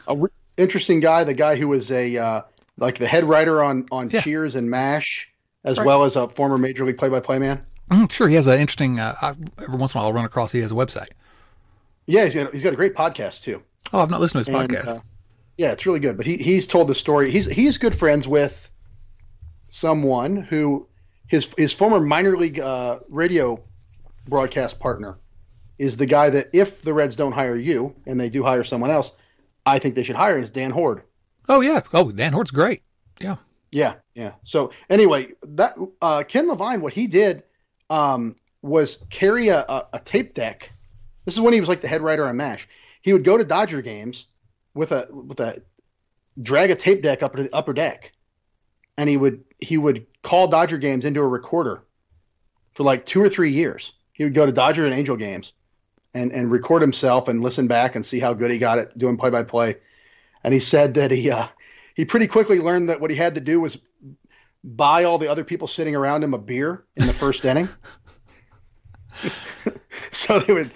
a 0.08 0.16
re- 0.16 0.30
interesting 0.58 1.00
guy. 1.00 1.24
The 1.24 1.34
guy 1.34 1.56
who 1.56 1.70
was 1.70 1.92
a 1.92 2.18
uh, 2.18 2.42
like 2.78 2.98
the 2.98 3.08
head 3.08 3.24
writer 3.24 3.64
on 3.64 3.86
on 3.92 4.10
Yeah. 4.10 4.22
Cheers 4.22 4.56
and 4.56 4.70
Mash, 4.70 5.32
as 5.64 5.78
Right. 5.78 5.88
well 5.88 6.04
as 6.04 6.16
a 6.18 6.28
former 6.28 6.58
major 6.58 6.86
league 6.86 6.98
play 6.98 7.10
by 7.10 7.20
play 7.22 7.40
man. 7.40 7.66
Mm, 7.90 8.12
sure. 8.12 8.28
He 8.28 8.36
has 8.36 8.48
an 8.48 8.60
interesting. 8.60 9.00
Uh, 9.00 9.16
I, 9.22 9.30
every 9.64 9.78
once 9.78 9.94
in 9.96 9.98
a 9.98 10.02
while, 10.02 10.08
I'll 10.10 10.14
run 10.14 10.26
across. 10.26 10.52
He 10.52 10.60
has 10.60 10.72
a 10.72 10.76
website. 10.76 11.08
Yeah, 12.08 12.24
he's 12.24 12.34
got 12.36 12.54
he's 12.54 12.64
got 12.64 12.74
a 12.74 12.78
great 12.78 12.96
podcast 12.96 13.44
too. 13.44 13.62
Oh, 13.94 14.00
I've 14.00 14.10
not 14.10 14.20
listened 14.22 14.46
to 14.46 14.52
his 14.52 14.60
And, 14.62 14.70
podcast. 14.72 14.88
uh, 14.98 15.02
yeah, 15.58 15.72
it's 15.74 15.86
really 15.86 16.00
good. 16.00 16.18
But 16.18 16.26
he 16.26 16.38
he's 16.38 16.66
told 16.68 16.88
the 16.88 16.96
story. 16.96 17.30
He's 17.32 17.46
he's 17.46 17.78
good 17.78 17.94
friends 17.96 18.28
with 18.28 18.70
someone 19.70 20.36
who 20.38 20.88
his 21.28 21.54
his 21.58 21.74
former 21.74 22.00
minor 22.00 22.38
league 22.38 22.60
uh, 22.60 23.00
radio 23.10 23.62
broadcast 24.28 24.80
partner 24.80 25.18
is 25.78 25.98
the 25.98 26.06
guy 26.06 26.30
that 26.30 26.50
if 26.54 26.82
the 26.82 26.94
Reds 26.94 27.16
don't 27.16 27.34
hire 27.34 27.56
you 27.56 27.96
and 28.06 28.20
they 28.20 28.30
do 28.30 28.44
hire 28.44 28.64
someone 28.64 28.90
else, 28.90 29.14
I 29.66 29.80
think 29.80 29.96
they 29.96 30.04
should 30.04 30.16
hire. 30.16 30.40
Is 30.40 30.50
Dan 30.50 30.72
Hoard. 30.72 31.04
oh 31.50 31.62
yeah. 31.62 31.82
Oh, 31.94 32.12
Dan 32.12 32.34
Hoard's 32.34 32.52
great. 32.52 32.84
Yeah. 33.20 33.38
Yeah, 33.72 33.96
yeah. 34.14 34.32
So 34.44 34.72
anyway, 34.90 35.28
that 35.44 35.76
uh, 36.02 36.24
Ken 36.28 36.48
Levine, 36.48 36.80
what 36.82 36.94
he 36.94 37.08
did 37.08 37.44
um, 37.90 38.36
was 38.62 39.04
carry 39.10 39.50
a, 39.50 39.60
a, 39.60 39.88
a 39.94 40.00
tape 40.00 40.34
deck. 40.34 40.72
This 41.28 41.34
is 41.34 41.42
when 41.42 41.52
he 41.52 41.60
was 41.60 41.68
like 41.68 41.82
the 41.82 41.90
head 41.90 42.02
writer 42.02 42.26
on 42.26 42.38
MASH. 42.38 42.70
he 43.02 43.12
would 43.12 43.26
go 43.26 43.38
to 43.38 43.44
Dodger 43.44 43.82
games 43.82 44.28
with 44.74 44.94
a 44.94 45.10
with 45.12 45.42
a 45.42 45.62
drag 46.40 46.72
a 46.72 46.76
tape 46.76 47.02
deck 47.02 47.22
up 47.22 47.36
to 47.36 47.44
the 47.44 47.54
upper 47.54 47.74
deck, 47.74 48.14
and 48.98 49.10
he 49.10 49.18
would 49.18 49.44
he 49.60 49.78
would 49.78 50.06
call 50.22 50.48
Dodger 50.48 50.78
games 50.78 51.04
into 51.04 51.20
a 51.20 51.28
recorder 51.28 51.84
for 52.76 52.84
like 52.84 53.06
two 53.06 53.22
or 53.22 53.28
three 53.28 53.52
years. 53.52 53.92
He 54.14 54.24
would 54.24 54.36
go 54.36 54.46
to 54.46 54.54
Dodger 54.54 54.86
and 54.86 54.94
Angel 54.96 55.18
games 55.18 55.52
and 56.14 56.32
and 56.32 56.50
record 56.50 56.82
himself 56.82 57.28
and 57.28 57.42
listen 57.42 57.68
back 57.68 57.96
and 57.96 58.06
see 58.06 58.22
how 58.22 58.34
good 58.34 58.50
he 58.50 58.58
got 58.58 58.80
at 58.80 58.98
doing 58.98 59.18
play 59.18 59.30
by 59.30 59.44
play. 59.44 59.76
And 60.46 60.54
he 60.54 60.62
said 60.62 60.94
that 60.94 61.12
he 61.12 61.30
uh, 61.30 61.48
he 61.94 62.06
pretty 62.06 62.28
quickly 62.28 62.60
learned 62.60 62.88
that 62.88 63.02
what 63.02 63.12
he 63.12 63.18
had 63.18 63.36
to 63.36 63.42
do 63.42 63.60
was 63.60 63.78
buy 64.64 65.04
all 65.04 65.18
the 65.18 65.30
other 65.30 65.44
people 65.44 65.68
sitting 65.68 65.94
around 65.94 66.24
him 66.24 66.34
a 66.34 66.38
beer 66.38 66.86
in 66.96 67.06
the 67.06 67.12
first 67.12 67.44
inning. 67.44 67.68
so 70.12 70.40
they 70.40 70.54
would 70.54 70.72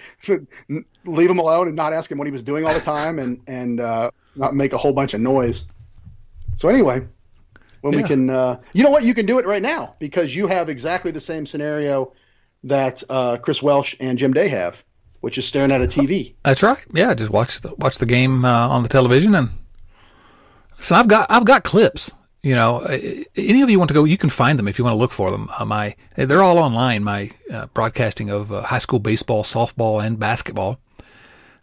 leave 1.04 1.30
him 1.30 1.38
alone 1.38 1.66
and 1.66 1.76
not 1.76 1.92
ask 1.92 2.10
him 2.10 2.18
what 2.18 2.26
he 2.26 2.32
was 2.32 2.42
doing 2.42 2.64
all 2.64 2.74
the 2.74 2.80
time 2.80 3.18
and 3.18 3.40
and 3.46 3.80
uh, 3.80 4.10
not 4.36 4.54
make 4.54 4.72
a 4.72 4.78
whole 4.78 4.92
bunch 4.92 5.14
of 5.14 5.20
noise. 5.20 5.64
So 6.56 6.68
anyway, 6.68 7.06
when 7.80 7.94
yeah. 7.94 8.02
we 8.02 8.08
can, 8.08 8.30
uh, 8.30 8.60
you 8.72 8.82
know 8.82 8.90
what, 8.90 9.04
you 9.04 9.14
can 9.14 9.26
do 9.26 9.38
it 9.38 9.46
right 9.46 9.62
now 9.62 9.94
because 9.98 10.34
you 10.34 10.46
have 10.46 10.68
exactly 10.68 11.10
the 11.10 11.20
same 11.20 11.46
scenario 11.46 12.12
that 12.64 13.02
uh, 13.08 13.38
Chris 13.38 13.62
Welsh 13.62 13.96
and 14.00 14.18
Jim 14.18 14.32
Day 14.32 14.48
have, 14.48 14.84
which 15.20 15.38
is 15.38 15.46
staring 15.46 15.72
at 15.72 15.82
a 15.82 15.86
TV. 15.86 16.34
That's 16.44 16.62
right. 16.62 16.84
Yeah, 16.92 17.14
just 17.14 17.30
watch 17.30 17.60
the 17.60 17.74
watch 17.76 17.98
the 17.98 18.06
game 18.06 18.44
uh, 18.44 18.68
on 18.68 18.82
the 18.82 18.88
television 18.88 19.34
and. 19.34 19.50
So 20.80 20.96
I've 20.96 21.06
got 21.06 21.30
I've 21.30 21.44
got 21.44 21.62
clips 21.62 22.10
you 22.42 22.54
know, 22.54 22.78
uh, 22.78 22.98
any 23.36 23.62
of 23.62 23.70
you 23.70 23.78
want 23.78 23.88
to 23.88 23.94
go, 23.94 24.04
you 24.04 24.18
can 24.18 24.30
find 24.30 24.58
them 24.58 24.66
if 24.66 24.78
you 24.78 24.84
want 24.84 24.94
to 24.94 24.98
look 24.98 25.12
for 25.12 25.30
them. 25.30 25.48
Uh, 25.58 25.64
my, 25.64 25.94
they're 26.16 26.42
all 26.42 26.58
online. 26.58 27.04
My 27.04 27.30
uh, 27.52 27.66
broadcasting 27.66 28.30
of 28.30 28.52
uh, 28.52 28.62
high 28.62 28.78
school 28.78 28.98
baseball, 28.98 29.44
softball, 29.44 30.04
and 30.04 30.18
basketball. 30.18 30.80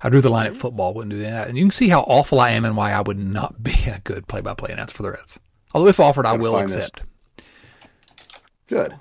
I 0.01 0.07
drew 0.07 0.21
the 0.21 0.29
line 0.29 0.47
at 0.47 0.55
football, 0.55 0.93
wouldn't 0.93 1.11
do 1.11 1.21
that. 1.21 1.49
And 1.49 1.57
you 1.57 1.65
can 1.65 1.71
see 1.71 1.89
how 1.89 2.01
awful 2.01 2.39
I 2.39 2.51
am 2.51 2.63
and 2.63 2.77
why 2.77 2.93
I 2.93 3.01
would 3.01 3.19
not 3.19 3.61
be 3.61 3.73
a 3.87 3.99
good 3.99 4.27
play-by-play 4.27 4.71
announcer 4.71 4.95
for 4.95 5.03
the 5.03 5.11
Reds. 5.11 5.39
Although 5.73 5.89
if 5.89 5.99
offered, 5.99 6.25
I 6.25 6.37
will 6.37 6.57
accept. 6.57 6.95
This. 6.95 7.11
Good. 8.67 8.95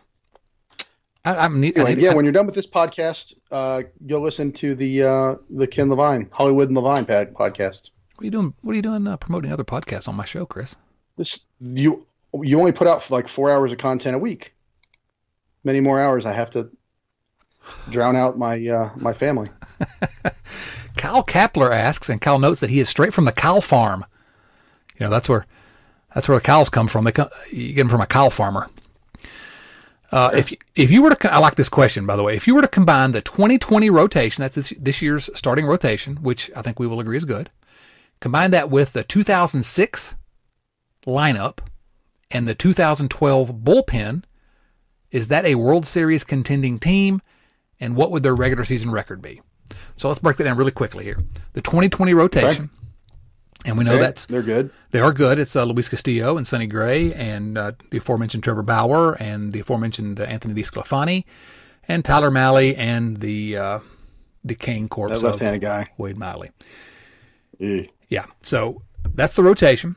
I, 1.25 1.45
am 1.45 1.63
anyway, 1.63 1.97
yeah. 1.97 2.11
I, 2.11 2.15
when 2.15 2.25
you're 2.25 2.33
done 2.33 2.47
with 2.47 2.55
this 2.55 2.67
podcast, 2.67 3.35
uh, 3.51 3.83
go 4.07 4.21
listen 4.21 4.51
to 4.53 4.75
the 4.75 5.03
uh, 5.03 5.35
the 5.51 5.67
Ken 5.67 5.91
Levine 5.91 6.29
Hollywood 6.33 6.69
and 6.69 6.77
Levine 6.77 7.05
podcast. 7.05 7.91
What 8.17 8.23
are 8.23 8.25
you 8.25 8.31
doing? 8.31 8.55
What 8.63 8.73
are 8.73 8.77
you 8.77 8.83
doing 8.83 9.07
uh, 9.07 9.19
promoting 9.19 9.53
other 9.53 9.65
podcasts 9.65 10.09
on 10.09 10.15
my 10.15 10.25
show, 10.25 10.47
Chris? 10.47 10.75
This 11.17 11.45
you 11.61 12.07
you 12.43 12.59
only 12.59 12.73
put 12.73 12.87
out 12.87 13.11
like 13.11 13.29
four 13.29 13.51
hours 13.51 13.73
of 13.73 13.79
content 13.79 14.17
a 14.17 14.19
week. 14.19 14.55
Many 15.65 15.81
more 15.81 16.01
hours 16.01 16.27
I 16.27 16.33
have 16.33 16.51
to 16.51 16.71
drown 17.91 18.17
out 18.17 18.39
my 18.39 18.67
uh, 18.67 18.91
my 18.97 19.13
family. 19.13 19.51
Kyle 20.97 21.23
Kapler 21.23 21.71
asks, 21.71 22.09
and 22.09 22.21
Kyle 22.21 22.39
notes 22.39 22.61
that 22.61 22.71
he 22.71 22.81
is 22.81 22.89
straight 22.89 23.15
from 23.15 23.25
the 23.25 23.33
cow 23.33 23.61
farm. 23.61 24.05
You 24.99 25.05
know 25.05 25.11
that's 25.11 25.29
where 25.29 25.47
that's 26.15 26.29
where 26.29 26.39
the 26.39 26.45
cows 26.45 26.69
come 26.69 26.89
from. 26.89 27.05
They 27.05 27.13
come, 27.13 27.29
you 27.51 27.73
get 27.73 27.83
them 27.83 27.89
from 27.89 28.01
a 28.01 28.07
cow 28.07 28.29
farmer. 28.29 28.69
Uh, 30.11 30.31
if 30.35 30.53
if 30.75 30.91
you 30.91 31.03
were 31.03 31.15
to, 31.15 31.33
I 31.33 31.39
like 31.39 31.57
this 31.57 31.69
question 31.69 32.07
by 32.07 32.17
the 32.17 32.23
way. 32.23 32.35
If 32.35 32.47
you 32.47 32.55
were 32.55 32.63
to 32.63 32.69
combine 32.69 33.13
the 33.13 33.21
2020 33.21 33.91
rotation, 33.91 34.43
that's 34.43 34.57
this, 34.57 34.71
this 34.79 35.03
year's 35.03 35.29
starting 35.35 35.67
rotation, 35.67 36.17
which 36.17 36.51
I 36.57 36.63
think 36.63 36.79
we 36.79 36.87
will 36.87 37.01
agree 37.01 37.17
is 37.17 37.25
good, 37.25 37.51
combine 38.21 38.51
that 38.53 38.71
with 38.71 38.93
the 38.93 39.03
2006 39.03 40.15
lineup 41.09 41.59
and 42.31 42.47
the 42.47 42.55
2012 42.55 43.51
bullpen, 43.57 44.25
is 45.11 45.29
that 45.29 45.45
a 45.45 45.55
World 45.55 45.87
Series 45.87 46.25
contending 46.25 46.79
team? 46.79 47.23
And 47.81 47.97
what 47.97 48.11
would 48.11 48.23
their 48.23 48.35
regular 48.35 48.65
season 48.65 48.91
record 48.91 49.23
be? 49.23 49.41
So 49.97 50.09
let's 50.09 50.21
break 50.21 50.37
that 50.37 50.45
down 50.45 50.57
really 50.57 50.73
quickly 50.73 51.05
here. 51.05 51.19
The 51.53 51.61
2020 51.61 52.15
rotation, 52.15 52.65
okay. 52.65 53.69
and 53.69 53.79
we 53.79 53.85
know 53.85 53.93
okay. 53.93 54.03
that's 54.03 54.27
they're 54.27 54.43
good. 54.43 54.71
They 54.91 55.01
are 55.01 55.13
good. 55.13 55.39
It's 55.39 55.55
uh, 55.55 55.65
Luis 55.65 55.89
Castillo 55.89 56.37
and 56.37 56.47
Sonny 56.47 56.67
Gray, 56.67 57.13
and 57.15 57.57
uh, 57.57 57.73
the 57.91 57.99
aforementioned 57.99 58.43
Trevor 58.43 58.63
Bauer, 58.63 59.15
and 59.21 59.53
the 59.53 59.61
aforementioned 59.61 60.21
uh, 60.21 60.25
Anthony 60.25 60.61
DeSclafani, 60.61 61.25
and 61.87 62.05
Tyler 62.05 62.31
Mahle, 62.31 62.75
and 62.77 63.19
the 63.19 63.57
uh, 63.57 63.79
decaying 64.45 64.89
corpse 64.89 65.21
that 65.21 65.23
left-handed 65.23 65.61
guy 65.61 65.89
Wade 65.99 66.17
Miley. 66.17 66.51
Yeah. 68.09 68.27
So 68.43 68.83
that's 69.15 69.35
the 69.35 69.43
rotation. 69.43 69.97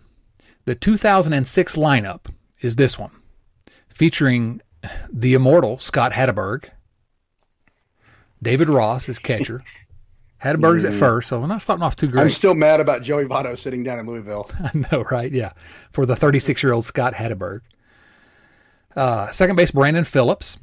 The 0.65 0.75
2006 0.75 1.75
lineup 1.75 2.25
is 2.59 2.75
this 2.75 2.99
one, 2.99 3.11
featuring 3.89 4.61
the 5.11 5.33
immortal 5.33 5.79
Scott 5.79 6.13
Hatteberg, 6.13 6.69
David 8.41 8.69
Ross 8.69 9.09
is 9.09 9.19
catcher. 9.19 9.63
Hatteberg's 10.43 10.85
at 10.85 10.93
mm. 10.93 10.99
first, 10.99 11.29
so 11.29 11.39
we're 11.39 11.47
not 11.47 11.61
starting 11.61 11.83
off 11.83 11.95
too 11.95 12.07
great. 12.07 12.23
I'm 12.23 12.29
still 12.31 12.55
mad 12.55 12.79
about 12.79 13.03
Joey 13.03 13.25
Votto 13.25 13.57
sitting 13.57 13.83
down 13.83 13.99
in 13.99 14.07
Louisville. 14.07 14.49
I 14.59 14.71
know, 14.91 15.03
right? 15.11 15.31
Yeah, 15.31 15.53
for 15.91 16.05
the 16.05 16.15
36 16.15 16.63
year 16.63 16.73
old 16.73 16.85
Scott 16.85 17.13
Hatteberg. 17.13 17.61
Uh, 18.95 19.29
second 19.29 19.55
base 19.55 19.71
Brandon 19.71 20.03
Phillips, 20.03 20.57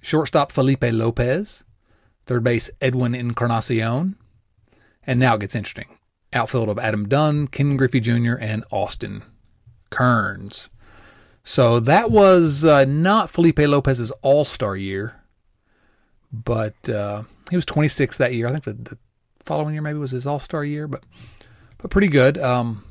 shortstop 0.00 0.52
Felipe 0.52 0.84
Lopez, 0.84 1.64
third 2.26 2.44
base 2.44 2.70
Edwin 2.80 3.14
Encarnacion, 3.14 4.16
and 5.04 5.20
now 5.20 5.34
it 5.34 5.40
gets 5.40 5.54
interesting 5.54 5.98
outfield 6.32 6.68
of 6.68 6.78
Adam 6.78 7.08
Dunn, 7.08 7.46
Ken 7.48 7.76
Griffey 7.76 8.00
Jr., 8.00 8.34
and 8.40 8.64
Austin 8.70 9.22
Kearns. 9.90 10.68
So 11.44 11.80
that 11.80 12.10
was 12.10 12.64
uh, 12.64 12.84
not 12.84 13.30
Felipe 13.30 13.58
Lopez's 13.58 14.10
All 14.22 14.44
Star 14.44 14.76
year, 14.76 15.20
but 16.32 16.88
uh, 16.88 17.24
he 17.50 17.56
was 17.56 17.66
26 17.66 18.18
that 18.18 18.32
year. 18.34 18.46
I 18.46 18.50
think 18.50 18.64
the, 18.64 18.72
the 18.72 18.98
following 19.44 19.74
year 19.74 19.82
maybe 19.82 19.98
was 19.98 20.12
his 20.12 20.26
All 20.26 20.38
Star 20.38 20.64
year, 20.64 20.86
but 20.86 21.02
but 21.78 21.90
pretty 21.90 22.08
good. 22.08 22.38
Um, 22.38 22.84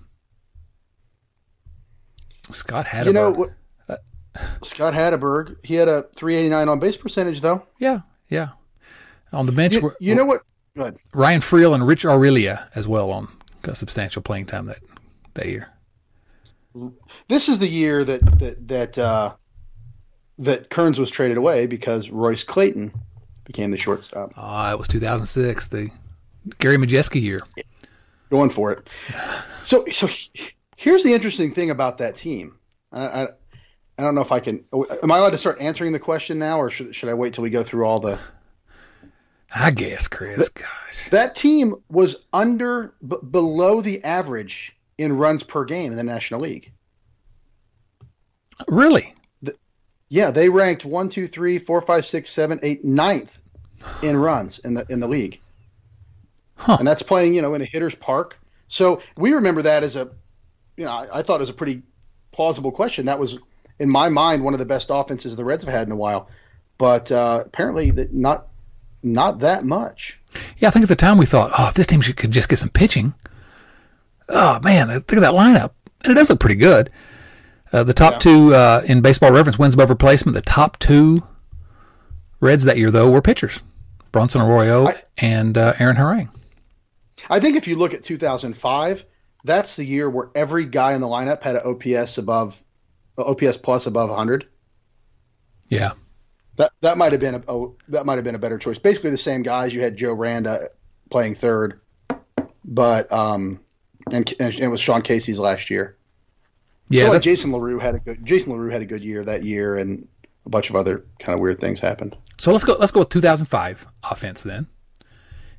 Scott 2.51 2.85
Hatteberg. 2.85 3.05
You 3.05 3.13
know, 3.13 3.49
uh, 3.87 3.97
Scott 4.63 4.93
Hatteberg. 4.93 5.57
He 5.63 5.75
had 5.75 5.87
a 5.87 6.03
389 6.15 6.67
on 6.67 6.79
base 6.79 6.97
percentage, 6.97 7.39
though. 7.41 7.65
Yeah, 7.79 8.01
yeah. 8.29 8.49
On 9.31 9.45
the 9.45 9.53
bench, 9.53 9.75
you, 9.75 9.93
you 10.01 10.13
know 10.13 10.25
what? 10.25 10.41
Good. 10.75 10.97
Ryan 11.13 11.41
Freel 11.41 11.75
and 11.75 11.85
Rich 11.85 12.03
Aurilia 12.03 12.67
as 12.75 12.87
well 12.87 13.11
on 13.11 13.27
got 13.61 13.77
substantial 13.77 14.21
playing 14.21 14.45
time 14.45 14.67
that 14.67 14.79
that 15.33 15.47
year. 15.47 15.69
This 17.27 17.49
is 17.49 17.59
the 17.59 17.67
year 17.67 18.03
that 18.05 18.39
that 18.39 18.67
that 18.67 18.97
uh, 18.97 19.33
that 20.39 20.69
Kearns 20.69 20.97
was 20.97 21.11
traded 21.11 21.37
away 21.37 21.67
because 21.67 22.09
Royce 22.09 22.43
Clayton 22.43 22.93
became 23.43 23.71
the 23.71 23.77
shortstop. 23.77 24.31
Ah, 24.37 24.69
uh, 24.69 24.73
it 24.73 24.79
was 24.79 24.87
2006, 24.87 25.67
the 25.67 25.89
Gary 26.59 26.77
Majewski 26.77 27.21
year. 27.21 27.41
Going 28.29 28.49
for 28.49 28.71
it. 28.71 28.87
So 29.63 29.85
so 29.91 30.07
here's 30.77 31.03
the 31.03 31.13
interesting 31.13 31.53
thing 31.53 31.69
about 31.69 31.97
that 31.97 32.15
team. 32.15 32.57
I, 32.93 33.05
I, 33.05 33.23
I 33.97 34.03
don't 34.03 34.15
know 34.15 34.21
if 34.21 34.31
I 34.31 34.39
can. 34.39 34.63
Am 35.03 35.11
I 35.11 35.17
allowed 35.17 35.31
to 35.31 35.37
start 35.37 35.59
answering 35.59 35.91
the 35.91 35.99
question 35.99 36.39
now, 36.39 36.59
or 36.59 36.69
should 36.69 36.95
should 36.95 37.09
I 37.09 37.13
wait 37.13 37.33
till 37.33 37.43
we 37.43 37.49
go 37.49 37.61
through 37.61 37.85
all 37.85 37.99
the 37.99 38.17
I 39.53 39.71
guess, 39.71 40.07
Chris. 40.07 40.49
The, 40.49 40.61
Gosh, 40.61 41.09
that 41.09 41.35
team 41.35 41.75
was 41.89 42.25
under 42.31 42.93
b- 43.05 43.17
below 43.29 43.81
the 43.81 44.03
average 44.03 44.75
in 44.97 45.17
runs 45.17 45.43
per 45.43 45.65
game 45.65 45.91
in 45.91 45.97
the 45.97 46.03
National 46.03 46.39
League. 46.41 46.71
Really? 48.67 49.13
The, 49.41 49.55
yeah, 50.09 50.31
they 50.31 50.49
ranked 50.49 50.85
one, 50.85 51.09
two, 51.09 51.27
three, 51.27 51.57
four, 51.57 51.81
five, 51.81 52.05
six, 52.05 52.29
seven, 52.29 52.59
eight, 52.63 52.85
ninth 52.85 53.41
in 54.01 54.15
runs 54.15 54.59
in 54.59 54.73
the 54.75 54.85
in 54.89 54.99
the 54.99 55.07
league. 55.07 55.41
Huh. 56.55 56.77
And 56.79 56.87
that's 56.87 57.01
playing, 57.01 57.33
you 57.33 57.41
know, 57.41 57.53
in 57.55 57.61
a 57.61 57.65
hitter's 57.65 57.95
park. 57.95 58.39
So 58.67 59.01
we 59.17 59.33
remember 59.33 59.63
that 59.63 59.83
as 59.83 59.95
a, 59.95 60.11
you 60.77 60.85
know, 60.85 60.91
I, 60.91 61.19
I 61.19 61.21
thought 61.23 61.37
it 61.37 61.39
was 61.39 61.49
a 61.49 61.53
pretty 61.53 61.81
plausible 62.31 62.71
question. 62.71 63.05
That 63.05 63.19
was, 63.19 63.39
in 63.79 63.89
my 63.89 64.09
mind, 64.09 64.43
one 64.43 64.53
of 64.53 64.59
the 64.59 64.65
best 64.65 64.89
offenses 64.91 65.35
the 65.35 65.43
Reds 65.43 65.63
have 65.63 65.73
had 65.73 65.87
in 65.87 65.91
a 65.91 65.95
while. 65.97 66.29
But 66.77 67.11
uh, 67.11 67.43
apparently, 67.47 67.91
not 68.11 68.47
not 69.03 69.39
that 69.39 69.63
much. 69.63 70.19
Yeah, 70.57 70.69
I 70.69 70.71
think 70.71 70.83
at 70.83 70.89
the 70.89 70.95
time 70.95 71.17
we 71.17 71.25
thought, 71.25 71.51
oh, 71.57 71.67
if 71.67 71.73
this 71.73 71.87
team 71.87 72.01
could 72.01 72.31
just 72.31 72.49
get 72.49 72.59
some 72.59 72.69
pitching, 72.69 73.13
oh 74.29 74.59
man, 74.61 74.87
look 74.87 75.13
at 75.13 75.19
that 75.19 75.33
lineup, 75.33 75.71
and 76.03 76.11
it 76.11 76.15
does 76.15 76.29
look 76.29 76.39
pretty 76.39 76.55
good. 76.55 76.89
Uh, 77.73 77.83
the 77.83 77.93
top 77.93 78.13
yeah. 78.13 78.19
two 78.19 78.55
uh, 78.55 78.83
in 78.85 79.01
Baseball 79.01 79.31
Reference 79.31 79.57
wins 79.57 79.73
above 79.73 79.89
replacement. 79.89 80.35
The 80.35 80.41
top 80.41 80.77
two 80.79 81.23
Reds 82.39 82.63
that 82.65 82.77
year, 82.77 82.91
though, 82.91 83.09
were 83.09 83.21
pitchers: 83.21 83.63
Bronson 84.11 84.41
Arroyo 84.41 84.87
I, 84.87 85.01
and 85.17 85.57
uh, 85.57 85.73
Aaron 85.79 85.95
Harang. 85.95 86.29
I 87.29 87.39
think 87.39 87.55
if 87.55 87.67
you 87.67 87.75
look 87.75 87.93
at 87.93 88.03
2005, 88.03 89.05
that's 89.43 89.75
the 89.75 89.85
year 89.85 90.09
where 90.09 90.29
every 90.35 90.65
guy 90.65 90.93
in 90.93 91.01
the 91.01 91.07
lineup 91.07 91.41
had 91.41 91.55
an 91.55 91.61
OPS 91.65 92.17
above, 92.17 92.61
OPS 93.17 93.57
plus 93.57 93.85
above 93.85 94.09
100. 94.09 94.47
Yeah, 95.69 95.93
that 96.61 96.71
that 96.81 96.97
might 96.97 97.11
have 97.11 97.19
been 97.19 97.35
a 97.35 97.43
oh, 97.47 97.75
that 97.87 98.05
might 98.05 98.15
have 98.15 98.23
been 98.23 98.35
a 98.35 98.39
better 98.39 98.59
choice. 98.59 98.77
Basically, 98.77 99.09
the 99.09 99.17
same 99.17 99.41
guys. 99.41 99.73
You 99.73 99.81
had 99.81 99.97
Joe 99.97 100.13
Randa 100.13 100.69
playing 101.09 101.33
third, 101.33 101.81
but 102.63 103.11
um, 103.11 103.59
and, 104.11 104.31
and 104.39 104.53
it 104.53 104.67
was 104.67 104.79
Sean 104.79 105.01
Casey's 105.01 105.39
last 105.39 105.71
year. 105.71 105.97
Yeah, 106.89 107.09
like 107.09 107.23
Jason 107.23 107.51
LaRue 107.51 107.79
had 107.79 107.95
a 107.95 107.99
good 107.99 108.23
Jason 108.23 108.51
LaRue 108.53 108.69
had 108.69 108.83
a 108.83 108.85
good 108.85 109.01
year 109.01 109.23
that 109.23 109.43
year, 109.43 109.75
and 109.75 110.07
a 110.45 110.49
bunch 110.49 110.69
of 110.69 110.75
other 110.75 111.03
kind 111.17 111.33
of 111.33 111.41
weird 111.41 111.59
things 111.59 111.79
happened. 111.79 112.15
So 112.37 112.51
let's 112.51 112.63
go. 112.63 112.75
Let's 112.79 112.91
go 112.91 112.99
with 112.99 113.09
2005 113.09 113.87
offense 114.03 114.43
then. 114.43 114.67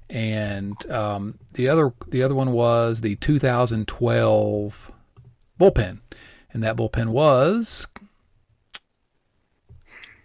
and 0.09 0.91
um, 0.91 1.39
the 1.55 1.69
other 1.69 1.93
the 2.09 2.23
other 2.23 2.35
one 2.35 2.53
was 2.53 3.01
the 3.01 3.17
2012 3.17 4.93
bullpen, 5.59 5.99
and 6.53 6.63
that 6.63 6.77
bullpen 6.77 7.09
was 7.09 7.87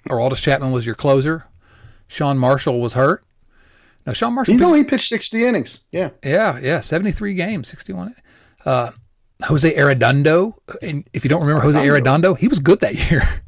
Aroldis 0.10 0.42
Chapman 0.42 0.72
was 0.72 0.86
your 0.86 0.96
closer. 0.96 1.46
Sean 2.08 2.38
Marshall 2.38 2.80
was 2.80 2.94
hurt. 2.94 3.24
Now 4.06 4.14
Sean 4.14 4.34
Marshall, 4.34 4.54
you 4.54 4.60
know, 4.60 4.74
he 4.74 4.84
pitched 4.84 5.10
60 5.10 5.46
innings. 5.46 5.82
Yeah, 5.92 6.10
yeah, 6.24 6.60
yeah, 6.60 6.80
73 6.80 7.34
games, 7.34 7.68
61. 7.68 8.16
Uh, 8.66 8.92
Jose 9.44 9.76
Arredondo, 9.76 10.54
and 10.82 11.08
if 11.14 11.24
you 11.24 11.30
don't 11.30 11.42
remember 11.42 11.62
Jose 11.62 11.80
Arredondo, 11.80 12.38
he 12.38 12.48
was 12.48 12.60
good 12.60 12.80
that 12.82 12.96
year. 13.10 13.24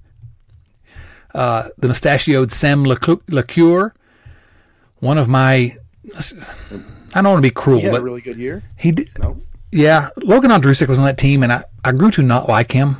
Uh, 1.32 1.70
the 1.78 1.88
mustachioed 1.88 2.52
Sam 2.52 2.86
LeCure, 2.86 3.92
one 4.96 5.18
of 5.20 5.28
my 5.28 5.78
I 7.14 7.22
don't 7.22 7.26
want 7.26 7.38
to 7.38 7.42
be 7.42 7.52
cruel, 7.52 7.78
he 7.80 7.86
had 7.86 7.92
but 7.92 8.02
a 8.02 8.04
really 8.04 8.22
good 8.22 8.38
year. 8.38 8.64
He 8.78 8.92
did. 8.92 9.08
No. 9.20 9.40
Yeah, 9.72 10.10
Logan 10.18 10.52
Ondrusek 10.52 10.88
was 10.88 10.98
on 10.98 11.06
that 11.06 11.18
team, 11.18 11.44
and 11.44 11.54
I, 11.54 11.64
I 11.84 11.92
grew 11.92 12.10
to 12.12 12.24
not 12.24 12.50
like 12.50 12.72
him. 12.72 12.98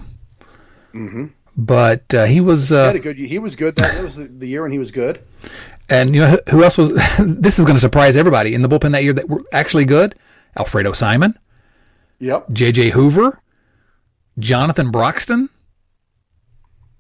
Mm-hmm. 0.94 1.26
But 1.60 2.14
uh, 2.14 2.24
he 2.24 2.40
was. 2.40 2.72
Uh, 2.72 2.84
he 2.84 2.88
had 2.88 2.96
a 2.96 3.00
good. 3.00 3.18
He 3.18 3.38
was 3.38 3.58
good. 3.58 3.76
That, 3.76 3.96
that 3.96 4.04
was 4.04 4.16
the, 4.16 4.48
year 4.48 4.62
when 4.62 4.72
he 4.72 4.80
was 4.80 4.92
good. 4.92 5.20
And 5.90 6.16
you 6.16 6.22
know 6.22 6.38
who 6.50 6.64
else 6.64 6.78
was? 6.78 6.94
this 7.20 7.60
is 7.60 7.66
going 7.66 7.76
to 7.76 7.82
surprise 7.82 8.16
everybody 8.16 8.56
in 8.56 8.62
the 8.62 8.70
bullpen 8.70 8.94
that 8.94 9.04
year 9.04 9.12
that 9.12 9.28
were 9.28 9.44
actually 9.52 9.84
good. 9.84 10.16
Alfredo 10.56 10.94
Simon. 10.94 11.38
Yep. 12.20 12.52
J.J. 12.54 12.92
Hoover. 12.92 13.42
Jonathan 14.38 14.90
Broxton. 14.90 15.50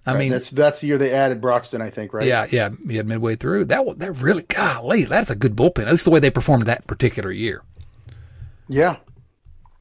I 0.05 0.12
right, 0.12 0.20
mean, 0.20 0.32
that's 0.32 0.49
that's 0.49 0.82
the 0.82 0.88
year 0.88 0.97
they 0.97 1.14
added 1.14 1.39
Broxton, 1.39 1.82
I 1.82 1.89
think, 1.89 2.14
right? 2.14 2.28
Yeah, 2.28 2.47
yeah, 2.49 2.70
yeah. 2.86 3.03
Midway 3.03 3.38
through, 3.38 3.66
that 3.66 3.99
that 3.99 4.12
really, 4.14 4.43
golly, 4.43 5.05
that's 5.05 5.30
a 5.30 5.36
good 5.36 5.55
bullpen. 5.55 5.86
At 5.86 5.91
least 5.91 6.03
the 6.03 6.12
way 6.12 6.20
they 6.20 6.32
performed 6.32 6.66
that 6.66 6.86
particular 6.86 7.32
year. 7.32 7.64
Yeah, 8.68 8.97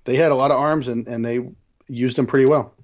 they 0.04 0.16
had 0.16 0.30
a 0.30 0.36
lot 0.36 0.52
of 0.52 0.58
arms, 0.58 0.86
and 0.86 1.08
and 1.08 1.24
they 1.24 1.40
used 1.88 2.16
them 2.16 2.26
pretty 2.26 2.46
well. 2.46 2.74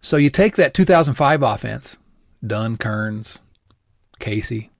So 0.00 0.16
you 0.16 0.30
take 0.30 0.56
that 0.56 0.74
2005 0.74 1.42
offense, 1.42 1.98
Dunn, 2.44 2.76
Kearns, 2.76 3.40
Casey, 4.18 4.70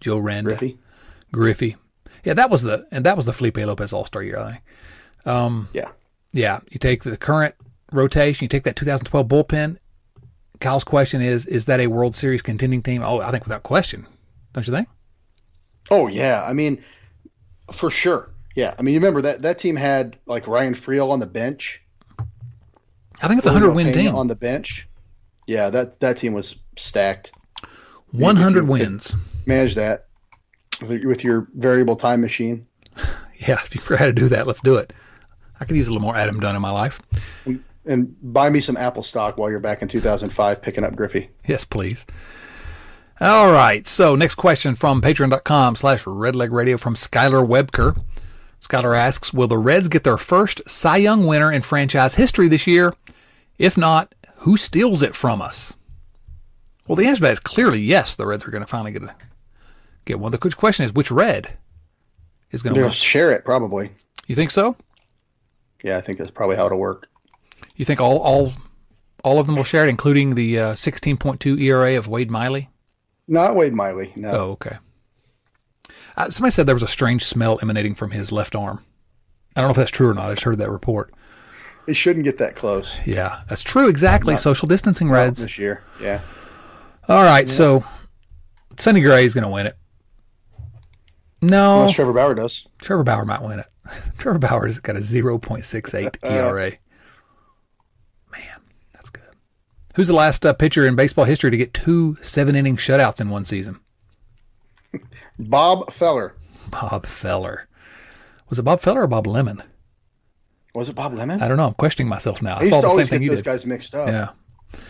Joe 0.00 0.18
Randa, 0.18 0.50
Griffey. 0.50 0.78
Griffey. 1.32 1.76
Yeah, 2.24 2.34
that 2.34 2.50
was 2.50 2.62
the 2.62 2.86
and 2.90 3.04
that 3.06 3.16
was 3.16 3.26
the 3.26 3.32
Felipe 3.32 3.56
Lopez 3.56 3.92
All 3.92 4.04
Star 4.04 4.22
year. 4.22 4.38
I 4.38 4.50
think. 4.52 4.62
Um, 5.26 5.68
yeah, 5.72 5.90
yeah. 6.32 6.60
You 6.70 6.78
take 6.78 7.02
the 7.02 7.16
current 7.16 7.54
rotation, 7.92 8.44
you 8.44 8.48
take 8.48 8.64
that 8.64 8.76
2012 8.76 9.26
bullpen, 9.26 9.78
Kyle's 10.60 10.84
question 10.84 11.22
is: 11.22 11.46
Is 11.46 11.66
that 11.66 11.80
a 11.80 11.86
World 11.88 12.14
Series 12.14 12.42
contending 12.42 12.82
team? 12.82 13.02
Oh, 13.02 13.20
I 13.20 13.30
think 13.30 13.44
without 13.44 13.62
question, 13.62 14.06
don't 14.52 14.66
you 14.66 14.72
think? 14.72 14.88
Oh 15.90 16.06
yeah, 16.06 16.44
I 16.46 16.52
mean, 16.52 16.82
for 17.72 17.90
sure. 17.90 18.30
Yeah, 18.54 18.74
I 18.78 18.82
mean, 18.82 18.94
you 18.94 19.00
remember 19.00 19.22
that 19.22 19.42
that 19.42 19.58
team 19.58 19.76
had 19.76 20.18
like 20.26 20.46
Ryan 20.46 20.74
Freel 20.74 21.10
on 21.10 21.18
the 21.18 21.26
bench. 21.26 21.82
I 23.22 23.28
think 23.28 23.38
it's 23.38 23.46
a 23.46 23.52
hundred 23.52 23.72
win 23.72 23.92
team 23.92 24.14
on 24.14 24.28
the 24.28 24.34
bench. 24.34 24.88
Yeah, 25.46 25.70
that 25.70 26.00
that 26.00 26.16
team 26.16 26.32
was 26.32 26.56
stacked. 26.76 27.32
One 28.12 28.36
hundred 28.36 28.66
wins. 28.68 29.14
Manage 29.46 29.74
that 29.74 30.06
with 30.86 31.24
your 31.24 31.48
variable 31.54 31.96
time 31.96 32.20
machine. 32.20 32.66
Yeah, 33.48 33.58
if 33.64 33.74
you 33.74 33.80
forgot 33.80 34.00
how 34.00 34.04
to 34.04 34.12
do 34.12 34.28
that, 34.28 34.46
let's 34.46 34.60
do 34.60 34.74
it. 34.74 34.92
I 35.58 35.64
could 35.64 35.74
use 35.74 35.88
a 35.88 35.92
little 35.92 36.02
more 36.02 36.14
Adam 36.14 36.40
Dunn 36.40 36.54
in 36.54 36.60
my 36.60 36.70
life 36.70 37.00
and 37.86 38.14
buy 38.22 38.50
me 38.50 38.60
some 38.60 38.76
Apple 38.76 39.02
stock 39.02 39.38
while 39.38 39.50
you're 39.50 39.60
back 39.60 39.82
in 39.82 39.88
2005 39.88 40.62
picking 40.62 40.84
up 40.84 40.94
Griffey. 40.94 41.30
Yes, 41.46 41.64
please. 41.64 42.06
All 43.20 43.52
right. 43.52 43.86
So 43.86 44.16
next 44.16 44.36
question 44.36 44.74
from 44.74 45.02
patreon.com 45.02 45.76
slash 45.76 46.04
redleg 46.04 46.52
radio 46.52 46.76
from 46.76 46.94
Skylar 46.94 47.46
Webker. 47.46 48.02
Skylar 48.60 48.96
asks, 48.96 49.32
will 49.32 49.48
the 49.48 49.58
Reds 49.58 49.88
get 49.88 50.04
their 50.04 50.18
first 50.18 50.60
Cy 50.68 50.98
Young 50.98 51.26
winner 51.26 51.50
in 51.50 51.62
franchise 51.62 52.16
history 52.16 52.48
this 52.48 52.66
year? 52.66 52.94
If 53.58 53.76
not, 53.76 54.14
who 54.36 54.56
steals 54.56 55.02
it 55.02 55.14
from 55.14 55.40
us? 55.42 55.74
Well, 56.86 56.96
the 56.96 57.06
answer 57.06 57.20
to 57.20 57.22
that 57.22 57.32
is 57.32 57.40
clearly 57.40 57.80
yes. 57.80 58.16
The 58.16 58.26
Reds 58.26 58.46
are 58.46 58.50
going 58.50 58.62
to 58.62 58.66
finally 58.66 58.92
get 58.92 59.02
a, 59.02 59.14
get 60.04 60.18
one. 60.18 60.32
The 60.32 60.38
question 60.38 60.84
is, 60.84 60.92
which 60.92 61.10
Red 61.10 61.56
is 62.50 62.62
going 62.62 62.74
to 62.74 62.80
They'll 62.80 62.90
share 62.90 63.30
it 63.30 63.44
probably. 63.44 63.90
You 64.26 64.34
think 64.34 64.50
so? 64.50 64.76
Yeah, 65.82 65.96
I 65.96 66.00
think 66.00 66.18
that's 66.18 66.30
probably 66.30 66.56
how 66.56 66.66
it'll 66.66 66.78
work. 66.78 67.08
You 67.76 67.84
think 67.84 68.00
all 68.00 68.18
all 68.18 68.52
all 69.24 69.38
of 69.38 69.46
them 69.46 69.56
will 69.56 69.64
share 69.64 69.86
it, 69.86 69.88
including 69.90 70.34
the 70.34 70.58
uh, 70.58 70.72
16.2 70.74 71.60
ERA 71.60 71.96
of 71.96 72.08
Wade 72.08 72.30
Miley? 72.30 72.70
Not 73.28 73.54
Wade 73.54 73.72
Miley. 73.72 74.12
No. 74.16 74.30
Oh, 74.30 74.50
okay. 74.52 74.78
Uh, 76.16 76.30
somebody 76.30 76.50
said 76.52 76.66
there 76.66 76.74
was 76.74 76.82
a 76.82 76.88
strange 76.88 77.24
smell 77.24 77.58
emanating 77.62 77.94
from 77.94 78.10
his 78.10 78.32
left 78.32 78.54
arm. 78.54 78.84
I 79.56 79.60
don't 79.60 79.68
know 79.68 79.72
if 79.72 79.76
that's 79.76 79.90
true 79.90 80.08
or 80.08 80.14
not. 80.14 80.26
I 80.26 80.34
just 80.34 80.44
heard 80.44 80.58
that 80.58 80.70
report. 80.70 81.12
It 81.86 81.94
shouldn't 81.94 82.24
get 82.24 82.38
that 82.38 82.54
close. 82.56 82.98
Yeah, 83.06 83.40
that's 83.48 83.62
true. 83.62 83.88
Exactly. 83.88 84.34
Not, 84.34 84.40
Social 84.40 84.68
distancing 84.68 85.10
Reds 85.10 85.42
this 85.42 85.58
year. 85.58 85.82
Yeah. 86.00 86.20
All 87.08 87.24
right. 87.24 87.46
Yeah. 87.46 87.52
So 87.52 87.84
Sonny 88.76 89.00
Gray 89.00 89.24
is 89.24 89.34
going 89.34 89.44
to 89.44 89.50
win 89.50 89.66
it. 89.66 89.76
No. 91.42 91.80
Unless 91.80 91.94
Trevor 91.94 92.12
Bauer 92.12 92.34
does. 92.34 92.66
Trevor 92.78 93.02
Bauer 93.02 93.24
might 93.24 93.42
win 93.42 93.60
it. 93.60 93.66
Trevor 94.18 94.38
Bauer's 94.38 94.78
got 94.78 94.96
a 94.96 95.00
0.68 95.00 96.16
ERA. 96.22 96.72
Uh, 98.32 99.16
Who's 99.96 100.06
the 100.08 100.14
last 100.14 100.46
uh, 100.46 100.52
pitcher 100.52 100.86
in 100.86 100.94
baseball 100.94 101.24
history 101.24 101.50
to 101.50 101.56
get 101.56 101.74
two 101.74 102.16
seven 102.22 102.54
inning 102.54 102.76
shutouts 102.76 103.20
in 103.20 103.28
one 103.28 103.44
season? 103.44 103.80
Bob 105.38 105.92
Feller. 105.92 106.34
Bob 106.70 107.06
Feller. 107.06 107.68
Was 108.48 108.58
it 108.58 108.62
Bob 108.62 108.80
Feller 108.80 109.02
or 109.02 109.06
Bob 109.06 109.26
Lemon? 109.26 109.62
Was 110.74 110.88
it 110.88 110.94
Bob 110.94 111.14
Lemon? 111.14 111.42
I 111.42 111.48
don't 111.48 111.56
know. 111.56 111.66
I'm 111.66 111.74
questioning 111.74 112.08
myself 112.08 112.42
now. 112.42 112.56
I, 112.56 112.60
I 112.60 112.64
saw 112.64 112.80
the 112.80 112.90
same 112.90 113.06
thing 113.06 113.22
you 113.22 113.30
those 113.30 113.38
did. 113.38 113.44
guys 113.44 113.66
mixed 113.66 113.94
up. 113.94 114.08
Yeah. 114.08 114.80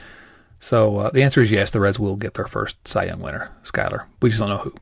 So 0.58 0.96
uh, 0.98 1.10
the 1.10 1.22
answer 1.22 1.40
is 1.40 1.50
yes. 1.50 1.70
The 1.70 1.80
Reds 1.80 1.98
will 1.98 2.16
get 2.16 2.34
their 2.34 2.46
first 2.46 2.86
Cy 2.86 3.04
Young 3.04 3.20
winner, 3.20 3.50
Skyler. 3.64 4.04
We 4.20 4.28
just 4.28 4.40
don't 4.40 4.50
know 4.50 4.58
who. 4.58 4.74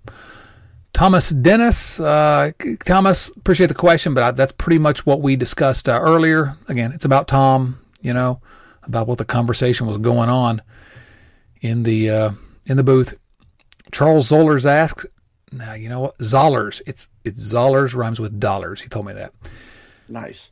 Thomas 0.92 1.30
Dennis, 1.30 2.00
uh, 2.00 2.50
Thomas, 2.84 3.28
appreciate 3.36 3.68
the 3.68 3.74
question, 3.74 4.14
but 4.14 4.22
I, 4.24 4.30
that's 4.32 4.52
pretty 4.52 4.78
much 4.78 5.06
what 5.06 5.20
we 5.20 5.36
discussed 5.36 5.88
uh, 5.88 6.00
earlier. 6.00 6.56
Again, 6.66 6.92
it's 6.92 7.04
about 7.04 7.28
Tom. 7.28 7.78
You 8.00 8.12
know, 8.12 8.40
about 8.82 9.06
what 9.06 9.18
the 9.18 9.24
conversation 9.24 9.86
was 9.86 9.98
going 9.98 10.28
on 10.28 10.62
in 11.60 11.84
the 11.84 12.10
uh, 12.10 12.30
in 12.66 12.76
the 12.76 12.82
booth. 12.82 13.16
Charles 13.92 14.30
Zollers 14.30 14.64
asks, 14.64 15.06
"Now 15.52 15.74
you 15.74 15.88
know 15.88 16.00
what 16.00 16.18
Zollers? 16.18 16.80
It's 16.86 17.08
it's 17.24 17.52
Zollers 17.52 17.94
rhymes 17.94 18.20
with 18.20 18.38
dollars." 18.40 18.82
He 18.82 18.88
told 18.88 19.06
me 19.06 19.12
that. 19.14 19.32
Nice. 20.08 20.50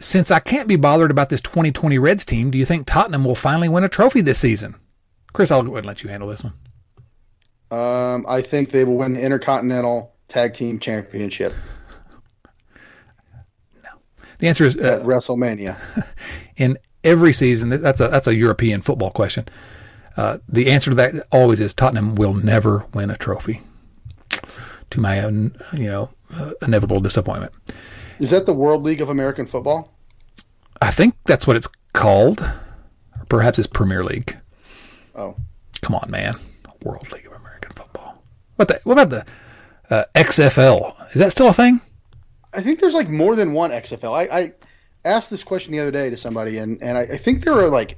Since 0.00 0.30
I 0.30 0.38
can't 0.38 0.68
be 0.68 0.76
bothered 0.76 1.10
about 1.10 1.28
this 1.28 1.40
2020 1.40 1.98
Reds 1.98 2.24
team, 2.24 2.50
do 2.50 2.58
you 2.58 2.64
think 2.64 2.86
Tottenham 2.86 3.24
will 3.24 3.34
finally 3.34 3.68
win 3.68 3.82
a 3.84 3.88
trophy 3.88 4.20
this 4.20 4.38
season? 4.38 4.76
Chris, 5.32 5.50
I'll 5.50 5.62
go 5.62 5.72
ahead 5.72 5.78
and 5.78 5.86
let 5.86 6.02
you 6.02 6.08
handle 6.08 6.28
this 6.28 6.44
one. 6.44 6.54
Um, 7.70 8.24
I 8.28 8.42
think 8.42 8.70
they 8.70 8.84
will 8.84 8.96
win 8.96 9.14
the 9.14 9.22
Intercontinental 9.22 10.14
Tag 10.28 10.54
Team 10.54 10.78
Championship. 10.78 11.52
No. 13.82 13.90
The 14.38 14.48
answer 14.48 14.64
is 14.64 14.76
uh, 14.76 14.98
at 15.00 15.02
WrestleMania. 15.02 15.76
In 16.56 16.78
every 17.04 17.32
season. 17.32 17.68
That's 17.68 18.00
a 18.00 18.08
that's 18.08 18.26
a 18.26 18.34
European 18.34 18.82
football 18.82 19.10
question. 19.10 19.46
Uh, 20.18 20.38
the 20.48 20.68
answer 20.68 20.90
to 20.90 20.96
that 20.96 21.14
always 21.30 21.60
is 21.60 21.72
Tottenham 21.72 22.16
will 22.16 22.34
never 22.34 22.84
win 22.92 23.08
a 23.08 23.16
trophy. 23.16 23.60
To 24.90 25.00
my 25.00 25.22
own, 25.22 25.56
you 25.72 25.86
know, 25.86 26.10
uh, 26.34 26.54
inevitable 26.60 26.98
disappointment. 26.98 27.52
Is 28.18 28.30
that 28.30 28.44
the 28.44 28.52
World 28.52 28.82
League 28.82 29.00
of 29.00 29.10
American 29.10 29.46
Football? 29.46 29.94
I 30.82 30.90
think 30.90 31.14
that's 31.24 31.46
what 31.46 31.56
it's 31.56 31.68
called. 31.92 32.40
Or 32.40 33.24
perhaps 33.28 33.60
it's 33.60 33.68
Premier 33.68 34.02
League. 34.02 34.36
Oh, 35.14 35.36
come 35.82 35.94
on, 35.94 36.10
man! 36.10 36.34
World 36.82 37.12
League 37.12 37.26
of 37.26 37.34
American 37.34 37.70
Football. 37.72 38.20
What 38.56 38.66
the? 38.66 38.80
What 38.82 38.98
about 38.98 39.10
the 39.10 39.24
uh, 39.94 40.04
XFL? 40.16 41.14
Is 41.14 41.20
that 41.20 41.30
still 41.30 41.48
a 41.48 41.52
thing? 41.52 41.80
I 42.52 42.60
think 42.60 42.80
there's 42.80 42.94
like 42.94 43.08
more 43.08 43.36
than 43.36 43.52
one 43.52 43.70
XFL. 43.70 44.14
I, 44.14 44.36
I 44.36 44.52
asked 45.04 45.30
this 45.30 45.44
question 45.44 45.70
the 45.70 45.78
other 45.78 45.92
day 45.92 46.10
to 46.10 46.16
somebody, 46.16 46.58
and, 46.58 46.82
and 46.82 46.98
I, 46.98 47.02
I 47.02 47.16
think 47.18 47.44
there 47.44 47.54
are 47.54 47.68
like 47.68 47.96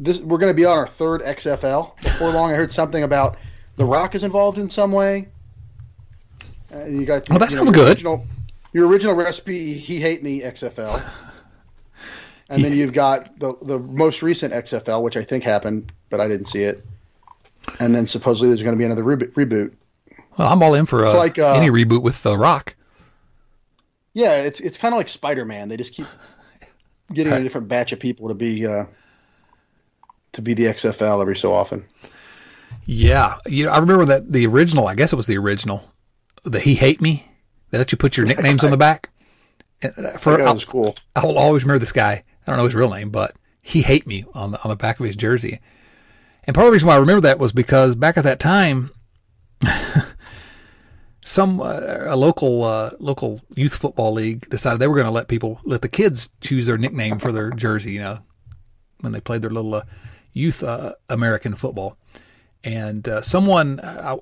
this. 0.00 0.18
We're 0.18 0.38
going 0.38 0.50
to 0.50 0.54
be 0.54 0.64
on 0.64 0.76
our 0.76 0.86
third 0.86 1.22
XFL 1.22 1.96
before 2.02 2.30
long. 2.32 2.50
I 2.50 2.54
heard 2.54 2.72
something 2.72 3.04
about 3.04 3.36
The 3.76 3.84
Rock 3.84 4.14
is 4.14 4.24
involved 4.24 4.58
in 4.58 4.68
some 4.68 4.90
way. 4.90 5.28
Uh, 6.74 6.86
you 6.86 7.04
got 7.04 7.28
well, 7.28 7.38
that 7.38 7.50
sounds 7.50 7.70
know, 7.70 7.76
good. 7.76 7.88
Original, 7.88 8.26
your 8.72 8.88
original 8.88 9.14
recipe, 9.14 9.74
he 9.74 10.00
hate 10.00 10.22
me 10.22 10.40
XFL, 10.40 11.02
and 12.48 12.64
then 12.64 12.72
you've 12.72 12.92
got 12.92 13.38
the 13.38 13.54
the 13.62 13.78
most 13.78 14.22
recent 14.22 14.54
XFL, 14.54 15.02
which 15.02 15.16
I 15.16 15.24
think 15.24 15.44
happened, 15.44 15.92
but 16.08 16.20
I 16.20 16.28
didn't 16.28 16.46
see 16.46 16.62
it. 16.62 16.84
And 17.78 17.94
then 17.94 18.06
supposedly 18.06 18.48
there's 18.48 18.62
going 18.62 18.74
to 18.74 18.78
be 18.78 18.84
another 18.84 19.04
reboot. 19.04 19.74
Well, 20.36 20.48
I'm 20.48 20.62
all 20.62 20.74
in 20.74 20.86
for 20.86 21.04
uh, 21.04 21.14
like, 21.16 21.38
uh, 21.38 21.52
any 21.52 21.70
reboot 21.70 22.02
with 22.02 22.22
The 22.22 22.38
Rock. 22.38 22.74
Yeah, 24.14 24.36
it's 24.36 24.60
it's 24.60 24.78
kind 24.78 24.94
of 24.94 24.98
like 24.98 25.08
Spider 25.08 25.44
Man. 25.44 25.68
They 25.68 25.76
just 25.76 25.92
keep 25.92 26.06
getting 27.12 27.32
a 27.32 27.42
different 27.42 27.68
batch 27.68 27.92
of 27.92 28.00
people 28.00 28.28
to 28.28 28.34
be 28.34 28.66
uh, 28.66 28.84
to 30.32 30.42
be 30.42 30.54
the 30.54 30.64
XFL 30.64 31.20
every 31.20 31.36
so 31.36 31.52
often. 31.54 31.84
Yeah, 32.84 33.38
you 33.46 33.66
know, 33.66 33.72
I 33.72 33.78
remember 33.78 34.04
that 34.06 34.32
the 34.32 34.46
original. 34.46 34.86
I 34.86 34.94
guess 34.94 35.12
it 35.12 35.16
was 35.16 35.26
the 35.26 35.38
original 35.38 35.90
the 36.44 36.60
He 36.60 36.74
Hate 36.74 37.00
Me. 37.00 37.26
They 37.70 37.78
let 37.78 37.92
you 37.92 37.98
put 37.98 38.16
your 38.16 38.26
nicknames 38.28 38.64
on 38.64 38.70
the 38.70 38.76
back. 38.76 39.10
Uh, 39.82 39.90
For 40.18 40.36
That 40.36 40.52
was 40.52 40.64
cool. 40.64 40.96
I'll 41.16 41.38
always 41.38 41.64
remember 41.64 41.80
this 41.80 41.92
guy. 41.92 42.12
I 42.12 42.50
don't 42.50 42.56
know 42.56 42.64
his 42.64 42.74
real 42.74 42.90
name, 42.90 43.10
but 43.10 43.34
He 43.62 43.82
Hate 43.82 44.06
Me 44.06 44.24
on 44.34 44.52
the 44.52 44.62
on 44.62 44.70
the 44.70 44.76
back 44.76 45.00
of 45.00 45.06
his 45.06 45.16
jersey. 45.16 45.60
And 46.44 46.54
part 46.54 46.66
of 46.66 46.70
the 46.70 46.72
reason 46.72 46.88
why 46.88 46.94
I 46.94 46.98
remember 46.98 47.22
that 47.22 47.38
was 47.38 47.52
because 47.52 47.94
back 47.94 48.16
at 48.16 48.24
that 48.24 48.40
time, 48.40 48.90
some 51.24 51.60
uh, 51.60 52.04
a 52.06 52.16
local 52.16 52.64
uh, 52.64 52.90
local 52.98 53.40
youth 53.54 53.74
football 53.74 54.12
league 54.12 54.48
decided 54.48 54.78
they 54.78 54.88
were 54.88 54.96
going 54.96 55.06
to 55.06 55.12
let 55.12 55.28
people 55.28 55.60
let 55.64 55.82
the 55.82 55.88
kids 55.88 56.30
choose 56.40 56.66
their 56.66 56.78
nickname 56.78 57.18
for 57.18 57.30
their 57.30 57.50
jersey. 57.50 57.92
You 57.92 58.00
know, 58.00 58.18
when 59.00 59.12
they 59.12 59.20
played 59.20 59.42
their 59.42 59.50
little 59.50 59.74
uh, 59.74 59.82
youth 60.32 60.62
uh, 60.62 60.94
American 61.08 61.54
football, 61.54 61.96
and 62.64 63.08
uh, 63.08 63.22
someone 63.22 63.80
I, 63.80 64.18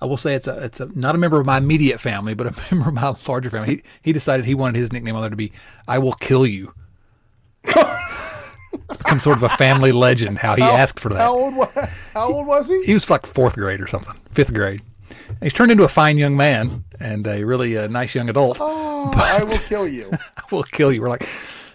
I 0.00 0.06
will 0.06 0.16
say 0.16 0.34
it's 0.34 0.46
a 0.46 0.64
it's 0.64 0.80
a, 0.80 0.86
not 0.98 1.14
a 1.14 1.18
member 1.18 1.38
of 1.38 1.46
my 1.46 1.58
immediate 1.58 2.00
family, 2.00 2.34
but 2.34 2.46
a 2.46 2.74
member 2.74 2.88
of 2.88 2.94
my 2.94 3.14
larger 3.28 3.50
family. 3.50 3.76
He 3.76 3.82
he 4.02 4.12
decided 4.12 4.46
he 4.46 4.54
wanted 4.54 4.76
his 4.76 4.92
nickname 4.92 5.14
on 5.14 5.22
there 5.22 5.30
to 5.30 5.36
be 5.36 5.52
"I 5.86 5.98
will 5.98 6.14
kill 6.14 6.46
you." 6.46 6.74
it's 7.64 8.96
become 8.96 9.20
sort 9.20 9.36
of 9.36 9.42
a 9.42 9.48
family 9.50 9.92
legend 9.92 10.38
how 10.38 10.56
he 10.56 10.62
asked 10.62 10.98
for 10.98 11.10
that. 11.10 11.18
How 11.18 11.34
old? 11.34 11.68
How 12.14 12.32
old 12.32 12.46
was 12.46 12.68
he? 12.68 12.82
He 12.84 12.94
was 12.94 13.08
like 13.10 13.26
fourth 13.26 13.54
grade 13.54 13.80
or 13.80 13.86
something, 13.86 14.14
fifth 14.30 14.54
grade. 14.54 14.82
And 15.28 15.38
he's 15.42 15.52
turned 15.52 15.70
into 15.70 15.84
a 15.84 15.88
fine 15.88 16.18
young 16.18 16.36
man 16.36 16.84
and 16.98 17.26
a 17.26 17.44
really 17.44 17.76
uh, 17.76 17.88
nice 17.88 18.14
young 18.14 18.28
adult. 18.28 18.58
Oh, 18.60 19.10
I 19.14 19.44
will 19.44 19.58
kill 19.58 19.86
you. 19.86 20.10
I 20.12 20.42
will 20.50 20.62
kill 20.62 20.92
you. 20.92 21.00
We're 21.00 21.08
like, 21.08 21.28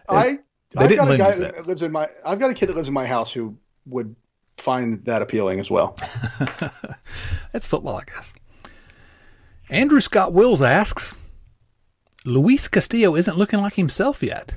I. 0.09 0.39
They 0.75 0.85
I've 0.85 0.95
got 0.95 1.11
a 1.11 1.17
guy 1.17 1.35
that. 1.35 1.55
that 1.55 1.67
lives 1.67 1.81
in 1.81 1.91
my. 1.91 2.09
I've 2.25 2.39
got 2.39 2.51
a 2.51 2.53
kid 2.53 2.67
that 2.67 2.75
lives 2.75 2.87
in 2.89 2.93
my 2.93 3.05
house 3.05 3.31
who 3.31 3.57
would 3.85 4.15
find 4.57 5.03
that 5.05 5.21
appealing 5.21 5.59
as 5.59 5.71
well. 5.71 5.97
that's 7.51 7.67
football, 7.67 7.97
I 7.97 8.03
guess. 8.03 8.35
Andrew 9.69 10.01
Scott 10.01 10.33
Wills 10.33 10.61
asks, 10.61 11.15
Luis 12.23 12.67
Castillo 12.67 13.15
isn't 13.15 13.37
looking 13.37 13.61
like 13.61 13.75
himself 13.75 14.21
yet. 14.21 14.55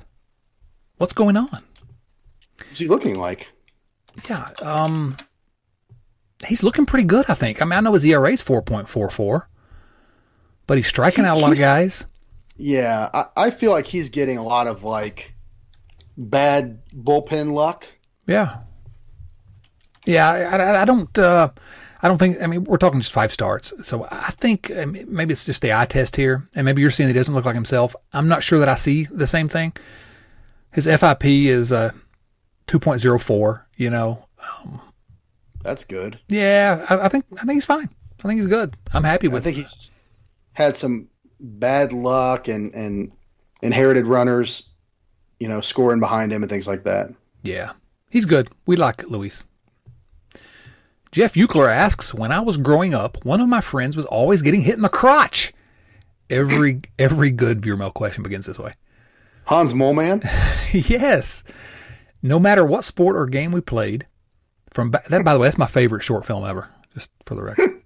What's 0.97 1.13
going 1.13 1.37
on? 1.37 1.63
What's 2.67 2.81
he 2.81 2.89
looking 2.89 3.15
like? 3.15 3.53
Yeah, 4.29 4.51
um, 4.61 5.17
he's 6.45 6.63
looking 6.63 6.87
pretty 6.87 7.05
good, 7.05 7.27
I 7.29 7.35
think. 7.35 7.63
I 7.63 7.65
mean, 7.65 7.75
I 7.75 7.81
know 7.81 7.93
his 7.93 8.05
ERA 8.05 8.33
is 8.33 8.43
4.44, 8.43 9.47
but 10.67 10.77
he's 10.77 10.89
striking 10.89 11.25
out 11.25 11.37
a 11.37 11.41
lot 11.41 11.53
of 11.53 11.59
guys. 11.59 12.07
Yeah, 12.57 13.09
I, 13.15 13.27
I 13.37 13.51
feel 13.51 13.71
like 13.71 13.87
he's 13.87 14.09
getting 14.09 14.37
a 14.39 14.43
lot 14.43 14.67
of 14.67 14.83
like 14.83 15.35
bad 16.19 16.85
bullpen 16.93 17.53
luck. 17.53 17.87
Yeah. 18.27 18.59
Yeah, 20.05 20.29
I, 20.31 20.83
I, 20.83 20.85
don't. 20.85 21.19
Uh, 21.19 21.51
I 22.03 22.09
don't 22.09 22.19
think. 22.19 22.41
I 22.43 22.47
mean, 22.47 22.65
we're 22.65 22.79
talking 22.79 23.01
just 23.01 23.13
five 23.13 23.33
starts, 23.33 23.73
so 23.83 24.09
I 24.11 24.31
think 24.31 24.71
maybe 24.71 25.33
it's 25.33 25.45
just 25.45 25.61
the 25.61 25.75
eye 25.75 25.85
test 25.85 26.17
here, 26.17 26.49
and 26.55 26.65
maybe 26.65 26.81
you're 26.81 26.91
seeing 26.91 27.09
he 27.09 27.13
doesn't 27.13 27.35
look 27.35 27.45
like 27.45 27.55
himself. 27.55 27.95
I'm 28.13 28.27
not 28.27 28.43
sure 28.43 28.59
that 28.59 28.69
I 28.71 28.75
see 28.75 29.05
the 29.05 29.27
same 29.27 29.49
thing. 29.49 29.75
His 30.73 30.87
FIP 30.87 31.25
is 31.25 31.73
uh, 31.73 31.91
2.04. 32.69 33.65
You 33.77 33.91
know, 33.91 34.25
um, 34.41 34.81
That's 35.63 35.85
good. 35.85 36.19
yeah, 36.29 36.87
I, 36.89 37.07
I 37.07 37.09
think 37.09 37.27
I 37.33 37.41
think 37.41 37.53
he's 37.57 37.65
fine. 37.67 37.91
I 38.21 38.29
think 38.29 38.41
he's 38.41 38.49
good. 38.49 38.77
I'm 38.93 39.05
happy 39.05 39.29
with. 39.29 39.43
I 39.43 39.45
think 39.45 39.57
he's 39.57 39.93
had 40.53 40.75
some 40.75 41.09
bad 41.41 41.93
luck 41.93 42.49
and 42.49 42.75
and 42.75 43.13
inherited 43.61 44.07
runners, 44.07 44.63
you 45.39 45.49
know, 45.49 45.61
scoring 45.61 46.01
behind 46.01 46.33
him 46.33 46.43
and 46.43 46.51
things 46.51 46.67
like 46.67 46.85
that. 46.85 47.09
Yeah, 47.43 47.73
he's 48.11 48.25
good. 48.25 48.49
We 48.67 48.77
like 48.77 49.09
Luis. 49.09 49.47
Jeff 51.11 51.35
Eucler 51.35 51.71
asks, 51.71 52.13
when 52.13 52.33
I 52.33 52.41
was 52.41 52.59
growing 52.59 52.93
up, 52.93 53.25
one 53.25 53.41
of 53.41 53.49
my 53.49 53.61
friends 53.61 53.97
was 53.97 54.05
always 54.07 54.43
getting 54.43 54.63
hit 54.63 54.77
in 54.77 54.83
the 54.83 54.89
crotch. 54.89 55.53
Every 56.29 56.83
every 56.99 57.31
good 57.31 57.63
viewer 57.63 57.79
mail 57.79 57.91
question 57.91 58.23
begins 58.23 58.45
this 58.45 58.59
way. 58.59 58.75
Hans 59.47 59.73
Moleman. 59.73 60.23
yes. 60.91 61.43
No 62.23 62.39
matter 62.39 62.65
what 62.65 62.85
sport 62.85 63.17
or 63.17 63.25
game 63.25 63.51
we 63.53 63.63
played, 63.63 64.07
from 64.73 64.91
ba- 64.91 65.03
that 65.09 65.25
by 65.25 65.33
the 65.33 65.39
way, 65.39 65.47
that's 65.47 65.57
my 65.57 65.67
favorite 65.67 66.03
short 66.03 66.27
film 66.27 66.45
ever. 66.45 66.69
Just 66.93 67.11
for 67.25 67.35
the 67.35 67.43
record. 67.43 67.81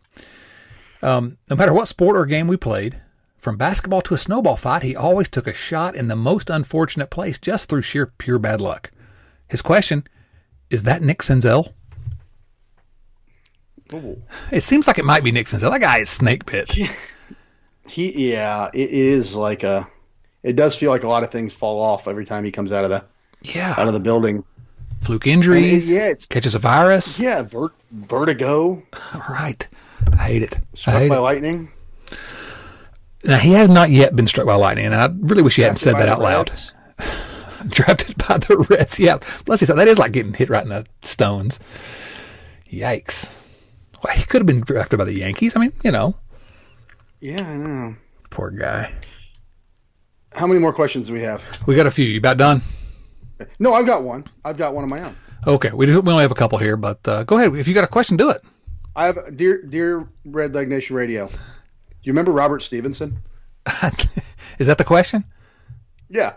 um, 1.02 1.38
no 1.48 1.54
matter 1.54 1.72
what 1.72 1.86
sport 1.86 2.16
or 2.16 2.26
game 2.26 2.48
we 2.48 2.56
played, 2.56 3.00
from 3.42 3.56
basketball 3.56 4.00
to 4.02 4.14
a 4.14 4.18
snowball 4.18 4.54
fight, 4.54 4.84
he 4.84 4.94
always 4.94 5.28
took 5.28 5.48
a 5.48 5.52
shot 5.52 5.96
in 5.96 6.06
the 6.06 6.14
most 6.14 6.48
unfortunate 6.48 7.10
place 7.10 7.40
just 7.40 7.68
through 7.68 7.82
sheer 7.82 8.06
pure 8.06 8.38
bad 8.38 8.60
luck. 8.60 8.92
His 9.48 9.60
question 9.60 10.06
is 10.70 10.84
that 10.84 11.02
Nick 11.02 11.18
Senzel? 11.22 11.72
It 14.52 14.62
seems 14.62 14.86
like 14.86 14.98
it 14.98 15.04
might 15.04 15.24
be 15.24 15.32
Nick 15.32 15.46
Senzel. 15.48 15.70
That 15.72 15.80
guy 15.80 15.98
is 15.98 16.08
snake 16.10 16.46
bit. 16.46 16.72
He 17.90 18.30
yeah, 18.32 18.70
it 18.72 18.90
is 18.90 19.34
like 19.34 19.64
a. 19.64 19.88
It 20.44 20.54
does 20.54 20.76
feel 20.76 20.90
like 20.92 21.02
a 21.02 21.08
lot 21.08 21.24
of 21.24 21.32
things 21.32 21.52
fall 21.52 21.82
off 21.82 22.06
every 22.06 22.24
time 22.24 22.44
he 22.44 22.52
comes 22.52 22.70
out 22.70 22.84
of 22.84 22.90
the 22.90 23.04
yeah 23.42 23.74
out 23.76 23.88
of 23.88 23.92
the 23.92 23.98
building. 24.00 24.44
Fluke 25.00 25.26
injuries. 25.26 25.90
Yeah, 25.90 26.02
it's- 26.04 26.26
catches 26.26 26.54
a 26.54 26.60
virus. 26.60 27.18
Yeah, 27.18 27.42
vert, 27.42 27.72
vertigo, 27.90 28.80
Right. 29.28 29.66
I 30.12 30.16
hate 30.28 30.42
it. 30.44 30.56
I 30.56 30.60
struck 30.74 30.96
hate 30.96 31.08
by 31.08 31.16
it. 31.16 31.20
lightning. 31.20 31.72
Now, 33.24 33.38
he 33.38 33.52
has 33.52 33.68
not 33.68 33.90
yet 33.90 34.16
been 34.16 34.26
struck 34.26 34.46
by 34.46 34.54
lightning, 34.56 34.86
and 34.86 34.94
I 34.94 35.08
really 35.20 35.42
wish 35.42 35.56
he 35.56 35.62
hadn't 35.62 35.76
said 35.78 35.94
that 35.96 36.08
out 36.08 36.20
loud. 36.20 36.50
Drafted 37.68 38.18
by 38.18 38.38
the 38.38 38.56
Reds. 38.68 38.98
Yeah, 38.98 39.18
let's 39.46 39.60
see. 39.60 39.66
So 39.66 39.76
that 39.76 39.86
is 39.86 39.98
like 39.98 40.10
getting 40.12 40.34
hit 40.34 40.48
right 40.50 40.64
in 40.64 40.68
the 40.70 40.84
stones. 41.04 41.60
Yikes. 42.70 43.32
Well, 44.02 44.16
he 44.16 44.24
could 44.24 44.40
have 44.40 44.46
been 44.46 44.62
drafted 44.62 44.98
by 44.98 45.04
the 45.04 45.12
Yankees. 45.12 45.54
I 45.54 45.60
mean, 45.60 45.72
you 45.84 45.92
know, 45.92 46.16
Yeah, 47.20 47.46
I 47.48 47.56
know. 47.56 47.94
poor 48.30 48.50
guy. 48.50 48.92
How 50.32 50.46
many 50.48 50.58
more 50.58 50.72
questions 50.72 51.06
do 51.06 51.12
we 51.12 51.20
have? 51.20 51.44
We 51.66 51.76
got 51.76 51.86
a 51.86 51.90
few. 51.92 52.06
You 52.06 52.18
about 52.18 52.38
done? 52.38 52.62
No, 53.60 53.74
I've 53.74 53.86
got 53.86 54.02
one. 54.02 54.24
I've 54.44 54.56
got 54.56 54.74
one 54.74 54.82
of 54.82 54.90
my 54.90 55.00
own. 55.02 55.14
Okay, 55.46 55.70
we, 55.72 55.86
do, 55.86 56.00
we 56.00 56.10
only 56.10 56.22
have 56.22 56.32
a 56.32 56.36
couple 56.36 56.58
here, 56.58 56.76
but 56.76 57.06
uh, 57.06 57.22
go 57.24 57.38
ahead. 57.38 57.54
If 57.54 57.68
you 57.68 57.74
got 57.74 57.84
a 57.84 57.88
question, 57.88 58.16
do 58.16 58.30
it. 58.30 58.42
I 58.96 59.06
have 59.06 59.36
dear 59.36 59.62
dear 59.62 60.08
Red 60.24 60.54
Leg 60.54 60.68
Nation 60.68 60.96
Radio. 60.96 61.30
Do 62.02 62.08
you 62.08 62.12
remember 62.12 62.32
Robert 62.32 62.62
Stephenson? 62.62 63.18
is 64.58 64.66
that 64.66 64.78
the 64.78 64.84
question? 64.84 65.24
Yeah. 66.08 66.34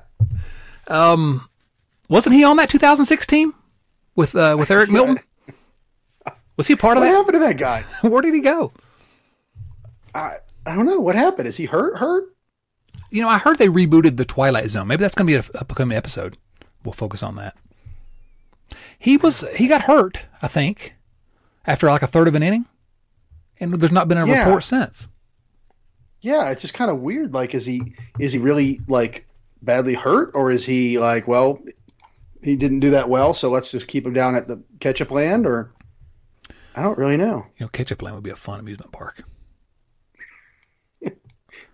Wasn't 2.08 2.36
he 2.36 2.44
on 2.44 2.58
that 2.58 2.70
2006 2.70 3.26
team 3.26 3.54
with 4.16 4.36
uh, 4.36 4.56
with 4.60 4.70
Eric 4.70 4.90
Milton? 4.92 5.20
Was 6.58 6.68
he 6.68 6.74
a 6.74 6.78
part 6.78 6.98
of 6.98 7.02
What 7.02 7.08
that? 7.08 7.12
What 7.12 7.18
happened 7.18 7.34
to 7.36 7.40
that 7.48 7.58
guy? 7.58 7.82
Where 8.08 8.22
did 8.22 8.34
he 8.34 8.42
go? 8.42 8.72
I 10.14 10.36
I 10.66 10.76
don't 10.76 10.86
know. 10.86 11.00
What 11.00 11.16
happened? 11.16 11.48
Is 11.48 11.58
he 11.58 11.66
hurt? 11.66 11.98
Hurt? 11.98 12.26
You 13.10 13.22
know, 13.22 13.30
I 13.30 13.38
heard 13.38 13.58
they 13.58 13.68
rebooted 13.68 14.18
the 14.18 14.26
Twilight 14.26 14.70
Zone. 14.70 14.88
Maybe 14.88 15.02
that's 15.02 15.16
going 15.16 15.28
to 15.28 15.42
be 15.42 15.48
a 15.56 15.60
upcoming 15.60 15.98
episode. 15.98 16.38
We'll 16.84 16.94
focus 16.94 17.24
on 17.24 17.36
that. 17.36 17.56
He 18.98 19.18
was 19.18 19.44
he 19.56 19.68
got 19.68 19.84
hurt, 19.84 20.20
I 20.42 20.48
think, 20.48 20.96
after 21.66 21.88
like 21.88 22.02
a 22.02 22.08
third 22.08 22.28
of 22.28 22.36
an 22.36 22.44
inning, 22.44 22.66
and 23.60 23.74
there's 23.76 23.92
not 23.92 24.08
been 24.08 24.18
a 24.18 24.26
Yeah. 24.28 24.44
report 24.46 24.64
since. 24.64 25.08
Yeah, 26.26 26.50
it's 26.50 26.62
just 26.62 26.74
kind 26.74 26.90
of 26.90 27.02
weird. 27.02 27.36
Like, 27.36 27.54
is 27.54 27.68
he 27.68 27.94
is 28.18 28.34
he 28.34 28.40
really 28.40 28.82
like 28.88 29.28
badly 29.62 29.94
hurt, 29.94 30.32
or 30.34 30.50
is 30.50 30.66
he 30.66 30.98
like, 30.98 31.28
well, 31.28 31.62
he 32.42 32.56
didn't 32.56 32.80
do 32.80 32.90
that 32.92 33.10
well, 33.10 33.36
so 33.36 33.52
let's 33.52 33.70
just 33.70 33.88
keep 33.88 34.08
him 34.08 34.14
down 34.14 34.34
at 34.34 34.48
the 34.48 34.60
ketchup 34.80 35.12
land, 35.12 35.46
or 35.46 35.72
I 36.76 36.82
don't 36.82 36.98
really 36.98 37.16
know. 37.18 37.46
You 37.58 37.66
know, 37.66 37.68
Ketchup 37.68 38.02
Land 38.02 38.16
would 38.16 38.24
be 38.24 38.32
a 38.32 38.36
fun 38.36 38.60
amusement 38.60 38.92
park. 38.92 39.24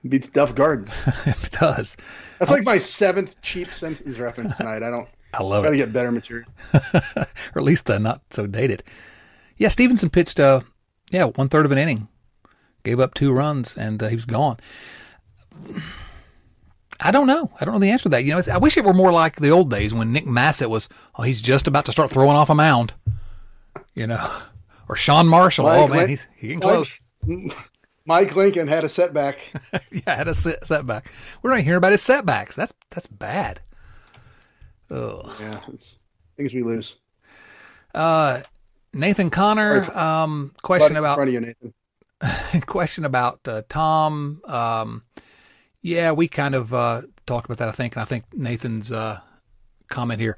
Beats 0.07 0.27
Duff 0.27 0.53
Gardens. 0.53 1.01
it 1.25 1.51
does. 1.51 1.95
That's 2.37 2.51
like 2.51 2.65
my 2.65 2.77
seventh 2.77 3.41
cheap 3.41 3.67
Simpsons 3.67 4.19
reference 4.19 4.57
tonight. 4.57 4.83
I 4.83 4.89
don't. 4.89 5.07
I 5.33 5.43
love 5.43 5.63
Got 5.63 5.69
to 5.69 5.75
it, 5.75 5.77
get 5.77 5.93
better 5.93 6.11
material. 6.11 6.49
or 6.73 6.81
at 7.55 7.63
least 7.63 7.89
uh, 7.89 7.99
not 7.99 8.21
so 8.31 8.47
dated. 8.47 8.83
Yeah, 9.55 9.69
Stephenson 9.69 10.09
pitched. 10.09 10.41
Uh, 10.41 10.59
yeah, 11.09 11.23
one 11.23 11.47
third 11.47 11.65
of 11.65 11.71
an 11.71 11.77
inning, 11.77 12.09
gave 12.83 12.99
up 12.99 13.13
two 13.13 13.31
runs, 13.31 13.77
and 13.77 14.01
uh, 14.01 14.07
he 14.07 14.15
was 14.15 14.25
gone. 14.25 14.57
I 16.99 17.11
don't 17.11 17.27
know. 17.27 17.51
I 17.59 17.65
don't 17.65 17.73
know 17.73 17.79
the 17.79 17.89
answer 17.89 18.03
to 18.03 18.09
that. 18.09 18.23
You 18.23 18.31
know, 18.31 18.37
it's, 18.37 18.47
I 18.47 18.57
wish 18.57 18.77
it 18.77 18.85
were 18.85 18.93
more 18.93 19.11
like 19.11 19.37
the 19.37 19.49
old 19.49 19.69
days 19.71 19.93
when 19.93 20.11
Nick 20.11 20.25
Masset 20.25 20.69
was. 20.69 20.87
Oh, 21.15 21.23
he's 21.23 21.41
just 21.41 21.67
about 21.67 21.85
to 21.85 21.91
start 21.91 22.11
throwing 22.11 22.35
off 22.35 22.49
a 22.49 22.55
mound. 22.55 22.93
You 23.95 24.07
know, 24.07 24.31
or 24.89 24.95
Sean 24.95 25.27
Marshall. 25.27 25.67
oh 25.67 25.87
man, 25.87 25.97
Lin- 25.97 26.09
he's, 26.09 26.27
he's 26.35 26.47
getting 26.49 26.59
close. 26.59 26.99
Mike, 27.25 27.57
Mike 28.05 28.35
Lincoln 28.35 28.67
had 28.67 28.83
a 28.83 28.89
setback. 28.89 29.51
yeah, 29.91 30.15
had 30.15 30.27
a 30.27 30.33
set, 30.33 30.65
setback. 30.65 31.11
We're 31.41 31.51
not 31.51 31.63
hearing 31.63 31.77
about 31.77 31.91
his 31.91 32.01
setbacks. 32.01 32.55
That's 32.55 32.73
that's 32.91 33.07
bad. 33.07 33.61
Oh 34.91 35.35
Yeah, 35.39 35.59
it's 35.73 35.97
things 36.37 36.53
we 36.53 36.63
lose. 36.63 36.95
Uh, 37.95 38.41
Nathan 38.93 39.29
Connor. 39.29 39.91
Um, 39.97 40.53
question 40.61 40.85
Buddy's 40.85 40.97
in 40.97 40.97
about 40.97 41.15
front 41.15 41.29
of 41.29 41.33
you, 41.33 41.41
Nathan. 41.41 41.73
question 42.65 43.05
about 43.05 43.47
uh, 43.47 43.63
Tom. 43.69 44.41
Um, 44.45 45.03
yeah, 45.81 46.11
we 46.11 46.27
kind 46.27 46.55
of 46.55 46.73
uh, 46.73 47.03
talked 47.25 47.45
about 47.45 47.57
that, 47.57 47.69
I 47.69 47.71
think, 47.71 47.95
and 47.95 48.01
I 48.01 48.05
think 48.05 48.25
Nathan's 48.33 48.91
uh, 48.91 49.19
comment 49.89 50.19
here. 50.19 50.37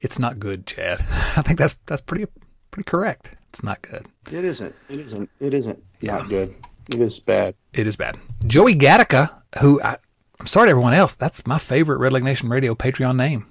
It's 0.00 0.18
not 0.18 0.38
good, 0.38 0.66
Chad. 0.66 1.00
I 1.36 1.42
think 1.42 1.58
that's 1.58 1.76
that's 1.86 2.02
pretty 2.02 2.26
pretty 2.70 2.88
correct. 2.88 3.34
It's 3.50 3.62
not 3.62 3.82
good. 3.82 4.06
It 4.30 4.44
isn't. 4.44 4.74
It 4.88 5.00
isn't. 5.00 5.30
It 5.40 5.54
isn't. 5.54 5.82
Yeah. 6.00 6.18
Not 6.18 6.28
good. 6.28 6.54
It 6.92 7.00
is 7.00 7.20
bad. 7.20 7.54
It 7.72 7.86
is 7.86 7.96
bad. 7.96 8.18
Joey 8.46 8.74
Gattaca, 8.74 9.42
who 9.60 9.80
I, 9.82 9.98
I'm 10.40 10.46
sorry 10.46 10.66
to 10.66 10.70
everyone 10.70 10.94
else, 10.94 11.14
that's 11.14 11.46
my 11.46 11.58
favorite 11.58 11.98
Red 11.98 12.12
Leg 12.12 12.24
Nation 12.24 12.48
Radio 12.48 12.74
Patreon 12.74 13.16
name. 13.16 13.46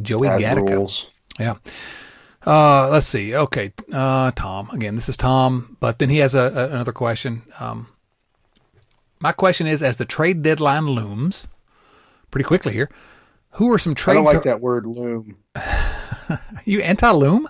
Joey 0.00 0.28
Bad 0.28 0.40
Gattaca. 0.40 0.70
rules. 0.70 1.10
Yeah. 1.38 1.56
Uh, 2.46 2.88
let's 2.90 3.06
see. 3.06 3.34
Okay. 3.34 3.72
Uh, 3.92 4.30
Tom. 4.32 4.70
Again, 4.70 4.94
this 4.94 5.08
is 5.08 5.16
Tom, 5.16 5.76
but 5.80 5.98
then 5.98 6.10
he 6.10 6.18
has 6.18 6.34
a, 6.34 6.52
a, 6.54 6.68
another 6.70 6.92
question. 6.92 7.42
Um, 7.58 7.88
my 9.18 9.32
question 9.32 9.66
is, 9.66 9.82
as 9.82 9.96
the 9.96 10.04
trade 10.04 10.42
deadline 10.42 10.86
looms 10.86 11.48
pretty 12.30 12.44
quickly 12.44 12.72
here, 12.72 12.90
who 13.52 13.72
are 13.72 13.78
some 13.78 13.94
trade? 13.94 14.14
I 14.14 14.16
don't 14.16 14.24
like 14.24 14.34
tar- 14.34 14.44
that 14.44 14.60
word 14.60 14.86
loom. 14.86 15.36
You 16.64 16.80
anti-loom? 16.82 17.48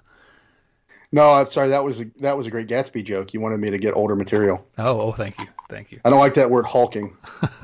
No, 1.13 1.33
I'm 1.33 1.47
sorry. 1.47 1.69
That 1.69 1.85
was 1.85 2.01
a, 2.01 2.05
that 2.21 2.37
was 2.37 2.47
a 2.47 2.51
great 2.51 2.69
Gatsby 2.69 3.05
joke. 3.05 3.33
You 3.33 3.41
wanted 3.41 3.59
me 3.61 3.71
to 3.71 3.79
get 3.79 3.95
older 3.95 4.15
material. 4.17 4.67
Oh, 4.77 5.01
oh, 5.01 5.13
thank 5.13 5.39
you, 5.39 5.47
thank 5.69 5.93
you. 5.93 6.01
I 6.05 6.11
don't 6.11 6.19
like 6.19 6.35
that 6.35 6.51
word 6.51 6.67
hulking. 6.67 7.17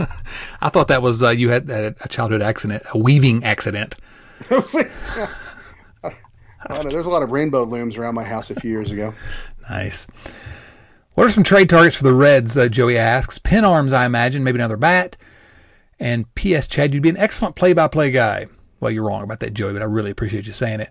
I 0.63 0.69
thought 0.71 0.89
that 0.89 1.03
was 1.03 1.23
uh, 1.23 1.31
you 1.31 1.51
had, 1.51 1.69
had 1.69 1.97
a 2.01 2.09
childhood 2.09 2.41
accident, 2.41 2.83
a 2.95 2.99
weaving 2.99 3.45
accident. 3.45 3.97
Know, 6.69 6.83
there's 6.83 7.07
a 7.07 7.11
lot 7.11 7.23
of 7.23 7.31
rainbow 7.31 7.65
looms 7.65 7.97
around 7.97 8.15
my 8.15 8.25
house 8.25 8.51
a 8.51 8.61
few 8.61 8.71
years 8.71 8.91
ago. 8.91 9.15
Nice. 9.71 10.09
What 11.15 11.25
are 11.25 11.31
some 11.31 11.45
trade 11.45 11.71
targets 11.71 11.95
for 11.95 12.03
the 12.03 12.13
Reds? 12.13 12.59
Uh, 12.59 12.69
Joey 12.69 12.99
asks. 12.99 13.39
Pin 13.39 13.65
arms, 13.65 13.93
I 13.93 14.05
imagine, 14.07 14.43
maybe 14.43 14.59
another 14.59 14.77
bat. 14.77 15.17
And 16.01 16.33
P.S. 16.35 16.67
Chad, 16.67 16.93
you'd 16.93 17.03
be 17.05 17.11
an 17.11 17.17
excellent 17.17 17.55
play-by-play 17.55 18.11
guy. 18.11 18.49
Well, 18.81 18.91
you're 18.91 19.05
wrong 19.05 19.23
about 19.23 19.39
that, 19.39 19.55
Joey, 19.55 19.73
but 19.73 19.83
I 19.83 19.85
really 19.85 20.11
appreciate 20.11 20.47
you 20.49 20.53
saying 20.53 20.81
it. 20.81 20.91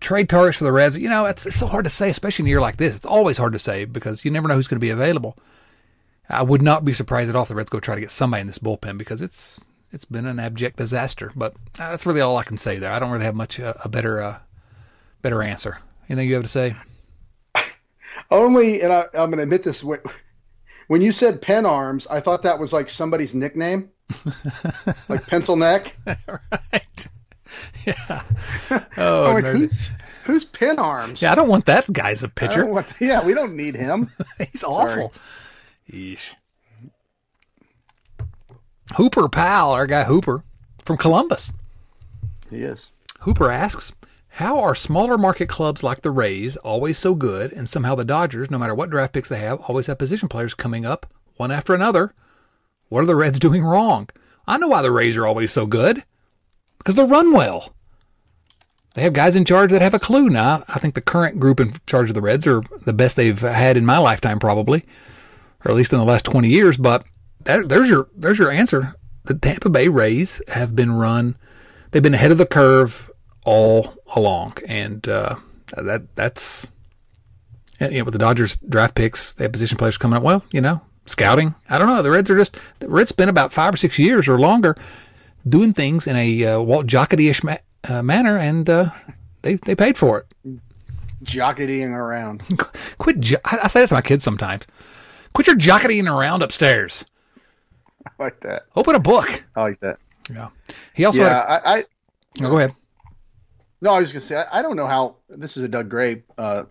Trade 0.00 0.30
targets 0.30 0.56
for 0.56 0.64
the 0.64 0.72
Reds, 0.72 0.96
you 0.96 1.10
know, 1.10 1.26
it's, 1.26 1.44
it's 1.44 1.56
so 1.56 1.66
hard 1.66 1.84
to 1.84 1.90
say, 1.90 2.08
especially 2.08 2.44
in 2.44 2.46
a 2.46 2.50
year 2.50 2.60
like 2.60 2.78
this. 2.78 2.96
It's 2.96 3.06
always 3.06 3.36
hard 3.36 3.52
to 3.52 3.58
say 3.58 3.84
because 3.84 4.24
you 4.24 4.30
never 4.30 4.48
know 4.48 4.54
who's 4.54 4.66
going 4.66 4.80
to 4.80 4.84
be 4.84 4.90
available. 4.90 5.36
I 6.28 6.42
would 6.42 6.62
not 6.62 6.84
be 6.84 6.94
surprised 6.94 7.28
at 7.28 7.36
all 7.36 7.42
if 7.42 7.48
the 7.48 7.54
Reds 7.54 7.70
go 7.70 7.80
try 7.80 7.96
to 7.96 8.00
get 8.00 8.10
somebody 8.10 8.40
in 8.40 8.46
this 8.46 8.58
bullpen 8.58 8.96
because 8.96 9.20
it's 9.20 9.60
it's 9.92 10.06
been 10.06 10.26
an 10.26 10.40
abject 10.40 10.78
disaster. 10.78 11.32
But 11.36 11.52
uh, 11.78 11.90
that's 11.90 12.06
really 12.06 12.20
all 12.20 12.36
I 12.36 12.44
can 12.44 12.56
say 12.56 12.78
there. 12.78 12.92
I 12.92 12.98
don't 12.98 13.10
really 13.10 13.24
have 13.26 13.34
much 13.34 13.60
uh, 13.60 13.74
a 13.84 13.88
better 13.88 14.22
uh, 14.22 14.38
better 15.24 15.42
answer. 15.42 15.78
Anything 16.08 16.28
you 16.28 16.34
have 16.34 16.44
to 16.44 16.48
say? 16.48 16.76
Only, 18.30 18.82
and 18.82 18.92
I, 18.92 19.04
I'm 19.14 19.30
going 19.30 19.38
to 19.38 19.42
admit 19.42 19.62
this. 19.64 19.82
when- 19.82 20.00
When 20.86 21.00
you 21.00 21.12
said 21.12 21.40
pen 21.40 21.64
arms, 21.64 22.06
I 22.08 22.20
thought 22.20 22.42
that 22.42 22.58
was 22.58 22.70
like 22.74 22.90
somebody's 22.90 23.34
nickname, 23.34 23.88
like 25.08 25.26
pencil 25.26 25.56
neck. 25.56 25.96
right. 26.06 27.08
Yeah. 27.86 28.22
Oh, 28.98 29.30
like, 29.34 29.44
who's, 29.44 29.90
who's 30.24 30.44
pen 30.44 30.78
arms? 30.78 31.22
yeah. 31.22 31.30
I 31.32 31.34
don't 31.36 31.48
want 31.48 31.66
that 31.66 31.90
guy 31.92 32.10
as 32.10 32.22
a 32.24 32.28
pitcher. 32.28 32.66
want- 32.66 32.92
yeah, 33.00 33.24
we 33.24 33.32
don't 33.32 33.54
need 33.56 33.74
him. 33.76 34.10
He's 34.50 34.64
awful. 34.64 35.12
Yeesh. 35.90 36.30
Hooper 38.96 39.28
Powell, 39.28 39.72
our 39.72 39.86
guy 39.86 40.04
Hooper 40.04 40.42
from 40.84 40.96
Columbus. 40.96 41.52
he 42.50 42.58
is. 42.62 42.90
Hooper 43.20 43.50
asks, 43.50 43.92
How 44.38 44.58
are 44.58 44.74
smaller 44.74 45.16
market 45.16 45.48
clubs 45.48 45.84
like 45.84 46.00
the 46.00 46.10
Rays 46.10 46.56
always 46.56 46.98
so 46.98 47.14
good, 47.14 47.52
and 47.52 47.68
somehow 47.68 47.94
the 47.94 48.04
Dodgers, 48.04 48.50
no 48.50 48.58
matter 48.58 48.74
what 48.74 48.90
draft 48.90 49.12
picks 49.12 49.28
they 49.28 49.38
have, 49.38 49.60
always 49.60 49.86
have 49.86 49.96
position 49.96 50.28
players 50.28 50.54
coming 50.54 50.84
up 50.84 51.06
one 51.36 51.52
after 51.52 51.72
another? 51.72 52.12
What 52.88 53.04
are 53.04 53.06
the 53.06 53.14
Reds 53.14 53.38
doing 53.38 53.62
wrong? 53.62 54.08
I 54.44 54.56
know 54.56 54.66
why 54.66 54.82
the 54.82 54.90
Rays 54.90 55.16
are 55.16 55.24
always 55.24 55.52
so 55.52 55.66
good. 55.66 56.02
Because 56.78 56.96
they 56.96 57.04
run 57.04 57.32
well. 57.32 57.76
They 58.96 59.02
have 59.02 59.12
guys 59.12 59.36
in 59.36 59.44
charge 59.44 59.70
that 59.70 59.82
have 59.82 59.94
a 59.94 60.00
clue. 60.00 60.28
Now, 60.28 60.64
I 60.66 60.80
think 60.80 60.96
the 60.96 61.00
current 61.00 61.38
group 61.38 61.60
in 61.60 61.76
charge 61.86 62.08
of 62.08 62.16
the 62.16 62.20
Reds 62.20 62.44
are 62.48 62.62
the 62.84 62.92
best 62.92 63.14
they've 63.14 63.40
had 63.40 63.76
in 63.76 63.86
my 63.86 63.98
lifetime, 63.98 64.40
probably, 64.40 64.84
or 65.64 65.70
at 65.70 65.76
least 65.76 65.92
in 65.92 66.00
the 66.00 66.04
last 66.04 66.24
20 66.24 66.48
years. 66.48 66.76
But 66.76 67.04
that, 67.44 67.68
there's 67.68 67.88
your 67.88 68.08
there's 68.16 68.40
your 68.40 68.50
answer. 68.50 68.96
The 69.26 69.34
Tampa 69.34 69.70
Bay 69.70 69.86
Rays 69.86 70.42
have 70.48 70.74
been 70.74 70.90
run. 70.90 71.36
They've 71.92 72.02
been 72.02 72.14
ahead 72.14 72.32
of 72.32 72.38
the 72.38 72.46
curve 72.46 73.12
all 73.44 73.94
along, 74.14 74.54
and 74.66 75.06
uh, 75.08 75.36
that 75.76 76.14
that's 76.16 76.70
and, 77.80 77.92
you 77.92 77.98
know, 77.98 78.04
with 78.04 78.12
the 78.12 78.18
Dodgers 78.18 78.56
draft 78.56 78.94
picks, 78.94 79.34
they 79.34 79.44
have 79.44 79.52
position 79.52 79.76
players 79.76 79.98
coming 79.98 80.16
up. 80.16 80.22
Well, 80.22 80.44
you 80.52 80.60
know, 80.60 80.80
scouting. 81.06 81.54
I 81.68 81.78
don't 81.78 81.88
know. 81.88 82.02
The 82.02 82.10
Reds 82.10 82.30
are 82.30 82.36
just 82.36 82.56
the 82.78 82.88
Reds 82.88 83.10
spent 83.10 83.30
about 83.30 83.52
five 83.52 83.74
or 83.74 83.76
six 83.76 83.98
years 83.98 84.28
or 84.28 84.38
longer 84.38 84.76
doing 85.48 85.72
things 85.72 86.06
in 86.06 86.16
a 86.16 86.44
uh, 86.44 86.60
Walt 86.60 86.86
Jocketty-ish 86.86 87.42
ma- 87.44 87.58
uh, 87.84 88.02
manner, 88.02 88.36
and 88.38 88.68
uh, 88.68 88.90
they 89.42 89.54
they 89.56 89.74
paid 89.74 89.96
for 89.96 90.20
it. 90.20 90.60
Jocketing 91.22 91.90
around. 91.92 92.42
Quit. 92.98 93.20
Jo- 93.20 93.36
I, 93.44 93.68
say 93.68 93.80
that 93.80 93.88
to 93.88 93.94
my 93.94 94.02
kids 94.02 94.24
sometimes. 94.24 94.66
Quit 95.32 95.46
your 95.46 95.56
jockeying 95.56 96.06
around 96.06 96.42
upstairs. 96.42 97.04
I 98.06 98.22
like 98.22 98.40
that. 98.40 98.66
Open 98.76 98.94
a 98.94 99.00
book. 99.00 99.44
I 99.56 99.62
like 99.62 99.80
that. 99.80 99.98
Yeah. 100.30 100.50
He 100.92 101.04
also 101.04 101.20
Yeah. 101.20 101.42
A, 101.42 101.60
I, 101.66 101.76
I 101.78 101.84
oh, 102.42 102.50
go 102.50 102.58
ahead. 102.58 102.74
No, 103.80 103.92
I 103.92 104.00
was 104.00 104.12
gonna 104.12 104.20
say 104.20 104.36
I, 104.36 104.58
I 104.60 104.62
don't 104.62 104.76
know 104.76 104.86
how 104.86 105.16
this 105.28 105.56
is 105.56 105.64
a 105.64 105.68
Doug 105.68 105.88
Gray 105.88 106.22
uh, 106.38 106.64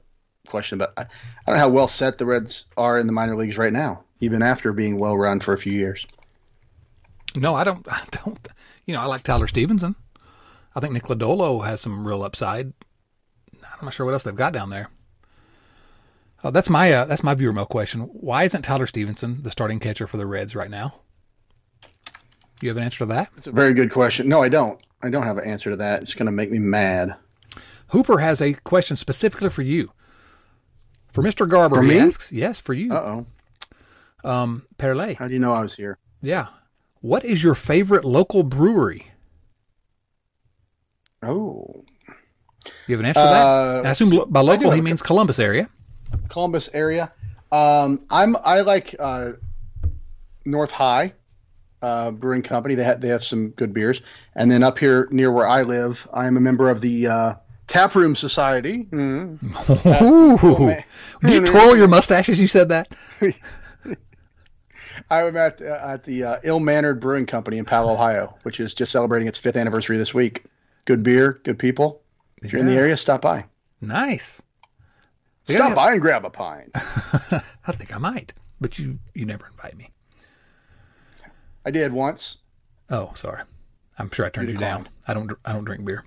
question, 0.47 0.78
but 0.78 0.93
I, 0.97 1.01
I 1.01 1.06
don't 1.47 1.56
know 1.56 1.62
how 1.62 1.70
well 1.70 1.88
set 1.88 2.18
the 2.18 2.26
Reds 2.26 2.66
are 2.78 2.99
in 2.99 3.08
the 3.08 3.14
minor 3.14 3.36
leagues 3.36 3.58
right 3.58 3.74
now, 3.74 4.04
even 4.20 4.41
after 4.41 4.74
being 4.74 4.97
well 4.97 5.18
run 5.18 5.39
for 5.39 5.54
a 5.54 5.58
few 5.58 5.74
years. 5.74 6.08
No, 7.36 7.56
I 7.56 7.64
don't. 7.64 7.86
I 7.91 8.04
don't. 8.12 8.47
You 8.86 8.93
know, 8.93 9.01
I 9.01 9.06
like 9.06 9.24
Tyler 9.24 9.47
Stephenson. 9.47 9.95
I 10.76 10.80
think 10.80 10.93
Nick 10.93 11.04
Lodolo 11.04 11.66
has 11.66 11.82
some 11.82 12.08
real 12.08 12.24
upside. 12.24 12.74
I'm 13.54 13.86
not 13.86 13.93
sure 13.93 14.06
what 14.06 14.14
else 14.14 14.24
they've 14.24 14.36
got 14.36 14.54
down 14.54 14.70
there. 14.70 14.89
Uh, 16.43 16.51
that's 16.51 16.70
my 16.70 16.91
uh, 16.91 17.06
that's 17.06 17.24
my 17.24 17.34
viewer 17.34 17.54
mail 17.54 17.66
question. 17.66 18.01
Why 18.01 18.43
isn't 18.43 18.64
Tyler 18.64 18.86
Stephenson 18.86 19.43
the 19.43 19.51
starting 19.51 19.80
catcher 19.80 20.08
for 20.08 20.18
the 20.18 20.26
Reds 20.26 20.56
right 20.56 20.70
now? 20.70 20.95
You 22.64 22.70
have 22.70 22.78
an 22.78 22.84
answer 22.84 22.99
to 22.99 23.05
that? 23.07 23.30
It's 23.36 23.47
a 23.47 23.51
very 23.51 23.74
good 23.74 23.91
question. 23.91 24.30
No, 24.30 24.41
I 24.41 24.47
don't. 24.49 24.82
I 25.01 25.09
don't 25.09 25.24
have 25.24 25.38
an 25.38 25.45
answer 25.45 25.70
to 25.72 25.76
that. 25.78 26.01
It's 26.01 26.14
going 26.14 26.28
to 26.28 26.32
make 26.32 26.49
me 26.49 26.59
mad. 26.59 27.14
Hooper 27.89 28.20
has 28.20 28.41
a 28.41 28.53
question 28.53 28.95
specifically 28.95 29.49
for 29.49 29.61
you. 29.64 29.91
For 31.11 31.22
Mr. 31.22 31.47
Garber, 31.47 31.76
For 31.76 31.84
he 31.84 31.89
me? 31.89 31.99
asks, 31.99 32.32
yes, 32.32 32.59
for 32.61 32.74
you. 32.74 32.93
Uh 32.93 33.26
oh. 34.24 34.30
Um, 34.30 34.66
Perle. 34.78 35.16
How 35.18 35.28
do 35.28 35.34
you 35.34 35.39
know 35.39 35.51
I 35.53 35.61
was 35.61 35.76
here? 35.76 35.97
Yeah. 36.22 36.47
What 37.01 37.26
is 37.26 37.43
your 37.43 37.53
favorite 37.53 38.05
local 38.05 38.43
brewery? 38.43 39.07
Oh, 41.22 41.84
You 42.88 42.95
have 42.95 42.99
an 43.01 43.05
answer 43.05 43.20
to 43.22 43.26
that? 43.28 43.45
Uh, 43.45 43.78
And 43.80 43.88
I 43.88 43.91
assume 43.91 44.24
by 44.30 44.39
local 44.41 44.72
he 44.72 44.82
means 44.82 45.01
Columbus 45.01 45.38
area. 45.39 45.70
Columbus 46.30 46.70
area. 46.74 47.11
Um, 47.51 48.01
I'm 48.09 48.36
I 48.43 48.61
like 48.61 48.95
uh, 48.99 49.34
North 50.45 50.72
High 50.72 51.14
uh, 51.84 52.09
Brewing 52.11 52.41
Company. 52.41 52.73
They 52.75 52.84
have 52.84 53.01
they 53.01 53.09
have 53.09 53.23
some 53.23 53.49
good 53.51 53.73
beers. 53.73 54.01
And 54.36 54.49
then 54.51 54.63
up 54.63 54.79
here 54.79 55.07
near 55.11 55.31
where 55.31 55.47
I 55.47 55.61
live, 55.63 56.07
I 56.13 56.25
am 56.25 56.38
a 56.38 56.41
member 56.41 56.69
of 56.69 56.81
the 56.81 57.07
uh, 57.07 57.34
Taproom 57.67 58.15
Society. 58.15 58.86
Mhm. 58.91 60.01
Ooh. 60.01 60.67
Did 61.27 61.34
you 61.34 61.45
twirl 61.45 61.75
your 61.77 61.88
mustache 61.88 62.29
as 62.29 62.39
you 62.41 62.47
said 62.47 62.69
that? 62.69 62.88
I 65.09 65.23
am 65.23 65.36
at 65.36 65.61
uh, 65.61 65.79
at 65.84 66.03
the 66.03 66.23
uh, 66.23 66.39
Ill 66.43 66.59
Mannered 66.59 66.99
Brewing 66.99 67.25
Company 67.25 67.57
in 67.57 67.65
Powell, 67.65 67.89
Ohio, 67.89 68.36
which 68.43 68.59
is 68.59 68.73
just 68.73 68.91
celebrating 68.91 69.27
its 69.27 69.38
fifth 69.38 69.55
anniversary 69.55 69.97
this 69.97 70.13
week. 70.13 70.45
Good 70.86 71.03
beer, 71.03 71.39
good 71.43 71.59
people. 71.59 72.01
If 72.41 72.51
you're 72.51 72.59
in 72.61 72.67
the 72.67 72.73
area, 72.75 72.97
stop 72.97 73.21
by. 73.21 73.45
Nice. 73.81 74.41
Stop 75.47 75.75
by 75.75 75.93
and 75.93 76.01
grab 76.01 76.25
a 76.25 76.29
pint. 76.29 76.71
I 76.75 77.71
think 77.73 77.93
I 77.93 77.97
might, 77.97 78.34
but 78.61 78.79
you 78.79 78.99
you 79.13 79.25
never 79.25 79.47
invite 79.47 79.75
me. 79.77 79.89
I 81.66 81.72
did 81.72 81.91
once. 81.93 82.38
Oh, 82.89 83.11
sorry. 83.16 83.43
I'm 83.97 84.09
sure 84.11 84.26
I 84.26 84.30
turned 84.30 84.49
you, 84.49 84.55
You 84.55 84.59
down. 84.59 84.89
I 85.07 85.14
don't 85.14 85.32
I 85.45 85.53
don't 85.53 85.64
drink 85.66 85.86
beer. 85.86 86.03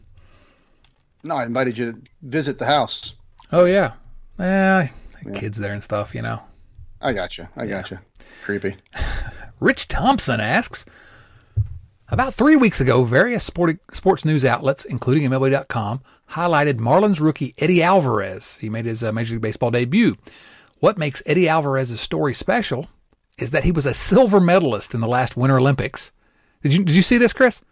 No, 1.22 1.36
I 1.36 1.44
invited 1.44 1.76
you 1.78 1.92
to 1.92 1.98
visit 2.22 2.59
the 2.59 2.66
house. 2.66 3.14
Oh 3.52 3.64
yeah. 3.64 3.92
Eh, 4.38 4.88
kids 5.34 5.59
there 5.59 5.72
and 5.72 5.82
stuff, 5.82 6.14
you 6.14 6.22
know. 6.22 6.40
I 7.00 7.12
got 7.12 7.38
you. 7.38 7.48
I 7.57 7.66
got 7.66 7.90
you. 7.90 7.98
Creepy. 8.42 8.76
Rich 9.61 9.88
Thompson 9.88 10.40
asks 10.40 10.84
About 12.09 12.34
three 12.34 12.57
weeks 12.57 12.80
ago, 12.80 13.04
various 13.04 13.44
sporting, 13.44 13.78
sports 13.92 14.24
news 14.24 14.44
outlets, 14.44 14.84
including 14.84 15.28
MLB.com, 15.28 16.02
highlighted 16.32 16.74
Marlins 16.78 17.20
rookie 17.20 17.54
Eddie 17.59 17.82
Alvarez. 17.82 18.57
He 18.61 18.68
made 18.68 18.84
his 18.84 19.02
uh, 19.02 19.12
Major 19.12 19.34
League 19.34 19.42
Baseball 19.42 19.70
debut. 19.70 20.16
What 20.80 20.98
makes 20.98 21.22
Eddie 21.24 21.48
Alvarez's 21.48 22.00
story 22.00 22.34
special 22.34 22.88
is 23.39 23.51
that 23.51 23.64
he 23.64 23.72
was 23.72 23.87
a 23.87 23.95
silver 23.95 24.41
medalist 24.41 24.95
in 24.95 25.01
the 25.01 25.09
last 25.09 25.37
Winter 25.37 25.59
Olympics. 25.59 26.12
Did 26.62 26.74
you 26.74 26.84
did 26.84 26.97
you 26.97 27.03
see 27.03 27.18
this, 27.18 27.32
Chris? 27.32 27.62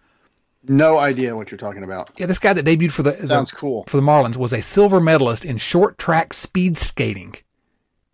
No 0.66 0.98
idea 0.98 1.36
what 1.36 1.50
you're 1.50 1.58
talking 1.58 1.82
about. 1.84 2.10
Yeah, 2.16 2.26
this 2.26 2.38
guy 2.38 2.52
that 2.54 2.64
debuted 2.64 2.90
for 2.92 3.02
the 3.02 3.26
Sounds 3.26 3.50
the- 3.50 3.56
cool. 3.56 3.84
for 3.86 3.96
the 3.96 4.02
Marlins 4.02 4.36
was 4.36 4.52
a 4.52 4.62
silver 4.62 5.00
medalist 5.00 5.44
in 5.44 5.56
short 5.58 5.98
track 5.98 6.32
speed 6.32 6.78
skating 6.78 7.34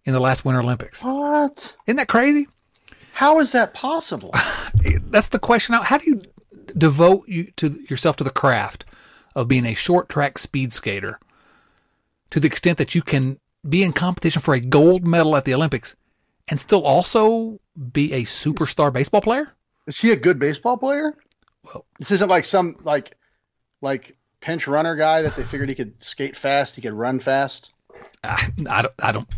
in 0.05 0.13
the 0.13 0.21
last 0.21 0.45
Winter 0.45 0.61
Olympics. 0.61 1.03
What? 1.03 1.77
Isn't 1.87 1.97
that 1.97 2.09
crazy? 2.09 2.49
How 3.13 3.39
is 3.41 3.53
that 3.53 3.75
possible? 3.75 4.33
that's 5.11 5.29
the 5.29 5.39
question. 5.39 5.75
How 5.75 5.99
do 5.99 6.07
you 6.07 6.23
devote 6.77 7.29
you 7.29 7.51
to 7.57 7.81
yourself 7.89 8.17
to 8.17 8.25
the 8.25 8.31
craft 8.31 8.85
of 9.35 9.47
being 9.49 9.67
a 9.67 9.75
short 9.75 10.09
track 10.09 10.39
speed 10.39 10.73
skater 10.73 11.19
to 12.31 12.41
the 12.41 12.47
extent 12.47 12.79
that 12.79 12.95
you 12.95 13.03
can 13.03 13.39
be 13.69 13.83
in 13.83 13.93
competition 13.93 14.41
for 14.41 14.55
a 14.55 14.61
gold 14.61 15.07
medal 15.07 15.37
at 15.37 15.45
the 15.45 15.53
Olympics 15.55 15.95
and 16.51 16.61
still 16.61 16.83
also 16.85 17.59
be 17.93 18.13
a 18.13 18.23
superstar 18.25 18.93
baseball 18.93 19.21
player? 19.23 19.53
Is 19.87 19.99
he 19.99 20.11
a 20.13 20.17
good 20.17 20.39
baseball 20.39 20.77
player? 20.77 21.15
Well- 21.65 21.87
this 21.99 22.11
isn't 22.11 22.29
like 22.29 22.45
some 22.45 22.77
like 22.83 23.17
like 23.81 24.15
pinch 24.41 24.67
runner 24.67 24.97
guy 24.97 25.23
that 25.23 25.37
they 25.37 25.43
figured 25.45 25.69
he 25.69 25.75
could 25.75 26.01
skate 26.03 26.37
fast, 26.37 26.75
he 26.77 26.83
could 26.83 26.93
run 26.93 27.19
fast. 27.21 27.73
I, 28.25 28.49
I 28.69 28.83
don't. 28.83 28.95
I 28.99 29.13
don't. 29.13 29.29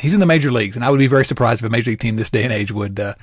He's 0.00 0.14
in 0.14 0.20
the 0.20 0.26
major 0.26 0.50
leagues, 0.50 0.76
and 0.76 0.84
I 0.84 0.90
would 0.90 0.98
be 0.98 1.06
very 1.06 1.24
surprised 1.26 1.62
if 1.62 1.66
a 1.66 1.70
major 1.70 1.90
league 1.90 2.00
team 2.00 2.16
this 2.16 2.30
day 2.30 2.44
and 2.44 2.52
age 2.52 2.72
would. 2.72 2.98
Uh, 2.98 3.14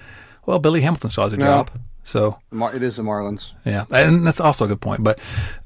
well, 0.46 0.60
Billy 0.60 0.82
Hamilton 0.82 1.10
still 1.10 1.24
has 1.24 1.34
a 1.34 1.38
No. 1.38 1.46
job, 1.46 1.72
so 2.04 2.38
It 2.52 2.84
is 2.84 2.98
the 2.98 3.04
Marlins. 3.04 3.52
yeah, 3.66 3.86
and 3.92 4.26
that's 4.26 4.40
also 4.40 4.66
a 4.66 4.68
good 4.68 4.80
point. 4.82 5.04
But 5.04 5.20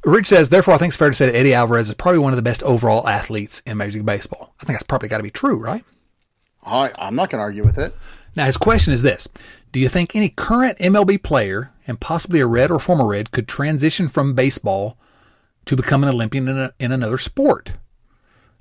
Rich 0.06 0.28
says, 0.28 0.50
therefore, 0.50 0.74
I 0.74 0.78
think 0.78 0.90
it's 0.92 0.98
fair 0.98 1.10
to 1.10 1.16
say 1.16 1.26
that 1.28 1.36
Eddie 1.36 1.54
Alvarez 1.54 1.90
is 1.90 1.96
probably 1.96 2.20
one 2.20 2.32
of 2.34 2.38
the 2.38 2.42
best 2.44 2.64
overall 2.64 3.08
athletes 3.08 3.62
in 3.66 3.78
Major 3.78 3.98
League 4.00 4.06
Baseball. 4.06 4.56
I 4.62 4.66
think 4.66 4.76
that's 4.80 4.88
probably 4.88 5.10
got 5.10 5.18
to 5.18 5.24
be 5.24 5.30
true, 5.32 5.58
right? 5.58 5.84
I, 6.64 6.92
I'm 6.98 7.16
not 7.16 7.30
going 7.30 7.40
to 7.40 7.44
argue 7.44 7.64
with 7.64 7.78
it. 7.78 7.96
Now, 8.36 8.46
his 8.46 8.58
question 8.58 8.94
is 8.94 9.02
this 9.02 9.28
Do 9.72 9.80
you 9.80 9.90
think 9.90 10.16
any 10.16 10.30
current 10.30 10.78
MLB 10.80 11.22
player, 11.24 11.72
and 11.88 12.00
possibly 12.00 12.40
a 12.40 12.48
Red 12.48 12.72
or 12.72 12.80
former 12.80 13.08
Red, 13.08 13.32
could 13.32 13.48
transition 13.48 14.08
from 14.08 14.34
baseball 14.34 14.98
to 15.66 15.76
become 15.76 16.04
an 16.04 16.10
Olympian 16.10 16.48
in, 16.48 16.58
a, 16.58 16.74
in 16.80 16.92
another 16.92 17.18
sport? 17.18 17.74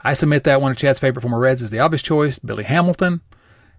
I 0.03 0.15
submit 0.15 0.45
that 0.45 0.63
one 0.63 0.73
of 0.73 0.79
Chad's 0.79 0.99
favorite 0.99 1.23
former 1.23 1.39
Reds 1.39 1.61
is 1.63 1.71
the 1.71 1.79
obvious 1.79 2.03
choice, 2.03 2.39
Billy 2.39 2.65
Hamilton. 2.65 3.21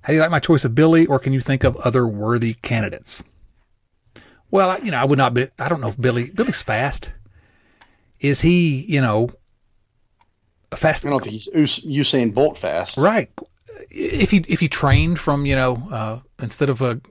How 0.01 0.09
do 0.09 0.13
you 0.15 0.19
like 0.19 0.31
my 0.31 0.39
choice 0.39 0.63
of 0.65 0.75
Billy, 0.75 1.05
or 1.07 1.19
can 1.19 1.33
you 1.33 1.41
think 1.41 1.63
of 1.63 1.75
other 1.77 2.07
worthy 2.07 2.53
candidates? 2.61 3.23
Well, 4.51 4.69
I- 4.71 4.77
you 4.77 4.91
know, 4.91 4.97
I 4.97 5.05
would 5.05 5.17
not 5.17 5.33
be, 5.33 5.47
I 5.57 5.67
don't 5.67 5.81
know 5.81 5.87
if 5.89 5.99
Billy, 5.99 6.29
Billy's 6.29 6.61
fast. 6.61 7.11
Is 8.19 8.41
he, 8.41 8.81
you 8.87 9.01
know, 9.01 9.29
a 10.71 10.75
fast? 10.77 11.05
I 11.05 11.09
don't 11.09 11.23
think 11.23 11.33
he's 11.33 11.49
Usain 11.49 12.33
Bolt 12.33 12.57
fast. 12.57 12.97
Right. 12.97 13.31
If 13.93 14.31
he 14.31 14.43
if 14.47 14.59
he 14.59 14.67
trained 14.67 15.19
from 15.19 15.45
you 15.45 15.55
know 15.55 15.87
uh, 15.91 16.19
instead 16.41 16.69
of 16.69 16.81
a 16.81 17.01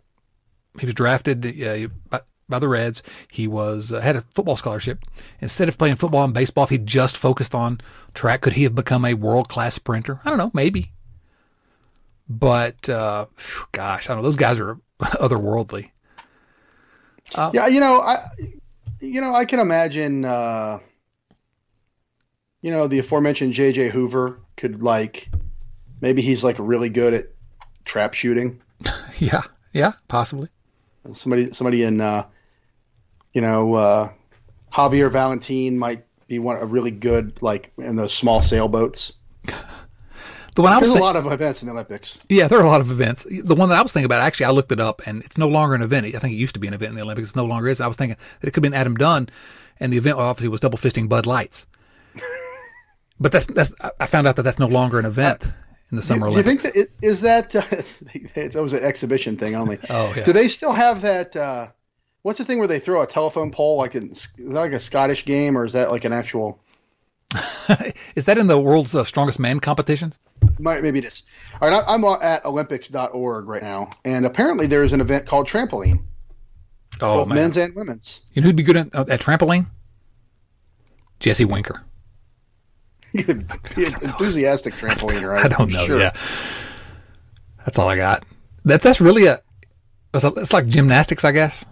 he 0.79 0.87
was 0.87 0.95
drafted 0.95 1.45
uh, 1.63 1.89
by, 2.09 2.21
by 2.49 2.59
the 2.59 2.69
Reds, 2.69 3.03
he 3.31 3.47
was 3.47 3.93
uh, 3.93 4.01
had 4.01 4.17
a 4.17 4.25
football 4.35 4.57
scholarship. 4.57 5.05
Instead 5.41 5.69
of 5.69 5.77
playing 5.77 5.97
football 5.97 6.25
and 6.25 6.33
baseball, 6.33 6.65
if 6.65 6.71
he 6.71 6.79
just 6.79 7.17
focused 7.17 7.55
on 7.55 7.81
track, 8.15 8.41
could 8.41 8.55
he 8.55 8.63
have 8.63 8.75
become 8.75 9.05
a 9.05 9.15
world 9.15 9.49
class 9.49 9.75
sprinter? 9.75 10.21
I 10.25 10.31
don't 10.31 10.39
know, 10.39 10.51
maybe. 10.55 10.93
But 12.29 12.89
uh, 12.89 13.27
gosh, 13.73 14.09
I 14.09 14.15
don't 14.15 14.23
know. 14.23 14.29
Those 14.29 14.37
guys 14.37 14.59
are 14.61 14.79
otherworldly. 15.01 15.91
Yeah, 17.37 17.67
you 17.67 17.81
know, 17.81 18.01
I 18.01 18.27
you 19.01 19.21
know, 19.21 19.35
I 19.35 19.45
can 19.45 19.61
imagine 19.61 20.25
uh 20.25 20.79
you 22.63 22.71
know, 22.71 22.87
the 22.87 22.99
aforementioned 22.99 23.55
JJ 23.55 23.91
Hoover 23.91 24.41
could 24.57 24.83
like 24.83 25.31
maybe 26.01 26.23
he's 26.23 26.43
like 26.45 26.57
really 26.59 26.89
good 26.91 27.15
at 27.15 27.27
trap 27.85 28.15
shooting. 28.15 28.61
Yeah, 29.19 29.43
yeah, 29.75 29.93
possibly. 30.09 30.49
Somebody 31.13 31.53
somebody 31.53 31.83
in 31.83 32.01
uh 32.01 32.27
you 33.35 33.41
know, 33.43 33.75
uh 33.75 34.11
Javier 34.73 35.11
Valentin 35.11 35.79
might 35.79 36.05
be 36.27 36.39
one 36.39 36.57
a 36.57 36.65
really 36.65 36.91
good 36.91 37.43
like 37.43 37.71
in 37.77 37.97
those 37.97 38.15
small 38.15 38.41
sailboats. 38.41 39.13
The 40.57 40.63
one 40.63 40.73
I 40.73 40.79
was 40.79 40.89
There's 40.89 40.99
a 40.99 41.03
lot 41.03 41.15
of 41.15 41.27
events 41.31 41.63
in 41.63 41.67
the 41.69 41.73
Olympics. 41.73 42.19
Yeah, 42.29 42.49
there 42.49 42.59
are 42.59 42.65
a 42.65 42.69
lot 42.69 42.81
of 42.81 42.91
events. 42.91 43.25
The 43.31 43.55
one 43.55 43.69
that 43.69 43.79
I 43.79 43.83
was 43.83 43.93
thinking 43.93 44.07
about, 44.07 44.21
actually, 44.21 44.47
I 44.47 44.51
looked 44.51 44.73
it 44.73 44.81
up, 44.81 45.01
and 45.07 45.23
it's 45.23 45.39
no 45.39 45.47
longer 45.47 45.77
an 45.77 45.81
event. 45.81 46.07
I 46.07 46.19
think 46.19 46.33
it 46.35 46.39
used 46.39 46.55
to 46.55 46.61
be 46.61 46.67
an 46.67 46.75
event 46.75 46.91
in 46.91 46.97
the 46.97 47.03
Olympics. 47.03 47.31
It 47.31 47.37
no 47.37 47.45
longer 47.47 47.69
is. 47.69 47.81
I 47.81 47.87
was 47.87 47.97
thinking 47.97 48.17
that 48.41 48.49
it 48.49 48.51
could 48.51 48.65
have 48.65 48.71
been 48.73 48.75
Adam 48.79 48.97
Dunn, 48.97 49.29
and 49.79 49.93
the 49.93 49.97
event 49.97 50.19
obviously 50.19 50.49
was 50.49 50.59
double 50.59 50.77
fisting 50.77 51.09
Bud 51.09 51.25
Lights. 51.25 51.67
but 53.21 53.31
that's 53.31 53.47
that's. 53.47 53.73
I- 53.81 53.93
I 54.01 54.07
found 54.07 54.27
out 54.27 54.35
that 54.37 54.43
that's 54.43 54.59
no 54.59 54.67
longer 54.67 54.99
an 54.99 55.07
event 55.07 55.53
in 55.91 55.97
the 55.97 56.03
Summer 56.03 56.31
Do 56.31 56.37
you 56.37 56.43
think 56.43 56.63
that 56.63 56.89
is 57.03 57.21
that 57.23 57.55
uh, 57.57 57.63
it's 58.35 58.57
always 58.57 58.73
an 58.73 58.83
exhibition 58.85 59.37
thing 59.37 59.55
only? 59.55 59.79
Oh, 59.91 60.13
yeah. 60.17 60.25
Do 60.25 60.33
they 60.33 60.49
still 60.49 60.73
have 60.73 61.03
that? 61.03 61.35
Uh, 61.37 61.69
what's 62.23 62.39
the 62.39 62.45
thing 62.45 62.59
where 62.59 62.69
they 62.69 62.79
throw 62.81 63.03
a 63.03 63.07
telephone 63.07 63.51
pole 63.51 63.77
like 63.79 63.95
in, 63.95 64.11
is 64.11 64.29
that 64.39 64.45
like 64.49 64.73
a 64.73 64.79
Scottish 64.79 65.25
game 65.25 65.57
or 65.59 65.65
is 65.65 65.73
that 65.73 65.91
like 65.91 66.05
an 66.05 66.13
actual? 66.13 66.61
is 68.17 68.25
that 68.25 68.39
in 68.39 68.47
the 68.49 68.59
world's 68.59 68.95
uh, 68.95 69.05
strongest 69.05 69.39
man 69.39 69.61
competitions? 69.61 70.19
Might, 70.59 70.83
maybe 70.83 70.99
it 70.99 71.05
is. 71.05 71.23
All 71.61 71.69
right, 71.69 71.83
I- 71.87 71.95
I'm 71.95 72.05
at 72.05 72.45
Olympics.org 72.45 73.47
right 73.47 73.63
now, 73.63 73.91
and 74.05 74.27
apparently 74.27 74.67
there's 74.67 74.93
an 74.93 75.01
event 75.01 75.27
called 75.27 75.47
trampoline, 75.47 76.03
Oh 77.01 77.19
both 77.19 77.29
man, 77.29 77.37
men's 77.37 77.57
and 77.57 77.75
women's. 77.75 78.21
you 78.33 78.43
know 78.43 78.47
who'd 78.47 78.57
be 78.57 78.63
good 78.65 78.77
at, 78.77 78.95
at 78.95 79.21
trampoline? 79.21 79.67
Jesse 81.21 81.45
Winker. 81.45 81.83
Be 83.77 83.87
an 83.87 83.97
enthusiastic 84.03 84.75
trampoline, 84.75 85.29
right? 85.29 85.45
I 85.45 85.49
don't 85.49 85.71
know. 85.71 85.87
Sure. 85.87 85.99
Yeah, 85.99 86.13
that's 87.65 87.79
all 87.79 87.89
I 87.89 87.97
got. 87.97 88.25
That 88.65 88.83
that's 88.83 89.01
really 89.01 89.27
a. 89.27 89.43
It's, 90.13 90.25
a, 90.25 90.29
it's 90.37 90.53
like 90.53 90.67
gymnastics, 90.67 91.25
I 91.25 91.33
guess. 91.33 91.65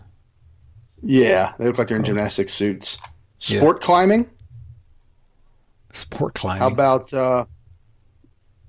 Yeah, 1.02 1.54
they 1.58 1.66
look 1.66 1.78
like 1.78 1.88
they're 1.88 1.96
in 1.96 2.04
gymnastic 2.04 2.50
suits. 2.50 2.98
Sport 3.38 3.80
climbing. 3.80 4.28
Sport 5.92 6.34
climbing. 6.34 6.62
How 6.62 6.68
about 6.68 7.12
uh, 7.12 7.46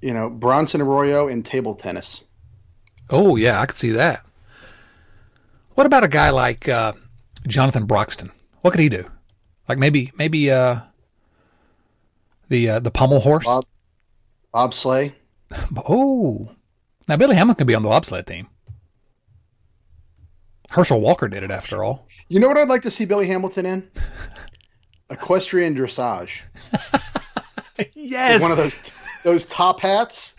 you 0.01 0.13
know 0.13 0.29
Bronson 0.29 0.81
Arroyo 0.81 1.27
in 1.27 1.43
table 1.43 1.75
tennis? 1.75 2.23
Oh 3.09 3.35
yeah, 3.35 3.59
I 3.59 3.65
could 3.65 3.77
see 3.77 3.91
that. 3.91 4.25
What 5.73 5.85
about 5.85 6.03
a 6.03 6.07
guy 6.07 6.29
like 6.29 6.67
uh, 6.69 6.93
Jonathan 7.47 7.85
Broxton? 7.85 8.31
What 8.61 8.71
could 8.71 8.81
he 8.81 8.89
do? 8.89 9.09
Like 9.67 9.77
maybe 9.77 10.11
maybe 10.17 10.51
uh, 10.51 10.81
the 12.49 12.69
uh, 12.69 12.79
the 12.79 12.91
pommel 12.91 13.19
horse. 13.21 13.45
Bob- 13.45 13.65
Bobsleigh. 14.53 15.13
Oh, 15.87 16.51
now 17.07 17.15
Billy 17.17 17.35
Hamilton 17.35 17.59
could 17.59 17.67
be 17.67 17.75
on 17.75 17.83
the 17.83 17.89
bobsled 17.89 18.25
team. 18.27 18.47
Herschel 20.69 21.01
Walker 21.01 21.27
did 21.27 21.43
it 21.43 21.51
after 21.51 21.83
all. 21.83 22.07
You 22.27 22.39
know 22.39 22.47
what 22.47 22.57
I'd 22.57 22.69
like 22.69 22.83
to 22.83 22.91
see 22.91 23.05
Billy 23.05 23.27
Hamilton 23.27 23.65
in? 23.65 23.91
Equestrian 25.09 25.75
dressage. 25.75 26.41
Yes, 27.93 28.41
One 28.41 28.51
of 28.51 28.57
those 28.57 28.77
those 29.23 29.45
top 29.45 29.79
hats. 29.79 30.35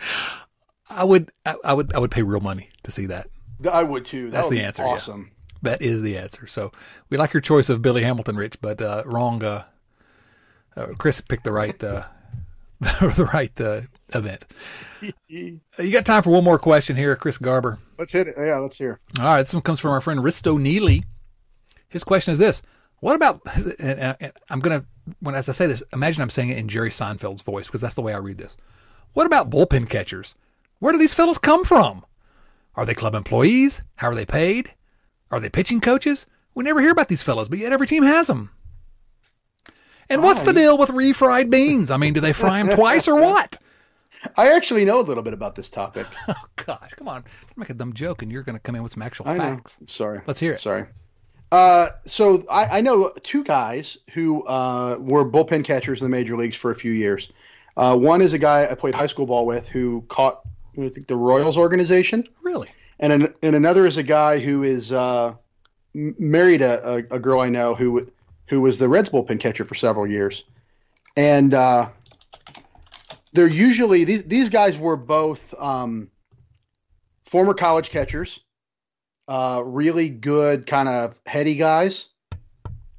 I 0.91 1.05
would 1.05 1.31
I, 1.47 1.57
I 1.65 1.73
would 1.73 1.95
I 1.95 1.99
would 1.99 2.11
pay 2.11 2.21
real 2.23 2.41
money 2.41 2.69
to 2.83 2.91
see 2.91 3.07
that. 3.07 3.29
I 3.71 3.83
would 3.83 4.05
too. 4.05 4.25
That 4.27 4.33
That's 4.33 4.49
would 4.49 4.59
the 4.59 4.63
answer, 4.63 4.83
yeah. 4.83 4.89
Awesome. 4.91 5.31
That 5.63 5.81
is 5.81 6.03
the 6.03 6.19
answer. 6.19 6.47
So 6.47 6.71
we 7.09 7.17
like 7.17 7.33
your 7.33 7.41
choice 7.41 7.69
of 7.69 7.81
Billy 7.83 8.03
Hamilton, 8.03 8.37
Rich, 8.37 8.61
but 8.61 8.83
uh, 8.83 9.05
wrong. 9.07 9.43
Uh, 9.43 9.65
uh, 10.77 10.87
Chris 10.99 11.21
picked 11.21 11.45
the 11.45 11.53
right 11.53 11.83
uh, 11.83 12.03
the 12.81 13.29
right 13.33 13.61
uh, 13.61 13.83
event. 14.15 14.45
Uh, 15.03 15.83
You 15.83 15.93
got 15.93 16.05
time 16.05 16.23
for 16.23 16.29
one 16.31 16.45
more 16.45 16.59
question 16.59 16.95
here, 16.95 17.17
Chris 17.17 17.39
Garber. 17.39 17.79
Let's 17.99 18.13
hit 18.13 18.29
it. 18.29 18.35
Yeah, 18.39 18.57
let's 18.57 18.77
hear. 18.77 19.01
All 19.19 19.25
right, 19.25 19.43
this 19.43 19.55
one 19.55 19.63
comes 19.63 19.81
from 19.81 19.93
our 19.93 20.03
friend 20.03 20.21
Risto 20.21 20.61
Neely. 20.61 21.05
His 21.89 22.05
question 22.05 22.33
is 22.33 22.39
this: 22.39 22.61
What 22.99 23.15
about? 23.17 23.41
And, 23.79 24.17
and- 24.21 24.33
I'm 24.51 24.61
gonna 24.61 24.85
when 25.21 25.35
as 25.35 25.49
I 25.49 25.53
say 25.53 25.67
this, 25.67 25.83
imagine 25.93 26.21
I'm 26.23 26.29
saying 26.31 26.51
it 26.51 26.59
in 26.59 26.69
Jerry 26.69 26.91
Seinfeld's 26.91 27.41
voice 27.43 27.67
because 27.67 27.81
that's 27.81 27.95
the 27.95 28.03
way 28.03 28.13
I 28.13 28.19
read 28.19 28.37
this. 28.39 28.57
What 29.15 29.27
about 29.27 29.49
bullpen 29.51 29.89
catchers? 29.89 30.35
Where 30.81 30.93
do 30.93 30.99
these 30.99 31.15
fellows 31.15 31.39
come 31.39 31.65
from? 31.65 32.05
Are 32.77 32.85
they 32.87 32.95
club 32.95 33.15
employees? 33.15 33.83
How 33.97 34.09
are 34.09 34.15
they 34.15 34.27
paid? 34.27 34.75
Are 35.31 35.41
they 35.41 35.49
pitching 35.49 35.81
coaches? 35.81 36.27
We 36.55 36.63
never 36.65 36.81
hear 36.81 36.93
about 36.93 37.09
these 37.09 37.23
fellows, 37.23 37.49
but 37.49 37.59
yet 37.59 37.73
every 37.73 37.87
team 37.87 38.03
has 38.03 38.27
them. 38.29 38.51
And 40.11 40.23
what's 40.23 40.43
the 40.43 40.53
deal 40.53 40.77
with 40.77 40.91
refried 40.91 41.49
beans? 41.51 41.91
I 41.91 41.97
mean, 41.97 42.13
do 42.13 42.21
they 42.21 42.33
fry 42.33 42.63
them 42.63 42.75
twice 42.77 43.09
or 43.09 43.15
what? 43.17 43.59
I 44.37 44.49
actually 44.53 44.85
know 44.85 45.01
a 45.01 45.03
little 45.03 45.23
bit 45.23 45.33
about 45.33 45.55
this 45.55 45.71
topic. 45.71 46.07
Oh 46.29 46.35
gosh, 46.67 46.91
come 46.95 47.09
on! 47.09 47.23
Don't 47.23 47.57
make 47.59 47.71
a 47.71 47.75
dumb 47.75 47.95
joke, 47.95 48.21
and 48.23 48.31
you're 48.31 48.43
going 48.43 48.55
to 48.57 48.61
come 48.61 48.75
in 48.75 48.83
with 48.83 48.93
some 48.93 49.03
actual 49.03 49.27
I 49.27 49.39
know. 49.39 49.57
facts. 49.57 49.79
Sorry. 49.87 50.21
Let's 50.27 50.39
hear 50.39 50.53
it. 50.53 50.61
Sorry. 50.61 50.85
Uh, 51.51 51.89
so 52.05 52.45
I, 52.51 52.79
I 52.79 52.81
know 52.83 53.13
two 53.23 53.43
guys 53.43 53.97
who 54.13 54.45
uh, 54.45 54.97
were 55.01 55.25
bullpen 55.25 55.65
catchers 55.65 56.01
in 56.01 56.05
the 56.05 56.11
major 56.11 56.37
leagues 56.37 56.55
for 56.57 56.71
a 56.71 56.75
few 56.75 56.93
years. 56.93 57.33
Uh, 57.77 57.97
one 57.97 58.21
is 58.21 58.33
a 58.35 58.39
guy 58.39 58.69
I 58.71 58.75
played 58.75 58.95
high 58.95 59.07
school 59.07 59.27
ball 59.27 59.47
with 59.47 59.67
who 59.69 60.03
caught 60.03 60.43
I 60.79 60.89
think 60.91 61.07
the 61.07 61.17
Royals 61.17 61.57
organization, 61.57 62.29
Really? 62.43 62.69
and 63.01 63.13
an, 63.13 63.35
and 63.43 63.57
another 63.57 63.87
is 63.87 63.97
a 63.97 64.03
guy 64.03 64.39
who 64.39 64.63
is 64.63 64.93
uh, 64.93 65.35
married 65.95 66.63
a, 66.63 66.89
a, 66.89 66.97
a 67.17 67.19
girl 67.19 67.41
I 67.41 67.49
know 67.49 67.75
who 67.75 68.07
who 68.51 68.61
was 68.61 68.79
the 68.79 68.89
Reds 68.89 69.09
bullpen 69.09 69.41
catcher 69.41 69.65
for 69.65 69.75
several 69.75 70.07
years, 70.07 70.45
and 71.17 71.55
uh, 71.55 71.89
they're 73.33 73.47
usually 73.47 74.05
these 74.05 74.25
these 74.25 74.49
guys 74.51 74.79
were 74.79 74.97
both 74.97 75.55
um, 75.59 76.11
former 77.25 77.55
college 77.55 77.91
catchers, 77.91 78.41
uh, 79.29 79.63
really 79.65 80.09
good 80.09 80.67
kind 80.67 80.89
of 80.89 81.19
heady 81.25 81.55
guys, 81.55 82.09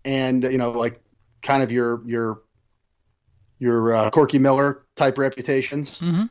and 0.06 0.44
you 0.44 0.58
know 0.58 0.72
like 0.72 1.00
kind 1.42 1.62
of 1.62 1.72
your 1.72 2.02
your 2.08 2.42
your 3.60 3.94
uh, 3.94 4.10
Corky 4.10 4.40
Miller 4.40 4.84
type 4.96 5.18
reputations 5.18 6.00
Mhm. 6.00 6.30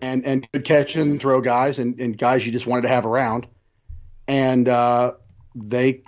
and 0.00 0.24
and 0.26 0.48
good 0.52 0.64
catch 0.64 0.94
and 0.94 1.18
throw 1.20 1.40
guys 1.40 1.78
and, 1.78 1.98
and 2.00 2.16
guys 2.16 2.44
you 2.46 2.52
just 2.52 2.66
wanted 2.66 2.82
to 2.82 2.88
have 2.88 3.06
around. 3.06 3.46
And 4.28 4.68
uh, 4.68 5.14
they, 5.56 6.02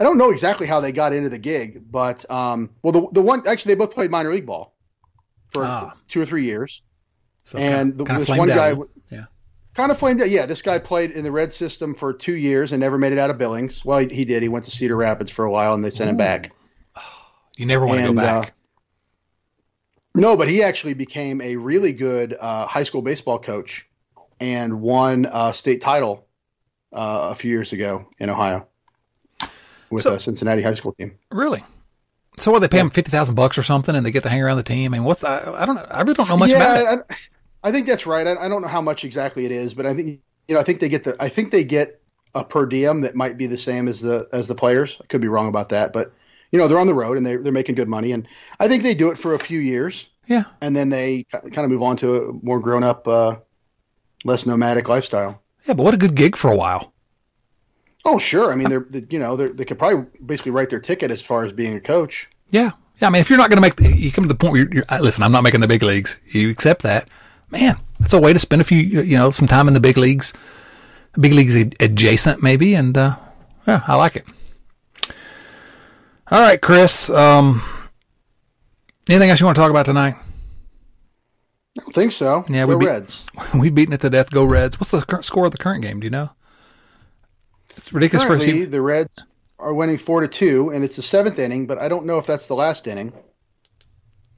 I 0.00 0.04
don't 0.04 0.18
know 0.18 0.30
exactly 0.30 0.66
how 0.66 0.80
they 0.80 0.92
got 0.92 1.12
into 1.12 1.28
the 1.28 1.38
gig, 1.38 1.90
but 1.90 2.30
um, 2.30 2.70
well, 2.82 2.92
the 2.92 3.08
the 3.12 3.22
one 3.22 3.46
actually 3.46 3.74
they 3.74 3.78
both 3.78 3.92
played 3.94 4.10
minor 4.10 4.30
league 4.32 4.46
ball 4.46 4.74
for 5.48 5.64
Ah. 5.64 5.94
two 6.08 6.20
or 6.20 6.24
three 6.24 6.44
years. 6.44 6.82
So 7.44 7.58
And 7.58 7.96
the- 7.98 8.04
kind 8.04 8.20
this 8.20 8.28
one 8.28 8.50
out. 8.50 8.56
guy 8.56 8.66
a 8.68 8.70
w- 8.70 8.88
little. 9.10 9.18
yeah. 9.18 9.24
kind 9.74 9.90
of 9.90 9.98
flamed 9.98 10.20
out. 10.20 10.28
Yeah, 10.30 10.46
this 10.46 10.60
guy 10.62 10.78
played 10.78 11.12
in 11.12 11.24
the 11.24 11.32
red 11.32 11.50
system 11.52 11.94
for 11.94 12.12
two 12.12 12.34
years 12.34 12.72
and 12.72 12.80
never 12.80 12.98
made 12.98 13.12
it 13.12 13.18
out 13.18 13.30
of 13.30 13.38
Billings. 13.38 13.84
Well, 13.84 13.98
he, 14.00 14.08
he 14.08 14.24
did. 14.24 14.42
He 14.42 14.48
went 14.48 14.66
to 14.66 14.70
Cedar 14.70 14.96
Rapids 14.96 15.32
for 15.32 15.44
a 15.46 15.50
while, 15.50 15.72
and 15.74 15.82
they 15.84 15.90
sent 15.90 16.10
him 16.10 16.16
back. 16.18 16.52
You 17.56 17.64
never 17.66 17.86
want 17.86 18.00
to 18.00 18.06
go 18.06 18.12
back. 18.12 18.48
uh, 18.48 18.50
No, 20.14 20.36
but 20.36 20.48
he 20.48 20.62
actually 20.62 20.94
became 20.94 21.40
a 21.40 21.56
really 21.56 21.92
good 21.92 22.36
uh, 22.38 22.66
high 22.66 22.82
school 22.82 23.02
baseball 23.02 23.38
coach 23.38 23.88
and 24.40 24.80
won 24.80 25.26
a 25.30 25.52
state 25.54 25.80
title 25.80 26.26
uh, 26.92 27.28
a 27.32 27.34
few 27.34 27.50
years 27.50 27.72
ago 27.72 28.06
in 28.18 28.30
Ohio 28.30 28.66
with 29.90 30.02
So- 30.02 30.14
a 30.14 30.20
Cincinnati 30.20 30.62
high 30.62 30.74
school 30.74 30.92
team. 30.92 31.18
really? 31.30 31.64
So 32.36 32.52
what? 32.52 32.60
They 32.60 32.68
pay 32.68 32.78
him 32.78 32.90
fifty 32.90 33.10
thousand 33.10 33.34
bucks 33.34 33.58
or 33.58 33.64
something, 33.64 33.96
and 33.96 34.06
they 34.06 34.12
get 34.12 34.22
to 34.22 34.28
hang 34.28 34.40
around 34.42 34.58
the 34.58 34.62
team. 34.62 34.92
I 34.94 34.98
mean, 34.98 35.04
what's 35.04 35.24
I, 35.24 35.38
I 35.60 35.66
don't 35.66 35.74
know. 35.74 35.86
I 35.90 36.02
really 36.02 36.14
don't 36.14 36.28
know 36.28 36.36
much 36.36 36.50
about 36.52 37.00
it. 37.00 37.04
I, 37.10 37.68
I 37.68 37.72
think 37.72 37.88
that's 37.88 38.06
right. 38.06 38.24
I, 38.26 38.36
I 38.36 38.48
don't 38.48 38.62
know 38.62 38.68
how 38.68 38.80
much 38.80 39.04
exactly 39.04 39.44
it 39.44 39.50
is, 39.50 39.74
but 39.74 39.86
I 39.86 39.94
think 39.94 40.20
you 40.46 40.54
know 40.54 40.60
I 40.60 40.62
think 40.62 40.78
they 40.78 40.88
get 40.88 41.02
the 41.02 41.16
I 41.18 41.28
think 41.30 41.50
they 41.50 41.64
get 41.64 42.00
a 42.36 42.44
per 42.44 42.64
diem 42.66 43.00
that 43.00 43.16
might 43.16 43.36
be 43.38 43.46
the 43.46 43.58
same 43.58 43.88
as 43.88 44.00
the 44.00 44.28
as 44.32 44.46
the 44.46 44.54
players. 44.54 44.98
I 45.02 45.06
could 45.08 45.20
be 45.20 45.26
wrong 45.26 45.48
about 45.48 45.70
that, 45.70 45.92
but 45.92 46.12
you 46.52 46.60
know 46.60 46.68
they're 46.68 46.78
on 46.78 46.86
the 46.86 46.94
road 46.94 47.16
and 47.16 47.26
they 47.26 47.34
they're 47.34 47.50
making 47.50 47.74
good 47.74 47.88
money, 47.88 48.12
and 48.12 48.28
I 48.60 48.68
think 48.68 48.84
they 48.84 48.94
do 48.94 49.10
it 49.10 49.18
for 49.18 49.34
a 49.34 49.38
few 49.40 49.58
years. 49.58 50.08
Yeah. 50.28 50.44
and 50.60 50.76
then 50.76 50.90
they 50.90 51.24
kind 51.32 51.58
of 51.58 51.70
move 51.70 51.82
on 51.82 51.96
to 51.96 52.14
a 52.16 52.32
more 52.44 52.60
grown 52.60 52.84
up, 52.84 53.08
uh, 53.08 53.36
less 54.26 54.44
nomadic 54.44 54.86
lifestyle. 54.88 55.42
Yeah, 55.66 55.72
but 55.74 55.82
what 55.84 55.94
a 55.94 55.96
good 55.96 56.14
gig 56.14 56.36
for 56.36 56.52
a 56.52 56.56
while. 56.56 56.92
Oh, 58.10 58.18
sure. 58.18 58.50
I 58.52 58.54
mean, 58.56 58.70
they're 58.70 58.86
they, 58.88 59.04
you 59.10 59.18
know 59.18 59.36
they're, 59.36 59.50
they 59.50 59.64
could 59.66 59.78
probably 59.78 60.06
basically 60.24 60.52
write 60.52 60.70
their 60.70 60.80
ticket 60.80 61.10
as 61.10 61.20
far 61.20 61.44
as 61.44 61.52
being 61.52 61.74
a 61.76 61.80
coach. 61.80 62.28
Yeah. 62.50 62.70
Yeah. 63.00 63.08
I 63.08 63.10
mean, 63.10 63.20
if 63.20 63.28
you're 63.28 63.38
not 63.38 63.50
going 63.50 63.58
to 63.58 63.60
make, 63.60 63.76
the, 63.76 63.94
you 63.94 64.10
come 64.10 64.24
to 64.24 64.28
the 64.28 64.34
point 64.34 64.52
where 64.52 64.62
you're, 64.62 64.72
you're, 64.90 65.00
listen, 65.02 65.22
I'm 65.22 65.32
not 65.32 65.42
making 65.42 65.60
the 65.60 65.68
big 65.68 65.82
leagues. 65.82 66.18
You 66.28 66.48
accept 66.50 66.82
that. 66.82 67.06
Man, 67.50 67.76
that's 68.00 68.14
a 68.14 68.18
way 68.20 68.32
to 68.32 68.38
spend 68.38 68.62
a 68.62 68.64
few, 68.64 68.78
you 68.78 69.16
know, 69.16 69.30
some 69.30 69.46
time 69.46 69.68
in 69.68 69.74
the 69.74 69.80
big 69.80 69.96
leagues, 69.98 70.32
big 71.20 71.32
leagues 71.34 71.54
adjacent 71.80 72.42
maybe. 72.42 72.74
And, 72.74 72.96
uh, 72.96 73.16
yeah, 73.66 73.82
I 73.86 73.94
like 73.96 74.16
it. 74.16 74.24
All 76.30 76.40
right, 76.40 76.60
Chris. 76.60 77.08
Um, 77.10 77.62
anything 79.08 79.30
else 79.30 79.40
you 79.40 79.46
want 79.46 79.56
to 79.56 79.60
talk 79.62 79.70
about 79.70 79.86
tonight? 79.86 80.14
I 81.78 81.80
don't 81.82 81.94
think 81.94 82.12
so. 82.12 82.44
Yeah, 82.48 82.66
Go 82.66 82.76
we 82.76 82.84
beat- 82.84 82.90
Reds. 82.90 83.24
We've 83.54 83.74
beaten 83.74 83.94
it 83.94 84.00
to 84.00 84.10
death. 84.10 84.30
Go 84.30 84.44
Reds. 84.44 84.78
What's 84.80 84.90
the 84.90 85.00
current 85.02 85.24
score 85.24 85.46
of 85.46 85.52
the 85.52 85.58
current 85.58 85.82
game? 85.82 86.00
Do 86.00 86.06
you 86.06 86.10
know? 86.10 86.30
It's 87.88 87.94
ridiculous. 87.94 88.26
Currently, 88.26 88.66
the 88.66 88.82
Reds 88.82 89.26
are 89.58 89.72
winning 89.72 89.96
four 89.96 90.20
to 90.20 90.28
two, 90.28 90.68
and 90.74 90.84
it's 90.84 90.96
the 90.96 91.02
seventh 91.02 91.38
inning. 91.38 91.66
But 91.66 91.78
I 91.78 91.88
don't 91.88 92.04
know 92.04 92.18
if 92.18 92.26
that's 92.26 92.46
the 92.46 92.54
last 92.54 92.86
inning. 92.86 93.14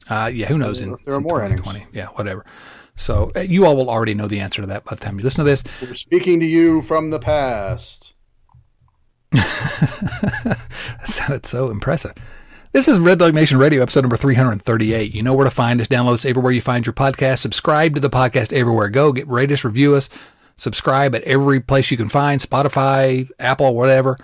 Uh, 0.08 0.30
yeah, 0.32 0.46
who 0.46 0.56
knows? 0.56 0.80
In, 0.80 0.92
If 0.92 1.02
there 1.02 1.14
are 1.14 1.16
in 1.16 1.24
more 1.24 1.40
innings. 1.44 1.58
2020. 1.62 1.98
Yeah, 1.98 2.06
whatever. 2.14 2.44
So 2.94 3.32
uh, 3.34 3.40
you 3.40 3.66
all 3.66 3.74
will 3.74 3.90
already 3.90 4.14
know 4.14 4.28
the 4.28 4.38
answer 4.38 4.60
to 4.62 4.68
that 4.68 4.84
by 4.84 4.94
the 4.94 5.00
time 5.00 5.18
you 5.18 5.24
listen 5.24 5.44
to 5.44 5.50
this. 5.50 5.64
We're 5.82 5.96
speaking 5.96 6.38
to 6.38 6.46
you 6.46 6.80
from 6.82 7.10
the 7.10 7.18
past. 7.18 8.14
That 9.80 10.58
sounded 11.06 11.46
so 11.46 11.70
impressive. 11.70 12.12
This 12.70 12.86
is 12.86 13.00
Red 13.00 13.20
Leg 13.20 13.34
Nation 13.34 13.58
Radio, 13.58 13.82
episode 13.82 14.02
number 14.02 14.16
338. 14.16 15.12
You 15.12 15.24
know 15.24 15.34
where 15.34 15.44
to 15.44 15.50
find 15.50 15.80
us. 15.80 15.88
Download 15.88 16.12
us 16.12 16.24
everywhere 16.24 16.52
you 16.52 16.60
find 16.60 16.86
your 16.86 16.92
podcast. 16.92 17.38
Subscribe 17.38 17.94
to 17.94 18.00
the 18.00 18.10
podcast 18.10 18.52
everywhere. 18.52 18.88
Go 18.90 19.12
get 19.12 19.26
rate 19.26 19.50
us, 19.50 19.64
review 19.64 19.96
us. 19.96 20.08
Subscribe 20.60 21.14
at 21.14 21.22
every 21.22 21.58
place 21.58 21.90
you 21.90 21.96
can 21.96 22.10
find 22.10 22.38
Spotify, 22.38 23.30
Apple, 23.38 23.74
whatever. 23.74 24.18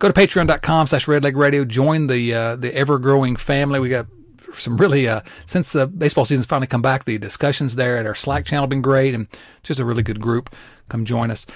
Go 0.00 0.10
to 0.10 0.12
patreon.com 0.12 0.88
slash 0.88 1.06
redleg 1.06 1.36
radio. 1.36 1.64
Join 1.64 2.08
the, 2.08 2.34
uh, 2.34 2.56
the 2.56 2.74
ever 2.74 2.98
growing 2.98 3.36
family. 3.36 3.78
We 3.78 3.88
got 3.88 4.08
some 4.54 4.76
really, 4.76 5.06
uh, 5.06 5.20
since 5.46 5.70
the 5.70 5.86
baseball 5.86 6.24
season's 6.24 6.46
finally 6.46 6.66
come 6.66 6.82
back, 6.82 7.04
the 7.04 7.16
discussions 7.16 7.76
there 7.76 7.96
at 7.96 8.06
our 8.06 8.16
Slack 8.16 8.44
channel 8.44 8.64
have 8.64 8.70
been 8.70 8.82
great 8.82 9.14
and 9.14 9.28
just 9.62 9.78
a 9.78 9.84
really 9.84 10.02
good 10.02 10.20
group. 10.20 10.52
Come 10.88 11.04
join 11.04 11.30
us. 11.30 11.46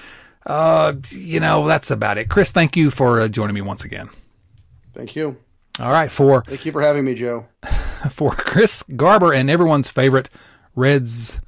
Uh, 0.45 0.93
you 1.09 1.41
know, 1.41 1.67
that's 1.67 1.91
about 1.91 2.17
it. 2.17 2.29
Chris, 2.29 2.53
thank 2.53 2.77
you 2.77 2.91
for 2.91 3.19
uh, 3.19 3.27
joining 3.27 3.55
me 3.55 3.61
once 3.61 3.83
again. 3.83 4.09
Thank 4.93 5.17
you. 5.17 5.35
All 5.81 5.91
right, 5.91 6.09
for 6.09 6.43
Thank 6.43 6.65
you 6.65 6.71
for 6.71 6.81
having 6.81 7.03
me, 7.03 7.13
Joe. 7.13 7.45
for 8.09 8.31
Chris 8.31 8.83
Garber 8.95 9.33
and 9.33 9.49
everyone's 9.49 9.89
favorite 9.89 10.29
Reds 10.75 11.41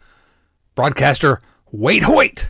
broadcaster, 0.76 1.40
Waite 1.72 2.04
Hoyt. 2.04 2.50